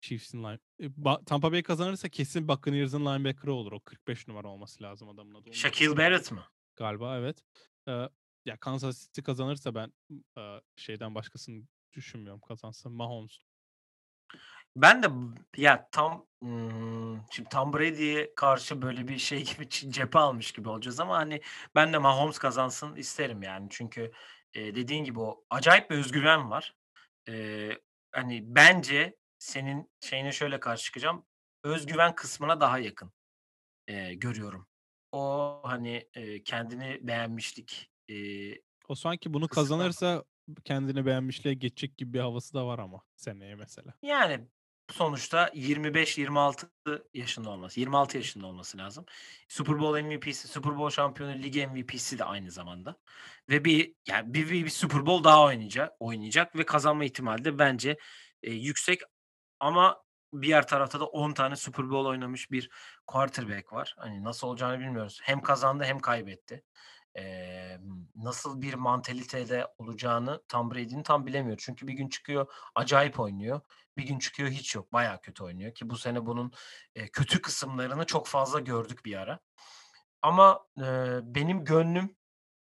Chiefs'in 0.02 0.44
line. 0.44 0.60
e, 0.80 0.90
Tampa 1.26 1.52
Bay 1.52 1.64
kazanırsa 1.64 2.10
kesin 2.10 2.48
Buccaneers'ın 2.48 3.06
linebacker'ı 3.06 3.54
olur. 3.54 3.72
O 3.72 3.80
45 3.80 4.28
numara 4.28 4.48
olması 4.48 4.84
lazım 4.84 5.10
adamın 5.10 5.34
adı. 5.34 5.54
Shaquille 5.54 5.98
Barrett 5.98 6.32
mı? 6.32 6.44
galiba 6.80 7.18
evet. 7.18 7.44
Ee, 7.88 8.10
ya 8.46 8.58
Kansas 8.58 9.00
City 9.00 9.22
kazanırsa 9.22 9.76
ben 9.76 9.94
e, 10.38 10.62
şeyden 10.76 11.16
başkasını 11.16 11.64
düşünmüyorum 11.94 12.42
kazansın. 12.42 12.92
Mahomes. 12.92 13.40
Ben 14.76 15.04
de 15.04 15.08
ya 15.58 15.90
tam 15.92 16.26
hmm, 16.42 17.18
şimdi 17.32 17.50
Tom 17.50 17.74
Brady'ye 17.74 18.36
karşı 18.36 18.82
böyle 18.82 19.08
bir 19.08 19.18
şey 19.18 19.44
gibi 19.54 19.70
cephe 19.70 20.20
almış 20.20 20.52
gibi 20.52 20.70
olacağız 20.70 21.00
ama 21.00 21.18
hani 21.18 21.42
ben 21.76 21.94
de 21.94 21.98
Mahomes 21.98 22.38
kazansın 22.38 22.96
isterim 22.96 23.44
yani. 23.44 23.68
Çünkü 23.70 24.12
e, 24.54 24.76
dediğin 24.76 25.04
gibi 25.04 25.20
o 25.20 25.46
acayip 25.50 25.90
bir 25.92 25.98
özgüven 25.98 26.52
var. 26.52 26.76
E, 27.30 27.70
hani 28.12 28.44
bence 28.56 29.18
senin 29.40 29.92
şeyine 30.02 30.32
şöyle 30.32 30.60
karşı 30.60 30.84
çıkacağım. 30.84 31.26
Öz 31.64 31.86
güven 31.86 32.16
kısmına 32.16 32.62
daha 32.62 32.80
yakın, 32.80 33.14
eee, 33.90 34.14
görüyorum. 34.14 34.68
O, 35.12 35.62
hani, 35.66 36.10
eee, 36.16 36.44
kendini 36.44 37.00
beğenmişlik, 37.08 37.92
eee 38.08 38.62
O 38.88 38.96
sanki 38.96 39.34
bunu 39.34 39.50
kısmı 39.50 39.50
kazanırsa 39.50 40.24
kendini 40.64 41.06
beğenmişliğe 41.06 41.56
geçecek 41.56 41.98
gibi 41.98 42.14
bir 42.14 42.20
havası 42.20 42.54
da 42.54 42.68
var 42.68 42.80
ama 42.80 43.04
seneye 43.16 43.56
mesela. 43.56 43.94
Yani 44.02 44.48
sonuçta 44.92 45.52
25-26 45.54 46.68
yaşında 47.14 47.50
olması, 47.50 47.80
26 47.80 48.18
yaşında 48.18 48.48
olması 48.48 48.78
lazım. 48.78 49.06
Super 49.48 49.80
Bowl 49.80 50.02
MVP'si, 50.04 50.48
Super 50.48 50.78
Bowl 50.78 50.96
şampiyonu, 50.96 51.34
lig 51.34 51.56
MVP'si 51.56 52.20
de 52.20 52.24
aynı 52.24 52.52
zamanda 52.52 52.96
ve 53.50 53.66
bir 53.66 53.94
yani 54.08 54.34
bir 54.34 54.50
bir 54.50 54.66
bir 54.66 54.70
Super 54.70 55.06
Bowl 55.06 55.24
daha 55.24 55.44
oynayacak 55.46 55.92
oynayacak 56.00 56.56
ve 56.56 56.66
kazanma 56.66 57.06
ihtimali 57.06 57.46
de 57.46 57.60
bence, 57.60 57.98
eee, 58.44 58.54
yüksek 58.54 59.02
ama 59.60 60.04
diğer 60.42 60.68
tarafta 60.68 61.00
da 61.00 61.06
10 61.06 61.34
tane 61.34 61.56
Super 61.56 61.90
Bowl 61.90 62.08
oynamış 62.10 62.52
bir 62.52 62.70
quarterback 63.08 63.74
var. 63.74 63.96
Hani 63.98 64.24
nasıl 64.24 64.48
olacağını 64.48 64.80
bilmiyoruz. 64.80 65.20
Hem 65.24 65.42
kazandı 65.42 65.84
hem 65.84 66.00
kaybetti. 66.00 66.64
Emm, 67.20 68.08
nasıl 68.16 68.62
bir 68.62 68.74
mantalitede 68.74 69.68
olacağını 69.78 70.42
Tom 70.50 70.72
Brady'nin 70.72 71.04
tam 71.04 71.26
bilemiyoruz. 71.28 71.64
Çünkü 71.66 71.88
bir 71.88 71.94
gün 71.94 72.10
çıkıyor 72.10 72.54
acayip 72.76 73.20
oynuyor. 73.20 73.62
Bir 73.98 74.04
gün 74.08 74.20
çıkıyor 74.20 74.50
hiç 74.50 74.76
yok. 74.76 74.94
Bayağı 74.94 75.22
kötü 75.22 75.44
oynuyor 75.44 75.74
ki 75.76 75.90
bu 75.90 75.98
sene 75.98 76.26
bunun, 76.26 76.52
eee, 76.96 77.10
kötü 77.14 77.42
kısımlarını 77.42 78.06
çok 78.06 78.28
fazla 78.28 78.60
gördük 78.60 79.06
bir 79.06 79.16
ara. 79.18 79.40
Ama, 80.22 80.68
eee, 80.78 81.20
benim 81.24 81.66
gönlüm 81.66 82.18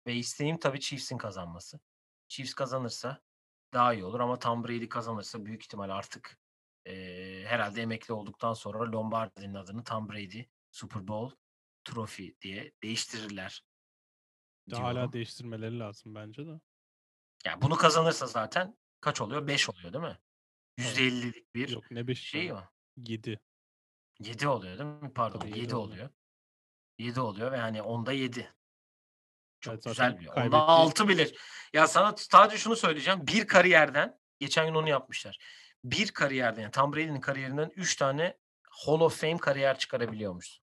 ve 0.08 0.16
isteğim 0.16 0.60
tabii 0.60 0.80
Chiefs'in 0.80 1.18
kazanması. 1.18 1.80
Chiefs 2.30 2.54
kazanırsa 2.54 3.22
daha 3.74 3.93
iyi 3.93 4.06
olur 4.06 4.20
ama 4.20 4.39
Tom 4.39 4.64
Brady 4.64 4.89
kazanırsa 4.89 5.46
büyük 5.46 5.64
ihtimal 5.64 5.89
artık, 5.89 6.39
eee, 6.86 7.46
herhâlde 7.48 7.82
emekli 7.82 8.14
olduktan 8.14 8.54
sonra 8.54 8.91
Lombardi'nin 8.91 9.54
adını 9.56 9.84
Tom 9.84 10.10
Brady 10.10 10.43
Super 10.72 11.08
Bowl 11.08 11.36
Trophy 11.86 12.36
diye 12.41 12.72
değiştirirler 12.84 13.64
Hâlâ 14.72 14.93
diyorum. 14.93 15.13
değiştirmeleri 15.13 15.80
lazım 15.80 16.16
bence 16.16 16.47
de. 16.47 16.51
Ya, 17.45 17.61
bunu 17.61 17.76
kazanırsa 17.76 18.28
zaten 18.28 18.78
kaç 19.01 19.22
oluyor? 19.22 19.47
5 19.47 19.70
oluyor, 19.70 19.93
değil 19.93 20.03
mi? 20.03 20.20
Evet. 20.78 20.97
%50'lik 20.97 21.55
bir 21.55 21.70
Yok 21.70 21.91
ne 21.91 21.99
5'i 21.99 22.16
şey 22.16 22.53
var. 22.53 22.66
7. 22.97 23.39
7 24.20 24.47
oluyor, 24.47 24.78
değil 24.78 24.89
mi? 24.89 25.13
Pardon, 25.13 25.39
Tabii 25.39 25.49
7 25.49 25.59
7 25.59 25.76
oluyor. 25.76 25.93
oluyor. 25.93 26.09
7 26.99 27.20
oluyor 27.20 27.51
ve, 27.51 27.57
hani, 27.57 27.82
onda 27.82 28.11
7. 28.11 28.39
Evet, 28.39 28.51
Çok 29.61 29.84
zaten 29.95 30.11
güzel 30.11 30.22
bir 30.22 30.28
onda 30.28 30.36
kaybettiği 30.36 30.61
6 30.61 31.07
bile 31.07 31.28
Ya, 31.74 31.88
sana 31.88 32.16
sadece 32.18 32.57
şunu 32.57 32.76
söyleyeceğim. 32.76 33.28
Bir 33.28 33.47
kariyerden 33.47 34.20
geçen 34.39 34.68
gün 34.68 34.76
onu 34.76 34.89
yapmışlar. 34.89 35.38
Bir 35.84 36.11
kariyerden 36.11 36.61
yani 36.61 36.72
Tom 36.72 36.93
Brady'nin 36.93 37.22
kariyerinden 37.22 37.72
3 37.76 37.95
tane 37.95 38.38
Hall 38.70 38.99
of 38.99 39.22
Fame 39.22 39.38
kariyer 39.38 39.78
çıkarabiliyormuşsun. 39.78 40.64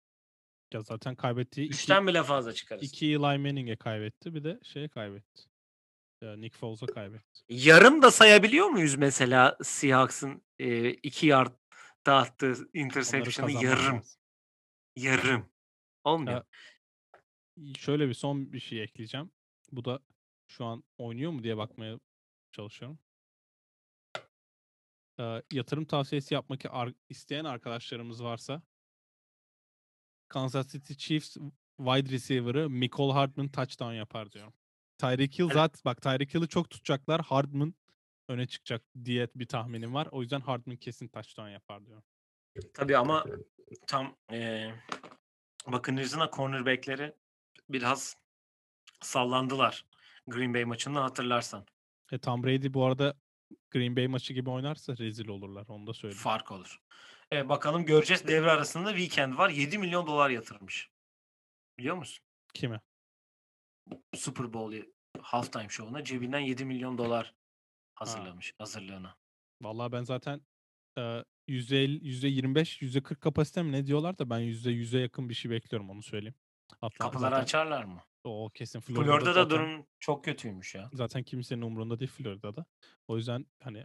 Ya, 0.74 0.80
zaten 0.80 1.14
kaybettiği 1.14 1.66
2 1.66 1.74
3'ten 1.74 2.06
bile 2.06 2.22
fazla 2.22 2.52
çıkarırsın. 2.52 2.86
2 2.86 3.06
Eli 3.06 3.18
Manning'e 3.18 3.76
kaybetti. 3.76 4.34
Bir 4.34 4.44
de 4.44 4.60
şeye 4.62 4.88
kaybetti. 4.88 5.42
Eee, 6.22 6.40
Nick 6.40 6.58
Foles'a 6.58 6.86
kaybetti. 6.86 7.40
Yarım 7.48 8.02
da 8.02 8.10
sayabiliyor 8.10 8.66
muyuz 8.66 8.94
mesela 8.94 9.58
Seahawks'ın, 9.62 10.42
2 11.02 11.26
yardta 11.26 12.16
attığı 12.16 12.46
Onları 12.46 12.68
interception'ı 12.74 13.50
yarım? 13.52 13.96
lazım. 13.96 14.20
Yarım. 14.96 15.50
Olmuyor. 16.04 16.32
Ya 16.36 16.44
şöyle 17.78 18.08
bir 18.08 18.14
son 18.14 18.52
bir 18.52 18.60
şey 18.60 18.82
ekleyeceğim. 18.82 19.30
Bu 19.72 19.84
da 19.84 20.00
şu 20.48 20.64
an 20.64 20.84
oynuyor 20.98 21.32
mu 21.32 21.42
diye 21.42 21.56
bakmaya 21.56 22.00
çalışıyorum. 22.52 22.98
Eee, 25.18 25.42
yatırım 25.52 25.84
tavsiyesi 25.84 26.34
yapmak 26.34 26.60
isteyen 27.08 27.44
arkadaşlarımız 27.44 28.24
varsa 28.24 28.62
Kansas 30.30 30.68
City 30.72 30.94
Chiefs 30.94 31.36
wide 31.76 32.10
receiver'ı 32.12 32.70
Mecole 32.70 33.12
Hardman 33.12 33.48
touchdown 33.48 33.92
yapar 33.92 34.32
diyorum. 34.32 34.52
Tyreek 34.98 35.38
Hill 35.38 35.44
Evet. 35.44 35.54
zat 35.54 35.84
bak 35.84 36.02
Tyreek 36.02 36.34
Hill'i 36.34 36.48
çok 36.48 36.70
tutacaklar. 36.70 37.20
Hardman 37.20 37.74
öne 38.28 38.46
çıkacak 38.46 38.82
diye 39.04 39.28
bir 39.34 39.46
tahminim 39.46 39.94
var. 39.94 40.08
O 40.10 40.22
yüzden 40.22 40.40
Hardman 40.40 40.76
kesin 40.76 41.08
touchdown 41.08 41.48
yapar 41.48 41.86
diyorum. 41.86 42.04
Tabii 42.74 42.96
ama 42.96 43.24
tam, 43.86 44.16
eee, 44.32 44.74
Buccaneers'ın 45.66 46.28
cornerback'leri 46.36 47.12
biraz 47.68 48.16
sallandılar 49.00 49.84
Green 50.26 50.54
Bay 50.54 50.64
maçında 50.64 51.04
hatırlarsan. 51.04 51.66
E, 52.12 52.18
Tom 52.18 52.44
Brady 52.44 52.72
bu 52.74 52.84
arada 52.84 53.14
Green 53.70 53.96
Bay 53.96 54.06
maçı 54.06 54.32
gibi 54.34 54.50
oynarsa 54.50 54.96
rezil 54.96 55.28
olurlar. 55.28 55.66
Onu 55.68 55.86
da 55.86 55.92
söyleyeyim. 55.92 56.22
Fark 56.22 56.52
olur. 56.52 56.80
Eee, 57.32 57.48
bakalım 57.48 57.84
göreceğiz. 57.86 58.26
Devre 58.28 58.50
arasında 58.50 58.90
weekend 58.90 59.38
var. 59.38 59.50
$7.000.000 59.50 60.30
yatırmış. 60.30 60.90
Biliyor 61.78 61.96
musun? 61.96 62.24
Kime? 62.54 62.80
Super 64.14 64.52
Bowl 64.52 64.74
halftime 65.22 65.68
şovuna 65.68 66.04
cebinden 66.04 66.38
$7.000.000 66.40 67.34
Ha. 68.04 68.34
hazırlamış 68.34 68.54
hazırlığına. 68.58 69.16
Vallahi 69.62 69.92
ben 69.92 70.02
zaten, 70.02 70.40
eee, 70.98 71.24
%50 71.48 72.06
%25 72.08 72.82
%40 72.82 73.20
kapasite 73.20 73.62
mi 73.62 73.72
ne 73.72 73.86
diyorlar 73.86 74.18
da 74.18 74.30
ben 74.30 74.38
%100'e 74.40 74.98
yakın 75.00 75.28
bir 75.28 75.34
şey 75.34 75.50
bekliyorum 75.50 75.90
onu 75.90 76.02
söyleyeyim. 76.02 76.34
Hatta 76.80 77.08
Kapıları 77.08 77.16
zaten 77.18 77.42
açarlar 77.42 77.84
mı? 77.84 78.04
O 78.24 78.50
kesin. 78.54 78.80
Florida'da 78.80 79.28
Florida'da 79.28 79.34
zaten 79.34 79.50
durum 79.50 79.86
çok 80.00 80.24
kötüymüş 80.24 80.74
ya. 80.74 80.92
zaten 80.92 81.22
kimsenin 81.22 81.62
umurunda 81.62 81.98
değil 81.98 82.10
Florida'da. 82.10 82.66
O 83.08 83.16
yüzden, 83.16 83.46
hani, 83.62 83.84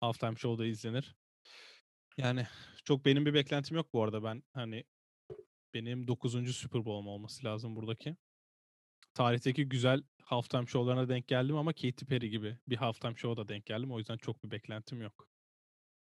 halftime 0.00 0.36
show 0.36 0.64
da 0.64 0.66
izlenir. 0.68 1.16
Yani 2.20 2.46
çok 2.84 3.04
benim 3.04 3.26
bir 3.26 3.34
beklentim 3.34 3.76
yok 3.76 3.92
bu 3.92 4.02
arada. 4.02 4.24
Ben, 4.24 4.42
hani, 4.52 4.84
benim 5.74 6.08
9'uncu 6.08 6.52
Super 6.52 6.84
Bowl'um 6.84 7.08
olması 7.08 7.44
lazım 7.44 7.76
buradaki. 7.76 8.16
Tarihteki 9.14 9.68
güzel 9.68 10.02
halftime 10.22 10.66
show'larına 10.66 11.08
denk 11.08 11.28
geldim 11.28 11.56
ama 11.56 11.72
Katy 11.72 12.04
Perry 12.04 12.30
gibi 12.30 12.58
bir 12.68 12.76
halftime 12.76 13.14
show'a 13.16 13.36
da 13.36 13.48
denk 13.48 13.66
geldim. 13.66 13.92
O 13.92 13.98
yüzden 13.98 14.16
çok 14.16 14.44
bir 14.44 14.50
beklentim 14.50 15.02
yok. 15.02 15.28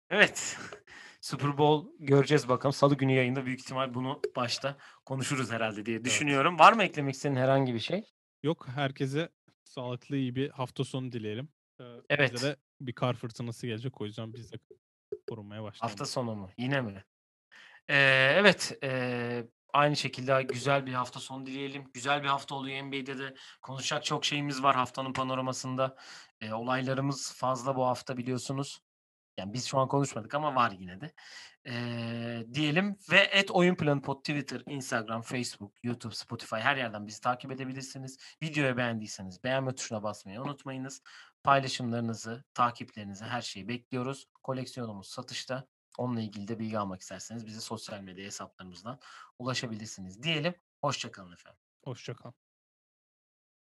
Evet. 0.09 0.57
Super 1.21 1.57
Bowl 1.57 1.87
göreceğiz 1.99 2.49
bakalım. 2.49 2.73
Salı 2.73 2.97
günü 2.97 3.11
yayında 3.11 3.45
büyük 3.45 3.59
ihtimal 3.59 3.93
bunu 3.93 4.21
başta 4.35 4.77
konuşuruz 5.05 5.51
herhâlde 5.51 5.85
diye 5.85 5.97
Evet. 5.97 6.05
düşünüyorum. 6.05 6.59
Var 6.59 6.73
mı 6.73 6.83
eklemek 6.83 7.15
istediğin 7.15 7.39
herhangi 7.41 7.73
bir 7.73 7.79
şey? 7.79 8.03
Yok, 8.43 8.67
herkese 8.67 9.29
sağlıklı, 9.63 10.17
iyi 10.17 10.35
bir 10.35 10.49
hafta 10.49 10.83
sonu 10.83 11.11
dileyelim. 11.11 11.49
Eee, 11.79 11.85
bize 11.85 12.09
Evet. 12.09 12.41
de 12.41 12.55
bir 12.81 12.93
kar 12.93 13.13
fırtınası 13.13 13.67
gelecek. 13.67 14.01
O 14.01 14.05
yüzden 14.05 14.33
biz 14.33 14.51
de 14.51 14.57
korunmaya 15.31 15.63
Hafta 15.79 15.83
başlayalım. 15.83 16.05
sonu 16.05 16.35
mu? 16.35 16.49
Yine 16.57 16.81
mi? 16.81 17.03
Eee, 17.89 18.35
evet, 18.37 18.77
eee, 18.83 19.47
aynı 19.73 19.95
şekilde 19.95 20.43
güzel 20.43 20.85
bir 20.85 20.93
hafta 20.93 21.19
sonu 21.19 21.45
dileyelim. 21.45 21.91
Güzel 21.93 22.23
bir 22.23 22.27
hafta 22.27 22.55
oluyor 22.55 22.77
NBA'de 22.83 23.17
de. 23.19 23.33
Konuşacak 23.61 24.05
çok 24.05 24.25
şeyimiz 24.25 24.63
var 24.63 24.75
haftanın 24.75 25.13
panoramasında. 25.13 25.95
Eee, 26.41 26.53
olaylarımız 26.53 27.33
fazla 27.33 27.75
bu 27.75 27.85
hafta 27.87 28.17
biliyorsunuz. 28.17 28.79
Yani 29.37 29.53
biz 29.53 29.65
şu 29.67 29.79
an 29.79 29.87
konuşmadık 29.87 30.33
ama 30.35 30.55
var 30.55 30.71
yine 30.79 31.01
de. 31.01 31.13
Eee, 31.65 32.53
diyelim 32.53 32.97
ve 33.11 33.45
@oyunplanı.pod 33.51 34.19
Twitter, 34.19 34.63
Instagram, 34.67 35.21
Facebook, 35.21 35.73
YouTube, 35.83 36.15
Spotify 36.15 36.55
her 36.55 36.75
yerden 36.77 37.07
bizi 37.07 37.21
takip 37.21 37.51
edebilirsiniz. 37.51 38.17
Videoyu 38.43 38.77
beğendiyseniz 38.77 39.43
beğenme 39.43 39.75
tuşuna 39.75 40.03
basmayı 40.03 40.41
unutmayınız. 40.41 41.01
Paylaşımlarınızı, 41.43 42.43
takiplerinizi, 42.53 43.25
her 43.25 43.41
şeyi 43.41 43.67
bekliyoruz. 43.67 44.27
Koleksiyonumuz 44.43 45.07
satışta. 45.07 45.67
Onunla 45.97 46.21
ilgili 46.21 46.47
de 46.47 46.59
bilgi 46.59 46.79
almak 46.79 47.01
isterseniz 47.01 47.45
bize 47.45 47.59
sosyal 47.59 48.01
medya 48.01 48.25
hesaplarımızdan 48.25 48.99
ulaşabilirsiniz 49.39 50.23
diyelim. 50.23 50.55
Hoşça 50.81 51.11
kalın 51.11 51.31
efendim. 51.33 51.59
Hoşça 51.83 52.15
kal. 52.15 52.31